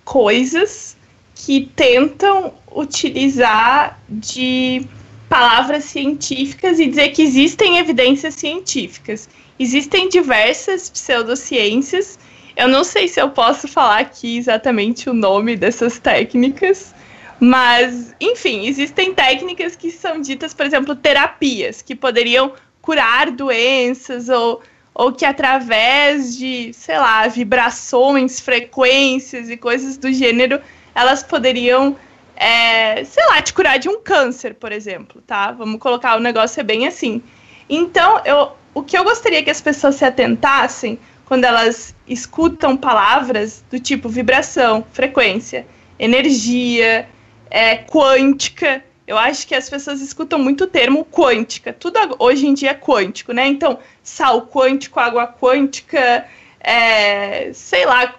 coisas 0.02 0.96
que 1.34 1.70
tentam 1.76 2.54
utilizar 2.74 4.00
de 4.08 4.82
palavras 5.28 5.84
científicas 5.84 6.80
e 6.80 6.86
dizer 6.86 7.10
que 7.10 7.20
existem 7.20 7.76
evidências 7.76 8.32
científicas. 8.36 9.28
Existem 9.58 10.08
diversas 10.08 10.88
pseudociências. 10.88 12.18
Eu 12.56 12.66
não 12.66 12.82
sei 12.82 13.08
se 13.08 13.20
eu 13.20 13.28
posso 13.28 13.68
falar 13.68 13.98
aqui 13.98 14.38
exatamente 14.38 15.10
o 15.10 15.12
nome 15.12 15.54
dessas 15.54 15.98
técnicas, 15.98 16.94
mas, 17.38 18.14
enfim, 18.18 18.66
existem 18.66 19.12
técnicas 19.12 19.76
que 19.76 19.90
são 19.90 20.22
ditas, 20.22 20.54
por 20.54 20.64
exemplo, 20.64 20.96
terapias, 20.96 21.82
que 21.82 21.94
poderiam 21.94 22.54
curar 22.80 23.30
doenças 23.30 24.30
ou, 24.30 24.62
ou 24.98 25.12
que 25.12 25.26
através 25.26 26.34
de, 26.38 26.72
sei 26.72 26.96
lá, 26.96 27.28
vibrações, 27.28 28.40
frequências 28.40 29.50
e 29.50 29.56
coisas 29.56 29.98
do 29.98 30.10
gênero, 30.10 30.58
elas 30.94 31.22
poderiam 31.22 31.94
é, 32.34 33.04
sei 33.04 33.24
lá, 33.26 33.42
te 33.42 33.52
curar 33.52 33.78
de 33.78 33.90
um 33.90 34.00
câncer, 34.00 34.54
por 34.54 34.72
exemplo, 34.72 35.22
tá? 35.26 35.52
Vamos 35.52 35.78
colocar 35.78 36.16
o 36.16 36.20
negócio 36.20 36.60
é 36.60 36.62
bem 36.62 36.86
assim. 36.86 37.22
Então, 37.68 38.22
eu, 38.24 38.52
o 38.72 38.82
que 38.82 38.96
eu 38.96 39.04
gostaria 39.04 39.42
que 39.42 39.50
as 39.50 39.60
pessoas 39.60 39.96
se 39.96 40.04
atentassem 40.04 40.98
quando 41.26 41.44
elas 41.44 41.94
escutam 42.08 42.74
palavras 42.74 43.62
do 43.70 43.78
tipo 43.78 44.08
vibração, 44.08 44.82
frequência, 44.92 45.66
energia, 45.98 47.06
é, 47.50 47.76
quântica. 47.76 48.82
Eu 49.06 49.16
acho 49.16 49.46
que 49.46 49.54
as 49.54 49.70
pessoas 49.70 50.00
escutam 50.00 50.38
muito 50.38 50.64
o 50.64 50.66
termo 50.66 51.04
quântica. 51.04 51.72
Tudo 51.72 51.98
hoje 52.18 52.46
em 52.46 52.54
dia 52.54 52.70
é 52.70 52.74
quântico, 52.74 53.32
né? 53.32 53.46
Então, 53.46 53.78
sal 54.02 54.46
quântico, 54.46 54.98
água 54.98 55.26
quântica, 55.26 56.26
é, 56.58 57.52
sei 57.52 57.86
lá, 57.86 58.16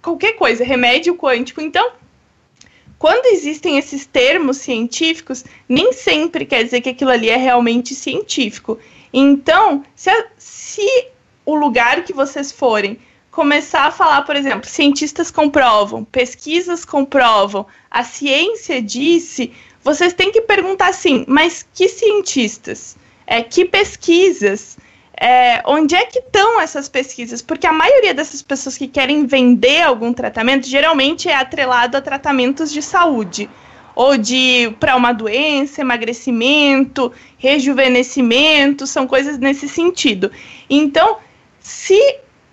qualquer 0.00 0.32
coisa, 0.32 0.64
remédio 0.64 1.14
quântico. 1.14 1.60
Então, 1.60 1.92
quando 2.98 3.26
existem 3.26 3.78
esses 3.78 4.06
termos 4.06 4.58
científicos, 4.58 5.44
nem 5.68 5.92
sempre 5.92 6.46
quer 6.46 6.64
dizer 6.64 6.80
que 6.80 6.90
aquilo 6.90 7.10
ali 7.10 7.28
é 7.28 7.36
realmente 7.36 7.94
científico. 7.94 8.78
Então, 9.12 9.84
se, 9.94 10.08
a, 10.08 10.26
se 10.38 11.08
o 11.44 11.54
lugar 11.54 12.04
que 12.04 12.12
vocês 12.12 12.50
forem 12.50 12.98
começar 13.30 13.86
a 13.86 13.90
falar, 13.90 14.22
por 14.22 14.36
exemplo, 14.36 14.68
cientistas 14.68 15.30
comprovam, 15.30 16.04
pesquisas 16.04 16.84
comprovam, 16.84 17.66
a 17.90 18.04
ciência 18.04 18.80
disse, 18.80 19.52
vocês 19.82 20.12
têm 20.12 20.30
que 20.30 20.42
perguntar 20.42 20.88
assim, 20.88 21.24
mas 21.28 21.66
que 21.74 21.88
cientistas? 21.88 22.96
É, 23.26 23.42
que 23.42 23.64
pesquisas? 23.64 24.76
é, 25.22 25.62
onde 25.66 25.94
é 25.94 26.04
que 26.04 26.18
estão 26.18 26.60
essas 26.60 26.88
pesquisas? 26.88 27.40
Porque 27.40 27.64
a 27.64 27.72
maioria 27.72 28.12
dessas 28.12 28.42
pessoas 28.42 28.76
que 28.76 28.88
querem 28.88 29.24
vender 29.24 29.80
algum 29.82 30.12
tratamento 30.12 30.66
geralmente 30.66 31.28
é 31.28 31.36
atrelado 31.36 31.96
a 31.96 32.00
tratamentos 32.00 32.72
de 32.72 32.82
saúde 32.82 33.48
ou 33.94 34.18
de 34.18 34.74
para 34.80 34.96
uma 34.96 35.12
doença, 35.12 35.80
emagrecimento, 35.80 37.12
rejuvenescimento, 37.38 38.84
são 38.84 39.06
coisas 39.06 39.38
nesse 39.38 39.68
sentido. 39.68 40.28
Então, 40.68 41.18
se 41.60 42.00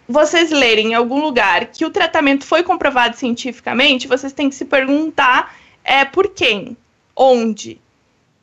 vocês 0.07 0.51
lerem 0.51 0.91
em 0.91 0.93
algum 0.93 1.21
lugar 1.21 1.67
que 1.67 1.85
o 1.85 1.89
tratamento 1.89 2.45
foi 2.45 2.61
comprovado 2.61 3.17
cientificamente, 3.17 4.07
vocês 4.07 4.31
têm 4.31 4.47
que 4.47 4.55
se 4.55 4.65
perguntar 4.65 5.55
é 5.83 6.05
por 6.05 6.29
quem, 6.35 6.77
onde 7.19 7.81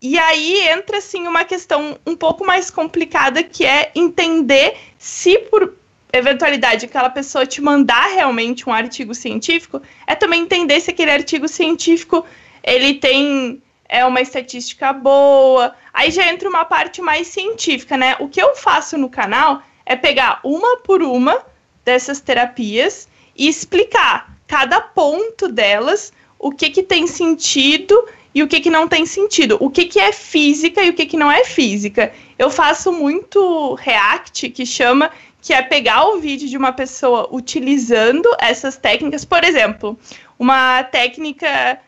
E 0.03 0.19
aí 0.19 0.69
entra 0.69 0.99
assim 0.99 1.27
uma 1.27 1.45
questão 1.45 1.99
um 2.07 2.15
pouco 2.15 2.45
mais 2.45 2.71
complicada 2.71 3.43
que 3.43 3.65
é 3.65 3.91
entender 3.95 4.77
se 4.99 5.39
por 5.39 5.75
eventualidade 6.13 6.85
aquela 6.85 7.11
pessoa 7.11 7.47
te 7.47 7.61
mandar 7.63 8.09
realmente 8.09 8.69
um 8.69 8.73
artigo 8.73 9.15
científico, 9.15 9.83
é 10.07 10.15
também 10.15 10.43
entender 10.43 10.81
se 10.81 10.91
aquele 10.91 11.11
artigo 11.11 11.49
científico 11.49 12.25
ele 12.63 12.95
tem 12.95 13.63
é 13.89 14.05
uma 14.05 14.21
estatística 14.21 14.93
boa. 14.93 15.75
Aí 15.93 16.11
já 16.11 16.29
entra 16.29 16.49
uma 16.49 16.65
parte 16.65 17.01
mais 17.01 17.29
científica, 17.29 17.97
né? 17.97 18.17
O 18.19 18.29
que 18.29 18.43
eu 18.43 18.55
faço 18.57 18.99
no 18.99 19.09
canal 19.09 19.63
é 19.85 19.97
pegar 19.97 20.41
uma 20.43 20.79
por 20.79 21.03
uma 21.03 21.45
dessas 21.85 22.21
terapias 22.21 23.09
e 23.37 23.49
explicar 23.49 24.37
cada 24.47 24.81
ponto 24.81 25.49
delas, 25.49 26.13
o 26.39 26.51
que 26.51 26.71
que 26.71 26.83
tem 26.83 27.07
sentido 27.07 28.07
e 28.37 28.43
o 28.43 28.47
que, 28.47 28.61
que 28.61 28.69
não 28.69 28.87
tem 28.87 29.07
sentido. 29.07 29.57
O 29.61 29.71
que, 29.71 29.87
que 29.87 29.99
é 29.99 30.13
física 30.13 30.83
e 30.83 30.91
o 30.91 30.93
que, 30.93 31.07
que 31.07 31.17
não 31.17 31.33
é 31.33 31.43
física. 31.43 32.13
Eu 32.39 32.51
faço 32.51 32.93
muito 32.93 33.73
react, 33.77 34.51
que 34.51 34.67
chama, 34.67 35.11
que 35.41 35.55
é 35.55 35.63
pegar 35.63 36.05
o 36.09 36.21
vídeo 36.21 36.47
de 36.47 36.55
uma 36.55 36.71
pessoa 36.71 37.31
utilizando 37.33 38.29
essas 38.39 38.77
técnicas. 38.77 39.25
Por 39.25 39.43
exemplo, 39.43 39.99
uma 40.39 40.85
técnica 40.85 41.81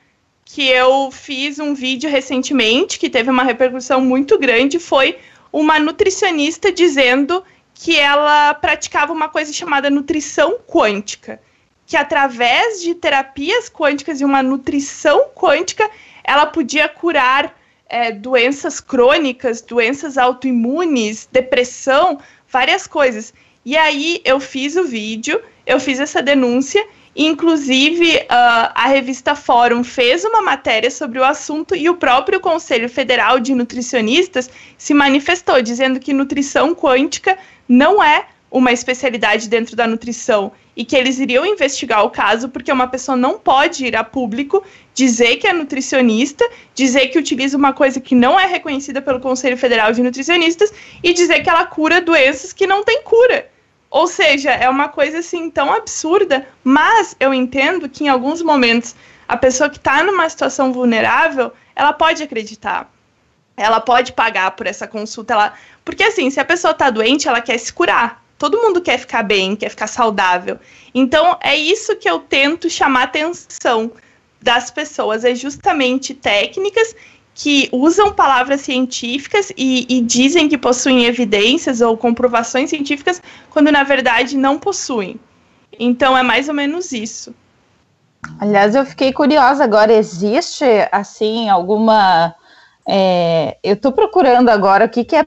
que 0.43 0.67
eu 0.67 1.11
fiz 1.11 1.59
um 1.59 1.75
vídeo 1.75 2.09
recentemente, 2.09 2.99
que 2.99 3.11
teve 3.11 3.29
uma 3.31 3.45
repercussão 3.45 4.01
muito 4.01 4.39
grande, 4.39 4.79
foi 4.79 5.19
uma 5.53 5.79
nutricionista 5.79 6.73
dizendo 6.73 7.45
que 7.75 7.95
ela 7.99 8.55
praticava 8.55 9.13
uma 9.13 9.29
coisa 9.29 9.53
chamada 9.53 9.91
nutrição 9.91 10.57
quântica, 10.67 11.43
que 11.85 11.95
através 11.95 12.81
de 12.81 12.95
terapias 12.95 13.69
quânticas 13.69 14.23
e 14.23 14.25
uma 14.25 14.43
nutrição 14.43 15.29
quântica, 15.35 15.91
ela 16.29 16.47
podia 16.47 16.89
curar 16.89 17.57
é, 17.89 18.13
doenças 18.13 18.81
crônicas, 18.81 19.63
doenças 19.63 20.19
autoimunes, 20.19 21.29
depressão, 21.31 22.19
várias 22.49 22.87
coisas. 22.87 23.33
E 23.65 23.77
aí 23.77 24.21
eu 24.25 24.39
fiz 24.39 24.77
o 24.77 24.85
vídeo, 24.85 25.41
eu 25.67 25.81
fiz 25.81 25.99
essa 26.01 26.23
denúncia 26.23 26.85
Inclusive, 27.21 28.17
uh, 28.17 28.71
a 28.77 28.87
revista 28.87 29.35
Fórum 29.35 29.83
fez 29.83 30.25
uma 30.25 30.41
matéria 30.41 30.89
sobre 30.89 31.19
o 31.19 31.25
assunto 31.25 31.75
e 31.75 31.91
o 31.91 31.97
próprio 31.97 32.39
Conselho 32.39 32.89
Federal 32.89 33.41
de 33.41 33.57
Nutricionistas 33.57 34.49
se 34.77 34.95
manifestou, 34.95 35.61
dizendo 35.61 35.99
que 35.99 36.13
nutrição 36.13 36.77
quântica 36.77 37.37
não 37.69 38.01
é 38.01 38.27
uma 38.49 38.71
especialidade 38.71 39.49
dentro 39.49 39.75
da 39.75 39.85
nutrição 39.85 40.53
e 40.77 40.85
que 40.85 40.95
eles 40.95 41.19
iriam 41.19 41.45
investigar 41.45 42.05
o 42.05 42.11
caso 42.11 42.49
porque 42.51 42.71
uma 42.71 42.87
pessoa 42.87 43.17
não 43.17 43.37
pode 43.37 43.85
ir 43.85 43.97
a 43.97 44.05
público 44.05 44.63
dizer 44.99 45.37
que 45.37 45.47
é 45.47 45.53
nutricionista, 45.53 46.45
dizer 46.75 47.07
que 47.07 47.19
utiliza 47.21 47.57
uma 47.57 47.73
coisa 47.73 48.01
que 48.01 48.17
não 48.17 48.39
é 48.39 48.47
reconhecida 48.47 49.01
pelo 49.01 49.21
Conselho 49.21 49.57
Federal 49.57 49.93
de 49.93 50.03
Nutricionistas 50.03 50.73
e 51.05 51.15
dizer 51.15 51.41
que 51.41 51.49
ela 51.49 51.65
cura 51.67 52.01
doenças 52.01 52.53
que 52.53 52.67
não 52.67 52.83
têm 52.83 53.01
cura. 53.05 53.49
Ou 53.89 54.09
seja, 54.09 54.51
é 54.51 54.69
uma 54.69 54.89
coisa 54.89 55.21
assim 55.21 55.51
tão 55.51 55.73
absurda, 55.73 56.49
mas 56.65 57.15
eu 57.21 57.33
entendo 57.33 57.89
que 57.89 58.05
em 58.05 58.09
alguns 58.09 58.43
momentos 58.43 58.97
a 59.29 59.37
pessoa 59.37 59.71
que 59.71 59.77
está 59.77 60.03
numa 60.03 60.29
situação 60.29 60.73
vulnerável, 60.73 61.53
ela 61.77 61.93
pode 61.93 62.21
acreditar. 62.21 62.93
Ela 63.57 63.81
pode 63.81 64.13
pagar 64.13 64.51
por 64.51 64.67
essa 64.67 64.89
consulta. 64.89 65.33
Ela... 65.33 65.55
Porque 65.85 66.03
assim, 66.03 66.29
se 66.29 66.41
a 66.41 66.45
pessoa 66.45 66.73
está 66.73 66.91
doente, 66.91 67.29
ela 67.29 67.41
quer 67.41 67.57
se 67.57 67.73
curar. 67.73 68.21
Todo 68.37 68.61
mundo 68.61 68.81
quer 68.81 68.99
ficar 68.99 69.23
bem, 69.23 69.55
quer 69.55 69.69
ficar 69.69 69.87
saudável. 69.87 70.59
Então, 70.93 71.39
é 71.41 71.57
isso 71.57 71.95
que 71.95 72.11
eu 72.11 72.19
tento 72.19 72.69
chamar 72.69 73.05
atenção 73.05 73.93
das 74.41 74.71
pessoas. 74.71 75.25
É 75.25 75.35
justamente 75.35 76.15
técnicas 76.15 76.95
que 77.35 77.69
usam 77.71 78.13
palavras 78.13 78.63
científicas 78.63 79.53
e, 79.57 79.87
e, 79.89 80.01
dizem 80.01 80.49
que 80.49 80.59
possuem 80.59 81.05
evidências 81.05 81.81
ou 81.81 81.97
comprovações 81.97 82.69
científicas, 82.69 83.23
quando 83.49 83.71
na 83.71 83.85
verdade 83.85 84.37
não 84.37 84.59
possuem. 84.59 85.21
Então 85.79 86.19
é 86.19 86.23
mais 86.23 86.49
ou 86.49 86.55
menos 86.55 86.91
isso. 86.91 87.33
Aliás, 88.41 88.75
eu 88.75 88.85
fiquei 88.85 89.13
curiosa 89.13 89.63
agora. 89.63 89.93
Existe 89.93 90.65
assim 90.91 91.49
alguma? 91.49 92.35
É, 92.89 93.57
eu 93.63 93.75
estou 93.75 93.93
procurando 93.93 94.49
agora 94.49 94.87
o 94.87 94.89
que, 94.89 95.05
que 95.05 95.15
é, 95.15 95.25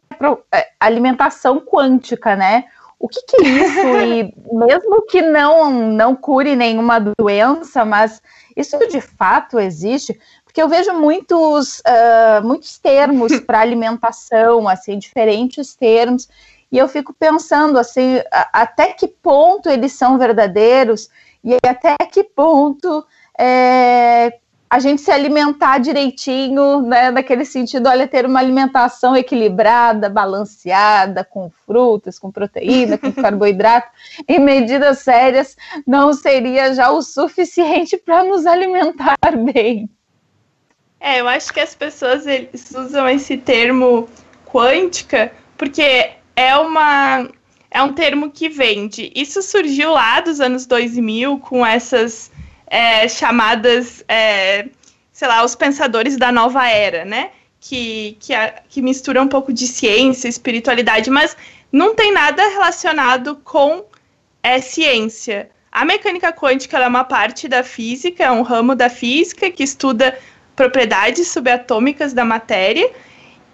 é, 0.53 0.67
alimentação 0.79 1.61
quântica, 1.61 2.35
né? 2.35 2.65
O 3.01 3.07
que, 3.07 3.21
que 3.23 3.43
é 3.43 3.49
isso? 3.49 3.87
e 3.97 4.33
mesmo 4.53 5.01
que 5.07 5.21
não 5.21 5.71
não 5.71 6.15
cure 6.15 6.55
nenhuma 6.55 6.99
doença, 6.99 7.83
mas 7.83 8.21
isso 8.55 8.77
de 8.87 9.01
fato 9.01 9.59
existe? 9.59 10.19
porque 10.51 10.61
eu 10.61 10.67
vejo 10.67 10.91
muitos, 10.93 11.79
uh, 11.79 12.43
muitos 12.45 12.77
termos 12.77 13.39
para 13.47 13.61
alimentação, 13.61 14.67
assim, 14.67 14.99
diferentes 14.99 15.73
termos, 15.73 16.27
e 16.69 16.77
eu 16.77 16.89
fico 16.89 17.13
pensando, 17.13 17.79
assim, 17.79 18.21
a, 18.29 18.61
até 18.61 18.91
que 18.91 19.07
ponto 19.07 19.69
eles 19.69 19.93
são 19.93 20.17
verdadeiros 20.17 21.09
e 21.41 21.55
até 21.65 21.95
que 22.11 22.21
ponto 22.21 23.05
é, 23.39 24.37
a 24.71 24.79
gente 24.79 25.01
se 25.01 25.11
alimentar 25.11 25.79
direitinho, 25.79 26.81
né, 26.83 27.11
naquele 27.11 27.43
sentido, 27.43 27.89
olha, 27.89 28.07
ter 28.07 28.25
uma 28.25 28.39
alimentação 28.39 29.17
equilibrada, 29.17 30.07
balanceada, 30.07 31.25
com 31.25 31.51
frutas, 31.67 32.17
com 32.17 32.31
proteína, 32.31 32.97
com 32.97 33.11
carboidrato, 33.11 33.89
em 34.25 34.39
medidas 34.39 34.99
sérias, 34.99 35.57
não 35.85 36.13
seria 36.13 36.73
já 36.73 36.89
o 36.89 37.01
suficiente 37.01 37.97
para 37.97 38.23
nos 38.23 38.45
alimentar 38.45 39.17
bem. 39.53 39.89
É, 41.01 41.19
eu 41.19 41.27
acho 41.27 41.51
que 41.51 41.59
as 41.59 41.75
pessoas 41.75 42.25
eles 42.25 42.71
usam 42.71 43.09
esse 43.09 43.35
termo 43.35 44.07
quântica 44.45 45.33
porque 45.57 46.11
é 46.33 46.55
uma 46.55 47.27
é 47.69 47.83
um 47.83 47.91
termo 47.91 48.31
que 48.31 48.47
vende. 48.47 49.11
Isso 49.13 49.41
surgiu 49.41 49.91
lá 49.91 50.21
dos 50.21 50.39
anos 50.39 50.65
2000 50.65 51.39
com 51.39 51.65
essas 51.65 52.31
é, 52.71 53.05
chamadas, 53.09 54.01
é, 54.07 54.65
sei 55.11 55.27
lá, 55.27 55.43
os 55.43 55.55
pensadores 55.55 56.15
da 56.15 56.31
nova 56.31 56.65
era, 56.69 57.03
né? 57.03 57.31
Que, 57.59 58.17
que, 58.21 58.33
que 58.69 58.81
mistura 58.81 59.21
um 59.21 59.27
pouco 59.27 59.51
de 59.51 59.67
ciência, 59.67 60.29
espiritualidade, 60.29 61.09
mas 61.09 61.35
não 61.69 61.93
tem 61.93 62.13
nada 62.13 62.41
relacionado 62.47 63.35
com 63.43 63.83
é, 64.41 64.61
ciência. 64.61 65.49
A 65.69 65.83
mecânica 65.83 66.31
quântica 66.31 66.77
é 66.77 66.87
uma 66.87 67.03
parte 67.03 67.49
da 67.49 67.61
física, 67.61 68.23
é 68.23 68.31
um 68.31 68.41
ramo 68.41 68.73
da 68.73 68.89
física 68.89 69.51
que 69.51 69.63
estuda 69.63 70.17
propriedades 70.55 71.27
subatômicas 71.27 72.13
da 72.13 72.23
matéria 72.23 72.89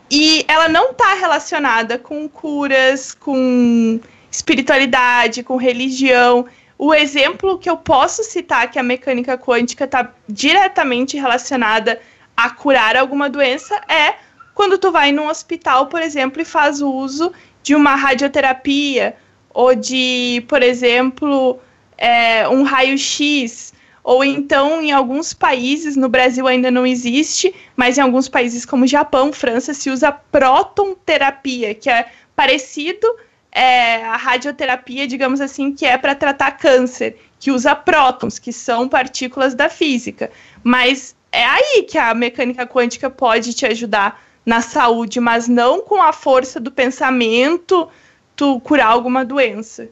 e 0.09 0.45
ela 0.47 0.70
não 0.70 0.91
está 0.91 1.15
relacionada 1.15 1.97
com 1.97 2.30
curas, 2.30 3.13
com 3.13 3.99
espiritualidade, 4.32 5.43
com 5.43 5.57
religião. 5.57 6.45
O 6.78 6.93
exemplo 6.93 7.57
que 7.57 7.69
eu 7.69 7.78
posso 7.78 8.23
citar 8.23 8.69
que 8.69 8.78
a 8.78 8.84
mecânica 8.84 9.38
quântica 9.38 9.86
está 9.86 10.13
diretamente 10.30 11.17
relacionada 11.17 11.99
a 12.36 12.51
curar 12.51 12.95
alguma 12.95 13.30
doença 13.30 13.75
é 13.88 14.13
quando 14.53 14.78
tu 14.78 14.91
vai 14.91 15.11
num 15.11 15.28
hospital, 15.28 15.88
por 15.88 16.01
exemplo, 16.01 16.41
e 16.41 16.45
faz 16.45 16.82
uso 16.82 17.34
de 17.63 17.73
uma 17.73 17.95
radioterapia 17.95 19.15
ou 19.49 19.73
de, 19.73 20.45
por 20.47 20.61
exemplo, 20.61 21.59
é, 21.97 22.47
um 22.47 22.61
raio-x. 22.61 23.73
Ou 24.03 24.23
então 24.23 24.82
em 24.82 24.91
alguns 24.91 25.34
países, 25.34 25.97
no 25.97 26.07
Brasil 26.07 26.47
ainda 26.47 26.69
não 26.69 26.86
existe, 26.86 27.53
mas 27.75 27.97
em 27.97 28.01
alguns 28.01 28.30
países 28.30 28.65
como 28.65 28.88
Japão, 28.88 29.34
França, 29.34 29.73
se 29.73 29.89
usa 29.89 30.11
protonterapia, 30.11 31.73
que 31.73 31.89
é 31.89 32.07
parecido 32.36 33.07
é, 33.51 34.03
a 34.05 34.17
radioterapia, 34.17 35.07
digamos 35.07 35.41
assim, 35.41 35.73
que 35.73 35.85
é 35.85 35.97
para 35.97 36.15
tratar 36.15 36.51
câncer, 36.51 37.17
que 37.39 37.51
usa 37.51 37.75
prótons, 37.75 38.39
que 38.39 38.51
são 38.51 38.87
partículas 38.87 39.55
da 39.55 39.69
física. 39.69 40.29
Mas 40.63 41.15
é 41.31 41.45
aí 41.45 41.83
que 41.83 41.97
a 41.97 42.13
mecânica 42.13 42.65
quântica 42.65 43.09
pode 43.09 43.53
te 43.53 43.65
ajudar 43.65 44.21
na 44.45 44.61
saúde, 44.61 45.19
mas 45.19 45.47
não 45.47 45.81
com 45.81 46.01
a 46.01 46.13
força 46.13 46.59
do 46.59 46.71
pensamento 46.71 47.89
tu 48.35 48.59
curar 48.61 48.87
alguma 48.87 49.25
doença. 49.25 49.89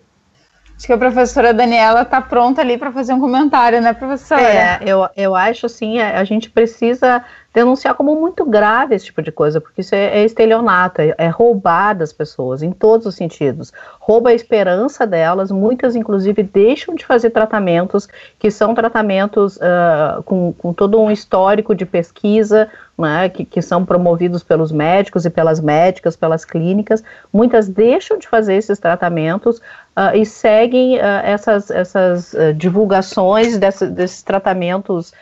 Acho 0.77 0.87
que 0.87 0.93
a 0.93 0.97
professora 0.97 1.53
Daniela 1.53 2.01
está 2.01 2.21
pronta 2.21 2.61
ali 2.61 2.77
para 2.77 2.91
fazer 2.91 3.13
um 3.13 3.19
comentário, 3.19 3.81
né, 3.81 3.93
professora? 3.93 4.41
É, 4.41 4.79
eu, 4.85 5.07
eu 5.15 5.33
acho 5.33 5.65
assim, 5.65 5.99
a, 5.99 6.19
a 6.19 6.23
gente 6.25 6.49
precisa 6.49 7.23
denunciar 7.55 7.95
como 7.95 8.13
muito 8.19 8.43
grave 8.43 8.93
esse 8.93 9.05
tipo 9.05 9.21
de 9.21 9.31
coisa, 9.31 9.61
porque 9.61 9.79
isso 9.79 9.95
é, 9.95 10.19
é 10.19 10.25
estelionato, 10.25 11.01
é, 11.01 11.15
é, 11.17 11.27
roubar 11.29 11.93
das 11.93 12.11
pessoas, 12.11 12.61
em 12.61 12.73
todos 12.73 13.07
os 13.07 13.15
sentidos. 13.15 13.71
Rouba 13.97 14.31
a 14.31 14.33
esperança 14.33 15.07
delas, 15.07 15.51
muitas, 15.51 15.95
inclusive, 15.95 16.43
deixam 16.43 16.93
de 16.93 17.05
fazer 17.05 17.29
tratamentos 17.29 18.09
que 18.37 18.51
são 18.51 18.75
tratamentos 18.75 19.55
uh, 19.55 20.21
com, 20.23 20.51
com 20.51 20.73
todo 20.73 20.99
um 20.99 21.09
histórico 21.09 21.73
de 21.73 21.85
pesquisa, 21.85 22.69
né, 22.97 23.29
que, 23.29 23.45
que 23.45 23.61
são 23.61 23.85
promovidos 23.85 24.43
pelos 24.43 24.69
médicos 24.69 25.25
e 25.25 25.29
pelas 25.29 25.61
médicas, 25.61 26.17
pelas 26.17 26.43
clínicas. 26.43 27.05
Muitas 27.31 27.69
deixam 27.69 28.17
de 28.17 28.27
fazer 28.27 28.55
esses 28.55 28.79
tratamentos 28.79 29.59
uh, 29.59 30.13
e 30.13 30.25
seguem 30.25 30.97
uh, 30.97 31.01
essas, 31.23 31.71
essas 31.71 32.35
divulgações 32.57 33.57
desse, 33.57 33.87
desses 33.87 34.21
tratamentos. 34.21 35.13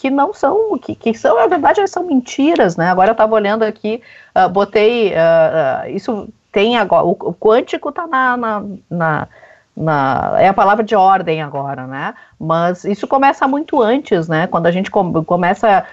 Que 0.00 0.08
não 0.08 0.32
são, 0.32 0.78
que, 0.78 0.94
que 0.94 1.12
são, 1.12 1.36
na 1.36 1.46
verdade, 1.46 1.86
são 1.86 2.04
mentiras, 2.04 2.74
né? 2.74 2.88
Agora 2.88 3.10
eu 3.10 3.12
estava 3.12 3.34
olhando 3.34 3.64
aqui, 3.64 4.00
uh, 4.34 4.48
botei, 4.48 5.10
uh, 5.10 5.12
uh, 5.12 5.90
isso 5.90 6.26
tem 6.50 6.78
agora, 6.78 7.04
o, 7.04 7.10
o 7.10 7.34
quântico 7.34 7.90
está 7.90 8.06
na, 8.06 8.34
na, 8.34 8.64
na, 8.88 9.28
na, 9.76 10.36
é 10.38 10.48
a 10.48 10.54
palavra 10.54 10.82
de 10.82 10.96
ordem 10.96 11.42
agora, 11.42 11.86
né? 11.86 12.14
Mas 12.38 12.82
isso 12.84 13.06
começa 13.06 13.46
muito 13.46 13.82
antes, 13.82 14.26
né? 14.26 14.46
Quando 14.46 14.68
a 14.68 14.70
gente 14.70 14.90
com, 14.90 15.22
começa, 15.22 15.84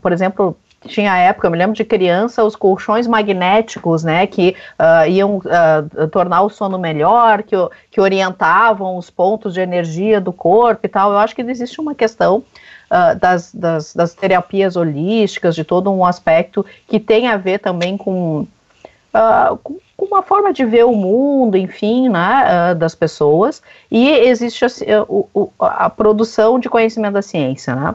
por 0.00 0.12
exemplo, 0.12 0.56
tinha 0.86 1.16
época, 1.16 1.48
eu 1.48 1.50
me 1.50 1.58
lembro 1.58 1.74
de 1.74 1.84
criança, 1.84 2.44
os 2.44 2.56
colchões 2.56 3.06
magnéticos, 3.06 4.02
né, 4.02 4.26
que 4.26 4.56
uh, 4.78 5.06
iam 5.06 5.36
uh, 5.38 6.08
tornar 6.08 6.40
o 6.40 6.48
sono 6.48 6.78
melhor, 6.78 7.42
que, 7.42 7.54
que 7.90 8.00
orientavam 8.00 8.96
os 8.96 9.10
pontos 9.10 9.52
de 9.52 9.60
energia 9.60 10.20
do 10.20 10.32
corpo 10.32 10.86
e 10.86 10.88
tal. 10.88 11.12
Eu 11.12 11.18
acho 11.18 11.34
que 11.34 11.42
existe 11.42 11.78
uma 11.80 11.94
questão 11.94 12.42
uh, 12.90 13.18
das, 13.18 13.54
das, 13.54 13.94
das, 13.94 14.14
terapias 14.14 14.76
holísticas, 14.76 15.54
de 15.54 15.64
todo 15.64 15.92
um 15.92 16.04
aspecto 16.04 16.64
que 16.88 16.98
tem 16.98 17.28
a 17.28 17.36
ver 17.36 17.58
também 17.58 17.96
com, 17.96 18.46
com 19.62 20.04
uma 20.04 20.22
forma 20.22 20.52
de 20.52 20.64
ver 20.64 20.84
o 20.84 20.94
mundo, 20.94 21.56
enfim, 21.56 22.08
né, 22.08 22.74
das 22.74 22.94
pessoas. 22.94 23.62
E 23.90 24.08
existe 24.08 24.64
a, 24.64 25.84
a 25.84 25.90
produção 25.90 26.58
de 26.58 26.68
conhecimento 26.68 27.14
da 27.14 27.22
ciência, 27.22 27.74
né 27.74 27.94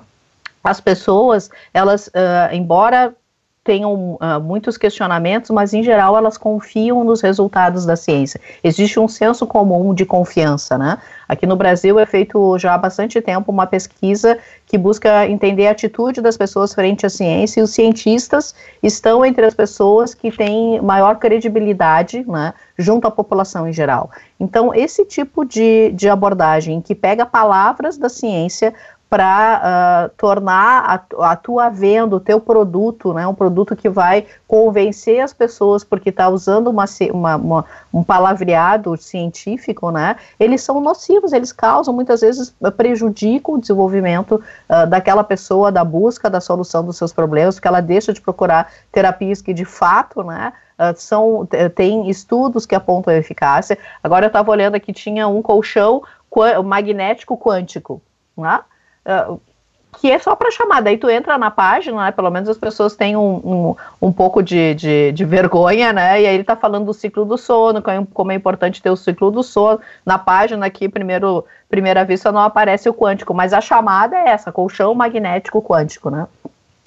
as 0.65 0.81
pessoas, 0.81 1.49
elas, 1.73 2.07
uh, 2.07 2.51
embora 2.51 3.13
tenham 3.65 4.13
uh, 4.13 4.39
muitos 4.39 4.77
questionamentos, 4.77 5.49
mas 5.49 5.73
em 5.73 5.81
geral 5.81 6.15
elas 6.15 6.37
confiam 6.37 7.03
nos 7.03 7.19
resultados 7.21 7.83
da 7.83 7.95
ciência. 7.95 8.39
Existe 8.63 8.99
um 8.99 9.07
senso 9.07 9.47
comum 9.47 9.91
de 9.91 10.05
confiança, 10.05 10.77
né? 10.77 10.99
Aqui 11.27 11.47
no 11.47 11.55
Brasil 11.55 11.99
é 11.99 12.05
feito 12.05 12.59
já 12.59 12.75
há 12.75 12.77
bastante 12.77 13.19
tempo 13.19 13.51
uma 13.51 13.65
pesquisa 13.65 14.37
que 14.67 14.77
busca 14.77 15.27
entender 15.27 15.65
a 15.65 15.71
atitude 15.71 16.21
das 16.21 16.37
pessoas 16.37 16.75
frente 16.75 17.07
à 17.07 17.09
ciência 17.09 17.59
e 17.59 17.63
os 17.63 17.71
cientistas 17.71 18.53
estão 18.83 19.25
entre 19.25 19.43
as 19.43 19.55
pessoas 19.55 20.13
que 20.13 20.31
têm 20.31 20.79
maior 20.81 21.17
credibilidade, 21.17 22.23
né, 22.27 22.53
junto 22.77 23.07
à 23.07 23.11
população 23.11 23.67
em 23.67 23.73
geral. 23.73 24.11
Então, 24.39 24.75
esse 24.75 25.05
tipo 25.05 25.43
de, 25.43 25.91
de 25.93 26.07
abordagem 26.07 26.81
que 26.81 26.93
pega 26.93 27.25
palavras 27.25 27.97
da 27.97 28.09
ciência 28.09 28.75
para 29.09 30.09
uh, 30.09 30.15
tornar 30.17 31.05
a, 31.19 31.31
a, 31.31 31.35
tua 31.35 31.69
venda, 31.69 32.15
o 32.15 32.19
teu 32.19 32.39
produto, 32.39 33.13
né, 33.13 33.25
um 33.27 33.35
produto 33.35 33.75
que 33.75 33.87
vai 33.87 34.25
convencer 34.47 35.21
as 35.21 35.31
pessoas, 35.31 35.83
porque 35.83 36.09
está 36.09 36.27
usando 36.27 36.67
uma, 36.67 36.85
uma, 37.11 37.35
uma, 37.35 37.65
um 37.93 38.03
palavreado 38.03 38.97
científico, 38.97 39.91
né, 39.91 40.15
eles 40.39 40.61
são 40.61 40.81
nocivos, 40.81 41.33
eles 41.33 41.51
causam, 41.51 41.93
muitas 41.93 42.21
vezes 42.21 42.53
prejudicam 42.75 43.55
o 43.55 43.59
desenvolvimento 43.59 44.43
uh, 44.69 44.87
daquela 44.87 45.23
pessoa, 45.23 45.71
da 45.71 45.83
busca 45.83 46.29
da 46.29 46.41
solução 46.41 46.83
dos 46.83 46.97
seus 46.97 47.13
problemas, 47.13 47.55
porque 47.55 47.67
ela 47.67 47.81
deixa 47.81 48.11
de 48.11 48.19
procurar 48.19 48.71
terapias 48.91 49.41
que 49.41 49.53
de 49.53 49.65
fato, 49.65 50.23
né, 50.23 50.53
Uh, 50.77 50.91
são, 50.97 51.47
tem 51.73 52.09
estudos 52.09 52.65
que 52.65 52.75
apontam 52.75 53.13
a 53.13 53.15
eficácia. 53.15 53.77
Agora 54.03 54.25
eu 54.25 54.27
estava 54.27 54.51
olhando 54.51 54.75
aqui, 54.75 54.91
tinha 54.91 55.25
um 55.25 55.41
colchão 55.41 56.03
magnético 56.65 57.37
quântico. 57.37 58.01
Né? 58.37 58.59
Uh, 59.05 59.39
que 59.99 60.11
é 60.11 60.19
só 60.19 60.35
para 60.35 60.51
chamar. 60.51 60.81
Daí 60.81 60.97
tu 60.97 61.09
entra 61.09 61.37
na 61.37 61.49
página, 61.49 62.05
né, 62.05 62.11
pelo 62.11 62.29
menos 62.29 62.49
as 62.49 62.57
pessoas 62.57 62.95
têm 62.95 63.15
um, 63.15 63.21
um, 63.21 63.75
um 64.01 64.11
pouco 64.11 64.41
de, 64.41 64.73
de, 64.75 65.11
de, 65.11 65.25
vergonha, 65.25 65.93
né? 65.93 66.21
E 66.21 66.27
aí 66.27 66.33
ele 66.33 66.41
está 66.41 66.55
falando 66.55 66.85
do 66.85 66.93
ciclo 66.93 67.25
do 67.25 67.37
sono, 67.37 67.79
é 67.79 68.07
como 68.13 68.31
é 68.31 68.35
importante 68.35 68.81
ter 68.81 68.89
o 68.89 68.95
ciclo 68.95 69.31
do 69.31 69.43
sono. 69.43 69.79
Na 70.05 70.17
página 70.17 70.65
aqui, 70.65 70.89
primeiro, 70.89 71.45
primeira 71.69 72.03
vista, 72.03 72.31
não 72.31 72.41
aparece 72.41 72.89
o 72.89 72.93
quântico, 72.93 73.33
mas 73.33 73.53
a 73.53 73.61
chamada 73.61 74.15
é 74.15 74.29
essa, 74.29 74.51
colchão 74.51 74.93
magnético 74.93 75.61
quântico, 75.61 76.09
né? 76.09 76.27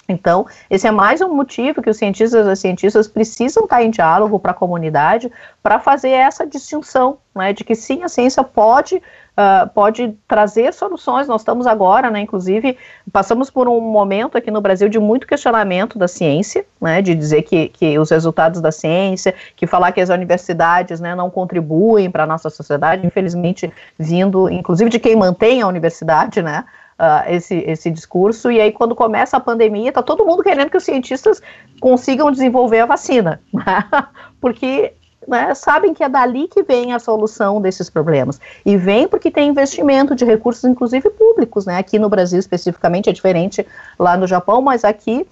Então, 0.09 0.47
esse 0.69 0.87
é 0.87 0.91
mais 0.91 1.21
um 1.21 1.33
motivo 1.33 1.81
que 1.81 1.89
os 1.89 1.97
cientistas 1.97 2.45
e 2.45 2.49
as 2.49 2.59
cientistas 2.59 3.07
precisam 3.07 3.63
estar 3.63 3.83
em 3.83 3.91
diálogo 3.91 4.39
para 4.39 4.51
a 4.51 4.55
comunidade 4.55 5.31
para 5.61 5.79
fazer 5.79 6.09
essa 6.09 6.47
distinção, 6.47 7.19
né, 7.35 7.53
de 7.53 7.63
que 7.63 7.75
sim, 7.75 8.03
a 8.03 8.09
ciência 8.09 8.43
pode, 8.43 8.95
uh, 8.95 9.69
pode 9.73 10.17
trazer 10.27 10.73
soluções. 10.73 11.27
Nós 11.27 11.41
estamos 11.41 11.67
agora, 11.67 12.09
né, 12.09 12.21
inclusive, 12.21 12.75
passamos 13.13 13.51
por 13.51 13.67
um 13.67 13.79
momento 13.79 14.35
aqui 14.35 14.49
no 14.49 14.61
Brasil 14.61 14.89
de 14.89 14.99
muito 14.99 15.27
questionamento 15.27 15.99
da 15.99 16.07
ciência, 16.07 16.65
né, 16.81 17.03
de 17.03 17.13
dizer 17.13 17.43
que, 17.43 17.69
que 17.69 17.99
os 17.99 18.09
resultados 18.09 18.59
da 18.61 18.71
ciência, 18.71 19.35
que 19.55 19.67
falar 19.67 19.91
que 19.91 20.01
as 20.01 20.09
universidades 20.09 20.99
né, 20.99 21.13
não 21.13 21.29
contribuem 21.29 22.09
para 22.09 22.23
a 22.23 22.27
nossa 22.27 22.49
sociedade, 22.49 23.05
infelizmente, 23.05 23.71
vindo, 23.97 24.49
inclusive, 24.49 24.89
de 24.89 24.99
quem 24.99 25.15
mantém 25.15 25.61
a 25.61 25.67
universidade, 25.67 26.41
né, 26.41 26.65
uh, 26.99 27.29
esse, 27.31 27.55
esse 27.55 27.89
discurso, 27.89 28.51
e 28.51 28.59
aí 28.59 28.71
quando 28.71 28.93
começa 28.93 29.37
a 29.37 29.39
pandemia, 29.39 29.89
está 29.89 30.03
todo 30.03 30.25
mundo 30.25 30.43
querendo 30.43 30.69
que 30.69 30.77
os 30.77 30.83
cientistas 30.83 31.41
consigam 31.79 32.31
desenvolver 32.31 32.81
a 32.81 32.85
vacina, 32.85 33.41
porque 34.41 34.93
né, 35.27 35.53
sabem 35.53 35.93
que 35.93 36.03
é 36.03 36.09
dali 36.09 36.47
que 36.47 36.63
vem 36.63 36.93
a 36.93 36.99
solução 36.99 37.61
desses 37.61 37.89
problemas. 37.89 38.39
E 38.65 38.75
vem 38.75 39.07
porque 39.07 39.29
tem 39.29 39.49
investimento 39.49 40.15
de 40.15 40.25
recursos, 40.25 40.63
inclusive 40.63 41.09
públicos, 41.11 41.65
né? 41.65 41.77
Aqui 41.77 41.99
no 41.99 42.09
Brasil 42.09 42.39
especificamente 42.39 43.09
é 43.09 43.13
diferente 43.13 43.65
lá 43.97 44.17
no 44.17 44.25
Japão, 44.25 44.61
mas 44.61 44.83
aqui 44.83 45.27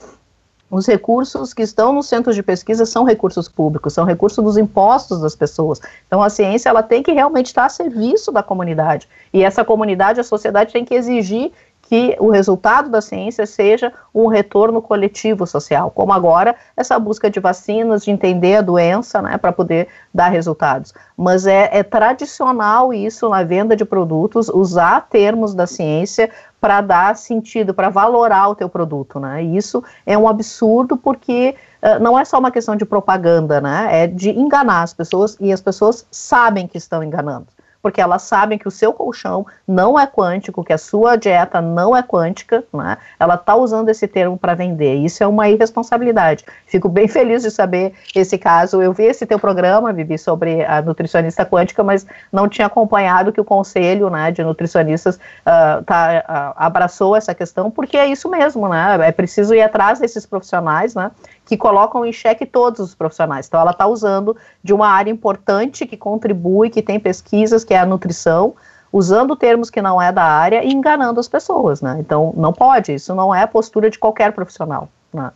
os 0.70 0.86
recursos 0.86 1.54
que 1.54 1.62
estão 1.62 1.94
nos 1.94 2.08
centros 2.08 2.36
de 2.36 2.44
pesquisa 2.44 2.86
são 2.86 3.04
recursos 3.04 3.48
públicos, 3.48 3.94
são 3.94 4.04
recursos 4.04 4.44
dos 4.44 4.58
impostos 4.58 5.22
das 5.22 5.36
pessoas. 5.36 5.80
Então 6.08 6.22
a 6.22 6.30
ciência 6.30 6.70
ela 6.70 6.84
tem 6.84 7.02
que 7.02 7.12
realmente 7.12 7.48
estar 7.48 7.66
a 7.66 7.70
serviço 7.70 8.32
da 8.32 8.44
comunidade. 8.44 9.08
E 9.34 9.44
essa 9.44 9.64
comunidade, 9.64 10.20
a 10.20 10.24
sociedade 10.24 10.74
tem 10.74 10.84
que 10.84 10.94
exigir 10.94 11.52
que 11.90 12.18
o 12.20 12.30
resultado 12.30 12.90
da 12.90 13.00
ciência 13.00 13.46
seja 13.46 13.94
um 14.14 14.28
retorno 14.28 14.82
coletivo 14.82 15.48
social, 15.48 15.90
como 15.90 16.12
agora 16.12 16.54
essa 16.76 17.00
busca 17.00 17.30
de 17.30 17.40
vacinas, 17.40 18.04
de 18.04 18.12
entender 18.12 18.58
a 18.58 18.62
doença, 18.62 19.22
né, 19.22 19.38
para 19.38 19.54
poder 19.54 19.88
dar 20.14 20.28
resultados. 20.28 20.94
Mas 21.16 21.48
é, 21.48 21.70
é, 21.72 21.84
tradicional 21.84 22.94
isso 22.94 23.30
na 23.30 23.42
venda 23.44 23.74
de 23.74 23.86
produtos, 23.86 24.50
usar 24.50 25.08
termos 25.10 25.54
da 25.54 25.66
ciência 25.66 26.30
para 26.60 26.82
dar 26.82 27.16
sentido, 27.16 27.74
para 27.74 27.90
valorar 27.90 28.50
o 28.50 28.56
teu 28.56 28.68
produto, 28.68 29.20
né? 29.20 29.44
Isso 29.44 29.84
é 30.06 30.18
um 30.18 30.28
absurdo 30.28 30.98
porque 30.98 31.56
uh, 31.82 32.02
não 32.02 32.18
é 32.18 32.26
só 32.26 32.40
uma 32.40 32.52
questão 32.52 32.76
de 32.76 32.86
propaganda, 32.86 33.62
né? 33.62 34.04
É 34.04 34.08
de 34.08 34.30
enganar 34.30 34.82
as 34.82 34.94
pessoas 34.94 35.38
e 35.40 35.52
as 35.52 35.62
pessoas 35.62 36.06
sabem 36.12 36.68
que 36.68 36.78
estão 36.78 37.04
enganando 37.04 37.48
porque 37.88 38.02
elas 38.02 38.24
sabem 38.24 38.58
que 38.58 38.68
o 38.68 38.72
seu 38.72 38.92
colchão 38.92 39.48
não 39.66 39.98
é 39.98 40.06
quântico, 40.06 40.62
que 40.62 40.74
a 40.74 40.78
sua 40.78 41.16
dieta 41.16 41.62
não 41.62 41.96
é 41.96 42.04
quântica, 42.04 42.62
né? 42.74 42.98
Ela 43.18 43.36
está 43.36 43.56
usando 43.56 43.88
esse 43.88 44.06
termo 44.10 44.38
para 44.38 44.54
vender. 44.54 44.96
Isso 44.96 45.24
é 45.24 45.28
uma 45.28 45.48
irresponsabilidade. 45.48 46.44
Fico 46.66 46.90
bem 46.90 47.08
feliz 47.08 47.44
de 47.44 47.50
saber 47.50 47.94
esse 48.14 48.38
caso. 48.38 48.82
Eu 48.82 48.92
vi 48.92 49.06
esse 49.06 49.26
teu 49.26 49.40
programa, 49.40 49.94
Vivi, 49.94 50.18
sobre 50.18 50.66
a 50.66 50.82
nutricionista 50.82 51.46
quântica, 51.46 51.82
mas 51.82 52.06
não 52.30 52.50
tinha 52.50 52.68
acompanhado 52.68 53.32
que 53.32 53.40
o 53.40 53.46
conselho, 53.46 54.10
né, 54.10 54.34
de 54.34 54.44
nutricionistas 54.44 55.16
uh, 55.16 55.82
tá, 55.86 56.26
uh, 56.28 56.62
abraçou 56.62 57.16
essa 57.16 57.34
questão, 57.34 57.72
porque 57.72 57.96
é 57.96 58.06
isso 58.06 58.28
mesmo, 58.28 58.68
né? 58.68 58.98
É 59.00 59.14
preciso 59.14 59.56
ir 59.56 59.62
atrás 59.62 59.98
desses 59.98 60.26
profissionais, 60.26 60.94
né? 60.94 61.10
que 61.48 61.56
colocam 61.56 62.06
em 62.06 62.12
xeque 62.12 62.46
todos 62.46 62.80
os 62.80 62.94
profissionais. 62.94 63.48
Então, 63.48 63.60
ela 63.60 63.72
está 63.72 63.88
usando 63.88 64.36
de 64.62 64.74
uma 64.74 64.90
área 64.90 65.10
importante 65.10 65.86
que 65.86 65.96
contribui, 65.96 66.70
que 66.70 66.82
tem 66.82 67.00
pesquisas, 67.00 67.64
que 67.64 67.74
é 67.74 67.77
a 67.78 67.86
nutrição, 67.86 68.56
usando 68.92 69.36
termos 69.36 69.70
que 69.70 69.82
não 69.82 70.02
é 70.02 70.12
da 70.12 70.24
área 70.24 70.64
e 70.64 70.72
enganando 70.72 71.20
as 71.20 71.28
pessoas, 71.28 71.82
né? 71.82 71.98
Então, 72.00 72.34
não 72.36 72.54
pode, 72.54 72.94
isso 72.94 73.14
não 73.14 73.34
é 73.34 73.44
a 73.44 73.48
postura 73.48 73.90
de 73.90 74.00
qualquer 74.00 74.32
profissional, 74.32 74.90
né? 75.14 75.32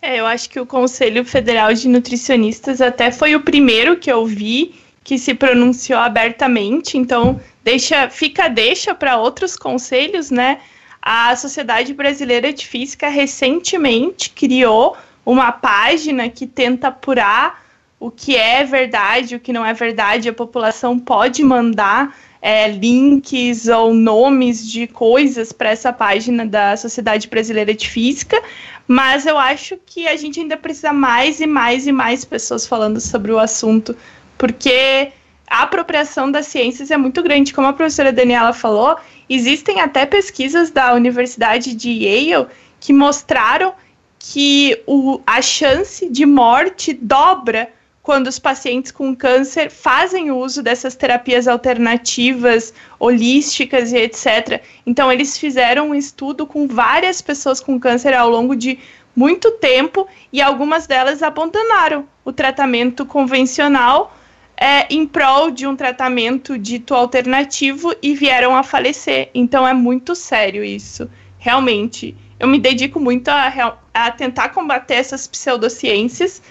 É, 0.00 0.18
eu 0.18 0.26
acho 0.26 0.50
que 0.50 0.58
o 0.58 0.66
Conselho 0.66 1.24
Federal 1.24 1.72
de 1.72 1.88
Nutricionistas 1.88 2.80
até 2.80 3.12
foi 3.12 3.36
o 3.36 3.40
primeiro 3.40 3.96
que 3.96 4.10
eu 4.10 4.26
vi 4.26 4.74
que 5.04 5.16
se 5.16 5.34
pronunciou 5.34 5.98
abertamente, 5.98 6.96
então 6.96 7.40
deixa, 7.62 8.08
fica 8.10 8.48
deixa 8.48 8.94
para 8.94 9.16
outros 9.16 9.56
conselhos, 9.56 10.30
né? 10.30 10.60
A 11.00 11.34
Sociedade 11.36 11.92
Brasileira 11.92 12.52
de 12.52 12.66
Física 12.66 13.08
recentemente 13.08 14.30
criou 14.30 14.96
uma 15.26 15.52
página 15.52 16.28
que 16.28 16.46
tenta 16.46 16.88
apurar 16.88 17.61
o 18.02 18.10
que 18.10 18.34
é 18.34 18.64
verdade, 18.64 19.36
o 19.36 19.40
que 19.40 19.52
não 19.52 19.64
é 19.64 19.72
verdade. 19.72 20.28
A 20.28 20.32
população 20.32 20.98
pode 20.98 21.40
mandar 21.44 22.16
é, 22.40 22.66
links 22.66 23.68
ou 23.68 23.94
nomes 23.94 24.68
de 24.68 24.88
coisas 24.88 25.52
para 25.52 25.70
essa 25.70 25.92
página 25.92 26.44
da 26.44 26.76
Sociedade 26.76 27.28
Brasileira 27.28 27.72
de 27.72 27.88
Física, 27.88 28.42
mas 28.88 29.24
eu 29.24 29.38
acho 29.38 29.78
que 29.86 30.08
a 30.08 30.16
gente 30.16 30.40
ainda 30.40 30.56
precisa 30.56 30.92
mais 30.92 31.40
e 31.40 31.46
mais 31.46 31.86
e 31.86 31.92
mais 31.92 32.24
pessoas 32.24 32.66
falando 32.66 33.00
sobre 33.00 33.30
o 33.30 33.38
assunto, 33.38 33.96
porque 34.36 35.12
a 35.48 35.62
apropriação 35.62 36.28
das 36.28 36.48
ciências 36.48 36.90
é 36.90 36.96
muito 36.96 37.22
grande. 37.22 37.54
Como 37.54 37.68
a 37.68 37.72
professora 37.72 38.12
Daniela 38.12 38.52
falou, 38.52 38.96
existem 39.30 39.80
até 39.80 40.06
pesquisas 40.06 40.72
da 40.72 40.92
Universidade 40.92 41.72
de 41.72 41.88
Yale 41.88 42.48
que 42.80 42.92
mostraram 42.92 43.74
que 44.18 44.82
o, 44.88 45.20
a 45.24 45.40
chance 45.40 46.08
de 46.08 46.26
morte 46.26 46.92
dobra 46.92 47.70
quando 48.02 48.26
os 48.26 48.38
pacientes 48.38 48.90
com 48.90 49.14
câncer 49.14 49.70
fazem 49.70 50.32
uso 50.32 50.62
dessas 50.62 50.96
terapias 50.96 51.46
alternativas, 51.46 52.74
holísticas 52.98 53.92
e 53.92 53.98
etc. 53.98 54.60
Então, 54.84 55.10
eles 55.12 55.38
fizeram 55.38 55.90
um 55.90 55.94
estudo 55.94 56.44
com 56.44 56.66
várias 56.66 57.22
pessoas 57.22 57.60
com 57.60 57.78
câncer 57.78 58.12
ao 58.12 58.28
longo 58.28 58.56
de 58.56 58.78
muito 59.14 59.52
tempo 59.52 60.08
e 60.32 60.42
algumas 60.42 60.86
delas 60.86 61.22
abandonaram 61.22 62.08
o 62.24 62.32
tratamento 62.32 63.06
convencional 63.06 64.16
é, 64.56 64.92
em 64.92 65.06
prol 65.06 65.50
de 65.50 65.66
um 65.66 65.76
tratamento 65.76 66.58
dito 66.58 66.94
alternativo 66.94 67.94
e 68.02 68.14
vieram 68.14 68.56
a 68.56 68.64
falecer. 68.64 69.30
Então, 69.32 69.66
é 69.66 69.72
muito 69.72 70.16
sério 70.16 70.64
isso, 70.64 71.08
realmente. 71.38 72.16
Eu 72.40 72.48
me 72.48 72.58
dedico 72.58 72.98
muito 72.98 73.28
a, 73.28 73.78
a 73.94 74.10
tentar 74.10 74.48
combater 74.48 74.94
essas 74.94 75.28
pseudociências 75.28 76.42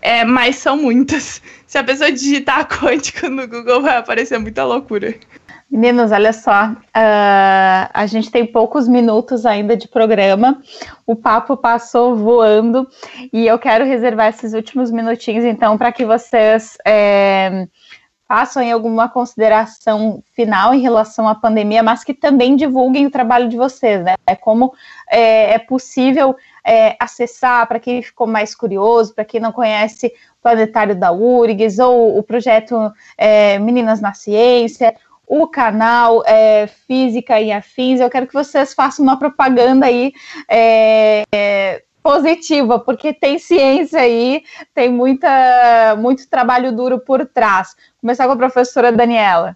é, 0.00 0.24
mas 0.24 0.56
são 0.56 0.76
muitas. 0.76 1.42
Se 1.66 1.78
a 1.78 1.84
pessoa 1.84 2.10
digitar 2.10 2.66
quântico 2.68 3.28
no 3.28 3.46
Google, 3.46 3.82
vai 3.82 3.96
aparecer 3.96 4.38
muita 4.38 4.64
loucura. 4.64 5.14
Meninos, 5.70 6.12
olha 6.12 6.32
só, 6.32 6.70
uh, 6.70 7.90
a 7.92 8.06
gente 8.06 8.30
tem 8.30 8.46
poucos 8.46 8.88
minutos 8.88 9.44
ainda 9.44 9.76
de 9.76 9.86
programa, 9.86 10.62
o 11.06 11.14
papo 11.14 11.58
passou 11.58 12.16
voando 12.16 12.88
e 13.30 13.46
eu 13.46 13.58
quero 13.58 13.84
reservar 13.84 14.28
esses 14.28 14.54
últimos 14.54 14.90
minutinhos, 14.90 15.44
então, 15.44 15.76
para 15.76 15.92
que 15.92 16.06
vocês 16.06 16.78
é, 16.86 17.68
façam 18.28 18.62
alguma 18.70 19.08
consideração 19.08 20.22
final 20.34 20.74
em 20.74 20.80
relação 20.80 21.26
à 21.26 21.34
pandemia, 21.34 21.82
mas 21.82 22.04
que 22.04 22.12
também 22.12 22.56
divulguem 22.56 23.06
o 23.06 23.10
trabalho 23.10 23.48
de 23.48 23.56
vocês, 23.56 24.04
né? 24.04 24.16
É 24.26 24.36
como 24.36 24.74
é, 25.10 25.54
é 25.54 25.58
possível 25.58 26.36
é, 26.62 26.94
acessar, 27.00 27.66
para 27.66 27.80
quem 27.80 28.02
ficou 28.02 28.26
mais 28.26 28.54
curioso, 28.54 29.14
para 29.14 29.24
quem 29.24 29.40
não 29.40 29.50
conhece 29.50 30.08
o 30.08 30.42
Planetário 30.42 30.94
da 30.94 31.10
URGS 31.10 31.78
ou 31.78 32.18
o 32.18 32.22
projeto 32.22 32.92
é, 33.16 33.58
Meninas 33.58 33.98
na 33.98 34.12
Ciência, 34.12 34.94
o 35.26 35.46
canal 35.46 36.22
é, 36.26 36.66
Física 36.66 37.40
e 37.40 37.50
Afins. 37.50 37.98
Eu 37.98 38.10
quero 38.10 38.26
que 38.26 38.34
vocês 38.34 38.74
façam 38.74 39.02
uma 39.02 39.18
propaganda 39.18 39.86
aí 39.86 40.12
é, 40.46 41.22
é, 41.32 41.82
positiva, 42.08 42.78
porque 42.78 43.12
tem 43.12 43.38
ciência 43.38 44.00
aí, 44.00 44.42
tem 44.74 44.90
muita, 44.90 45.94
muito 45.98 46.26
trabalho 46.26 46.72
duro 46.72 46.98
por 46.98 47.26
trás. 47.26 47.76
Começar 48.00 48.24
com 48.24 48.32
a 48.32 48.36
professora 48.36 48.90
Daniela. 48.90 49.54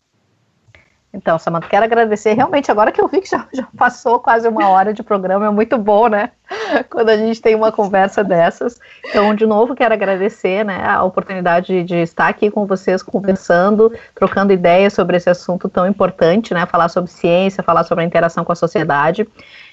Então, 1.15 1.39
Samanta, 1.39 1.67
quero 1.67 1.85
agradecer. 1.85 2.35
Realmente, 2.35 2.71
agora 2.71 2.93
que 2.93 3.01
eu 3.01 3.09
vi 3.09 3.23
que 3.23 3.29
já, 3.29 3.47
já, 3.53 3.67
passou 3.77 4.19
quase 4.19 4.49
uma 4.49 4.69
hora 4.69 4.93
de 4.93 5.03
programa, 5.03 5.47
é 5.47 5.51
muito 5.51 5.79
bom, 5.79 6.09
né? 6.09 6.31
Quando 6.91 7.09
a 7.09 7.17
gente 7.17 7.41
tem 7.41 7.55
uma 7.55 7.73
conversa 7.73 8.23
dessas. 8.23 8.79
Então, 9.07 9.35
de 9.35 9.47
novo, 9.47 9.75
quero 9.75 9.95
agradecer 9.95 10.65
né, 10.65 10.83
a 10.87 11.03
oportunidade 11.05 11.85
de 11.85 11.97
estar 11.97 12.29
aqui 12.29 12.51
com 12.51 12.67
vocês, 12.67 13.03
conversando, 13.03 13.93
trocando 14.15 14.53
ideias 14.53 14.93
sobre 14.93 15.17
esse 15.17 15.29
assunto 15.29 15.69
tão 15.69 15.87
importante, 15.87 16.53
né? 16.53 16.67
Falar 16.67 16.89
sobre 16.89 17.11
ciência, 17.11 17.63
falar 17.63 17.85
sobre 17.85 18.05
a 18.05 18.07
interação 18.07 18.45
com 18.45 18.53
a 18.53 18.57
sociedade. 18.57 19.27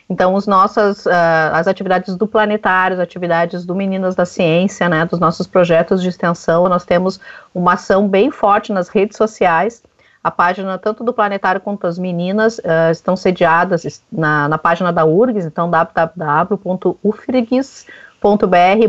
Então, 0.09 0.33
os 0.33 0.47
nossas, 0.47 1.05
uh, 1.05 1.09
as 1.53 1.67
atividades 1.67 2.15
do 2.15 2.25
planetário, 2.25 2.95
as 2.95 2.99
atividades 2.99 3.63
do 3.63 3.75
Meninas 3.75 4.15
da 4.15 4.25
Ciência, 4.25 4.89
né, 4.89 5.05
dos 5.05 5.19
nossos 5.19 5.45
projetos 5.45 6.01
de 6.01 6.09
extensão, 6.09 6.67
nós 6.67 6.83
temos 6.83 7.19
uma 7.53 7.73
ação 7.73 8.07
bem 8.07 8.31
forte 8.31 8.73
nas 8.73 8.89
redes 8.89 9.15
sociais, 9.15 9.83
a 10.23 10.31
página 10.31 10.77
tanto 10.79 11.03
do 11.03 11.13
Planetário 11.13 11.61
quanto 11.61 11.83
das 11.83 11.99
meninas 11.99 12.57
uh, 12.57 12.91
estão 12.91 13.15
sediadas 13.15 14.03
na, 14.11 14.49
na 14.49 14.57
página 14.57 14.91
da 14.91 15.05
URGS, 15.05 15.45
então 15.45 15.69
www.ufrgs.br 15.69 16.07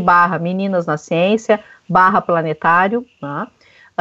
barra 0.01 0.39
Meninas 0.39 0.85
na 0.87 0.97
Ciência 0.97 1.59
barra 1.87 2.19
Planetário, 2.19 3.05
tá? 3.19 3.47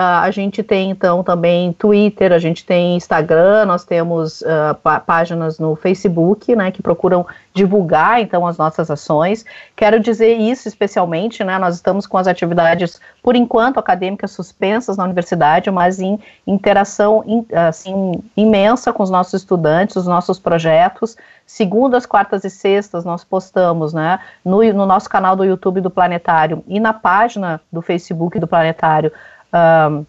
Uh, 0.01 0.25
a 0.25 0.31
gente 0.31 0.63
tem 0.63 0.89
então 0.89 1.23
também 1.23 1.75
Twitter, 1.75 2.33
a 2.33 2.39
gente 2.39 2.65
tem 2.65 2.97
Instagram, 2.97 3.67
nós 3.67 3.85
temos 3.85 4.41
uh, 4.41 4.75
páginas 5.05 5.59
no 5.59 5.77
Facebook, 5.77 6.57
né, 6.57 6.71
que 6.71 6.81
procuram 6.81 7.27
divulgar 7.53 8.19
então 8.19 8.47
as 8.47 8.57
nossas 8.57 8.91
ações. 8.91 9.45
Quero 9.77 10.01
dizer 10.01 10.37
isso 10.37 10.67
especialmente, 10.67 11.45
né, 11.45 11.59
nós 11.59 11.75
estamos 11.75 12.07
com 12.07 12.17
as 12.17 12.27
atividades 12.27 12.99
por 13.23 13.37
enquanto 13.37 13.77
acadêmicas 13.77 14.31
suspensas 14.31 14.97
na 14.97 15.05
universidade, 15.05 15.71
mas 15.71 16.01
em 16.01 16.19
interação 16.47 17.23
in, 17.27 17.45
assim 17.55 18.23
imensa 18.35 18.95
com 18.95 19.03
os 19.03 19.11
nossos 19.11 19.35
estudantes, 19.43 19.97
os 19.97 20.07
nossos 20.07 20.39
projetos. 20.39 21.15
Segundas, 21.45 22.07
quartas 22.07 22.43
e 22.45 22.49
sextas 22.49 23.05
nós 23.05 23.23
postamos, 23.23 23.93
né, 23.93 24.19
no, 24.43 24.63
no 24.73 24.87
nosso 24.87 25.11
canal 25.11 25.37
do 25.37 25.45
YouTube 25.45 25.83
do 25.83 25.91
Planetário 25.91 26.65
e 26.67 26.81
na 26.81 26.95
página 26.95 27.61
do 27.71 27.83
Facebook 27.83 28.39
do 28.39 28.47
Planetário 28.47 29.13
um, 29.53 30.05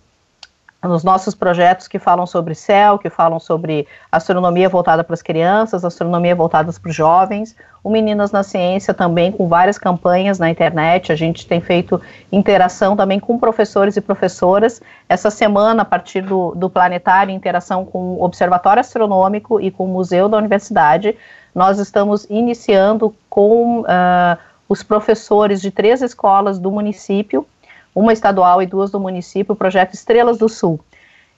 nos 0.83 1.03
nossos 1.03 1.35
projetos 1.35 1.87
que 1.87 1.99
falam 1.99 2.25
sobre 2.25 2.55
céu, 2.55 2.97
que 2.97 3.09
falam 3.09 3.39
sobre 3.39 3.87
astronomia 4.11 4.67
voltada 4.67 5.03
para 5.03 5.13
as 5.13 5.21
crianças, 5.21 5.85
astronomia 5.85 6.35
voltada 6.35 6.71
para 6.73 6.89
os 6.89 6.95
jovens, 6.95 7.55
o 7.83 7.89
Meninas 7.89 8.31
na 8.31 8.41
Ciência 8.41 8.93
também 8.93 9.31
com 9.31 9.47
várias 9.47 9.77
campanhas 9.77 10.39
na 10.39 10.49
internet, 10.49 11.11
a 11.11 11.15
gente 11.15 11.47
tem 11.47 11.61
feito 11.61 12.01
interação 12.31 12.95
também 12.95 13.19
com 13.19 13.37
professores 13.37 13.95
e 13.95 14.01
professoras. 14.01 14.81
Essa 15.07 15.29
semana, 15.29 15.83
a 15.83 15.85
partir 15.85 16.21
do, 16.21 16.53
do 16.55 16.69
planetário, 16.69 17.33
interação 17.33 17.85
com 17.85 18.15
o 18.15 18.23
Observatório 18.23 18.81
Astronômico 18.81 19.59
e 19.61 19.69
com 19.69 19.85
o 19.85 19.87
Museu 19.87 20.27
da 20.27 20.37
Universidade, 20.37 21.15
nós 21.53 21.79
estamos 21.79 22.25
iniciando 22.29 23.13
com 23.29 23.81
uh, 23.81 24.37
os 24.69 24.81
professores 24.81 25.61
de 25.61 25.69
três 25.69 26.01
escolas 26.01 26.57
do 26.57 26.71
município, 26.71 27.45
uma 27.93 28.13
estadual 28.13 28.61
e 28.61 28.65
duas 28.65 28.91
do 28.91 28.99
município, 28.99 29.53
o 29.53 29.55
projeto 29.55 29.93
Estrelas 29.93 30.37
do 30.37 30.47
Sul. 30.47 30.79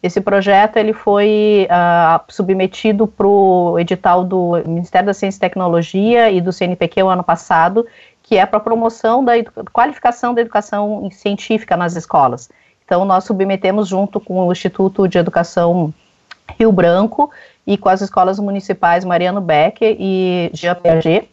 Esse 0.01 0.20
projeto 0.20 0.76
ele 0.76 0.91
foi 0.91 1.66
uh, 1.72 2.22
submetido 2.28 3.08
para 3.08 3.26
o 3.26 3.80
edital 3.80 4.26
do 4.26 4.62
Ministério 4.66 5.06
da 5.06 5.14
Ciência 5.14 5.38
e 5.38 5.39
Tecnologia 5.39 6.30
e 6.30 6.41
do 6.41 6.51
CNPq 6.51 7.04
o 7.04 7.10
ano 7.10 7.24
passado, 7.24 7.88
que 8.22 8.38
é 8.38 8.45
para 8.45 8.60
promoção 8.60 9.24
da 9.24 9.32
qualificação 9.72 10.34
da 10.34 10.41
educação 10.41 11.10
científica 11.10 11.78
nas 11.78 11.95
escolas. 11.95 12.49
Então, 12.84 13.06
nós 13.06 13.24
submetemos 13.24 13.88
junto 13.88 14.20
com 14.20 14.45
o 14.45 14.51
Instituto 14.51 15.08
de 15.08 15.18
Educação 15.18 15.93
Rio 16.60 16.72
Branco 16.72 17.32
e 17.66 17.78
com 17.78 17.88
as 17.88 18.01
escolas 18.01 18.39
municipais 18.39 19.06
Mariano 19.06 19.39
Becker 19.39 19.95
e 19.97 20.49
Jean 20.54 20.76
Piaget, 20.76 21.30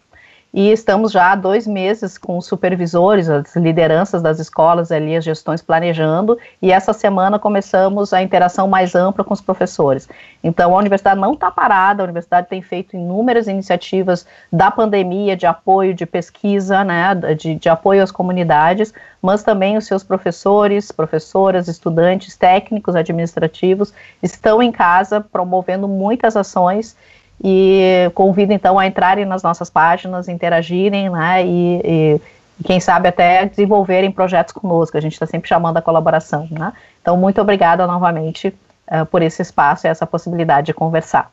e 0.53 0.73
estamos 0.73 1.13
já 1.13 1.33
há 1.33 1.35
dois 1.37 1.67
meses 1.67 2.19
com 2.19 2.37
os 2.37 2.47
supervisores, 2.47 3.29
as 3.29 3.55
lideranças 3.55 4.21
das 4.21 4.41
escolas 4.41 4.91
ali, 4.91 5.17
as 5.17 5.25
gestões 5.25 5.63
planejando, 5.63 6.37
e 6.61 6.73
essa 6.73 6.93
semana 6.93 7.39
começamos 7.39 8.13
a 8.13 8.21
interação 8.21 8.67
mais 8.67 8.97
ampla 8.97 9.23
com 9.23 9.33
os 9.33 9.41
professores. 9.41 10.09
Então, 10.43 10.75
a 10.75 10.79
universidade 10.79 11.21
não 11.21 11.35
está 11.35 11.51
parada, 11.53 12.03
a 12.03 12.05
universidade 12.05 12.49
tem 12.49 12.61
feito 12.61 12.97
inúmeras 12.97 13.47
iniciativas 13.47 14.27
da 14.53 14.71
pandemia, 14.73 15.37
de 15.37 15.47
apoio, 15.47 15.95
de 15.95 16.05
pesquisa, 16.05 16.83
né, 16.83 17.15
de, 17.39 17.55
de 17.55 17.69
apoio 17.69 18.03
às 18.03 18.11
comunidades, 18.11 18.93
mas 19.23 19.45
também 19.45 19.77
os 19.77 19.87
seus 19.87 20.03
professores, 20.03 20.91
professoras, 20.91 21.69
estudantes, 21.69 22.37
técnicos, 22.37 22.97
administrativos, 22.97 23.93
estão 24.21 24.61
em 24.61 24.73
casa 24.73 25.21
promovendo 25.21 25.87
muitas 25.87 26.37
ações 26.37 26.97
e 27.43 28.11
convido 28.15 28.53
então 28.53 28.79
a 28.79 28.87
entrarem 28.87 29.25
nas 29.25 29.43
nossas 29.43 29.71
páginas, 29.71 30.29
interagirem, 30.29 31.09
né, 31.11 31.45
e, 31.45 31.81
e, 31.85 32.21
quem 32.65 32.79
sabe 32.79 33.09
até 33.09 33.47
desenvolverem 33.47 34.13
projetos 34.13 34.53
conosco, 34.53 34.97
a 34.97 35.01
gente 35.01 35.15
está 35.15 35.27
sempre 35.27 35.49
chamando 35.49 35.79
a 35.79 35.83
colaboração, 35.83 36.47
né. 36.51 36.73
Então, 37.01 37.17
muito 37.17 37.41
obrigada 37.41 37.87
novamente 37.87 38.49
uh, 38.89 39.07
por 39.07 39.23
esse 39.23 39.41
espaço 39.41 39.87
e 39.87 39.89
essa 39.89 40.07
possibilidade 40.07 40.67
de 40.67 40.75
conversar. 40.75 41.33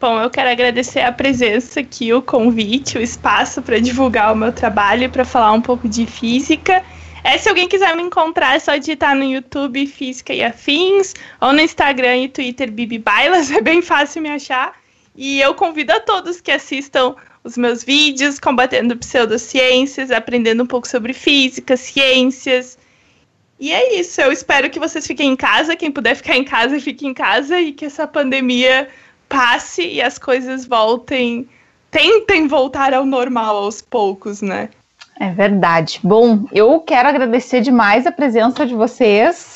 Bom, 0.00 0.20
eu 0.20 0.30
quero 0.30 0.50
agradecer 0.50 1.00
a 1.00 1.10
presença 1.10 1.80
aqui, 1.80 2.12
o 2.12 2.22
convite, 2.22 2.98
o 2.98 3.00
espaço 3.00 3.62
para 3.62 3.80
divulgar 3.80 4.32
o 4.32 4.36
meu 4.36 4.52
trabalho, 4.52 5.10
para 5.10 5.24
falar 5.24 5.52
um 5.52 5.60
pouco 5.60 5.88
de 5.88 6.06
física. 6.06 6.82
É, 7.24 7.38
se 7.38 7.48
alguém 7.48 7.66
quiser 7.66 7.96
me 7.96 8.02
encontrar, 8.02 8.54
é 8.54 8.58
só 8.58 8.76
digitar 8.76 9.16
no 9.16 9.24
YouTube 9.24 9.86
Física 9.86 10.34
e 10.34 10.44
Afins, 10.44 11.14
ou 11.40 11.54
no 11.54 11.60
Instagram 11.60 12.18
e 12.18 12.28
Twitter 12.28 12.70
Bibi 12.70 12.98
Bailas, 12.98 13.50
é 13.52 13.62
bem 13.62 13.80
fácil 13.80 14.20
me 14.20 14.28
achar. 14.28 14.74
E 15.16 15.40
eu 15.40 15.54
convido 15.54 15.92
a 15.92 16.00
todos 16.00 16.40
que 16.40 16.50
assistam 16.50 17.14
os 17.44 17.56
meus 17.56 17.84
vídeos, 17.84 18.40
combatendo 18.40 18.96
pseudociências, 18.96 20.10
aprendendo 20.10 20.62
um 20.62 20.66
pouco 20.66 20.88
sobre 20.88 21.12
física, 21.12 21.76
ciências. 21.76 22.78
E 23.60 23.72
é 23.72 23.98
isso. 24.00 24.20
Eu 24.20 24.32
espero 24.32 24.70
que 24.70 24.80
vocês 24.80 25.06
fiquem 25.06 25.32
em 25.32 25.36
casa. 25.36 25.76
Quem 25.76 25.92
puder 25.92 26.16
ficar 26.16 26.36
em 26.36 26.44
casa, 26.44 26.80
fique 26.80 27.06
em 27.06 27.14
casa 27.14 27.60
e 27.60 27.72
que 27.72 27.84
essa 27.84 28.06
pandemia 28.06 28.88
passe 29.28 29.86
e 29.86 30.02
as 30.02 30.18
coisas 30.18 30.66
voltem. 30.66 31.48
Tentem 31.90 32.48
voltar 32.48 32.92
ao 32.92 33.06
normal 33.06 33.56
aos 33.56 33.80
poucos, 33.80 34.42
né? 34.42 34.68
É 35.20 35.30
verdade. 35.30 36.00
Bom, 36.02 36.44
eu 36.52 36.80
quero 36.80 37.08
agradecer 37.08 37.60
demais 37.60 38.04
a 38.06 38.10
presença 38.10 38.66
de 38.66 38.74
vocês. 38.74 39.54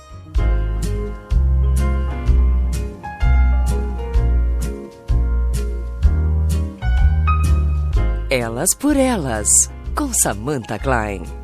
Elas 8.30 8.74
por 8.74 8.98
Elas, 8.98 9.70
com 9.96 10.14
Samantha 10.14 10.80
Klein. 10.80 11.43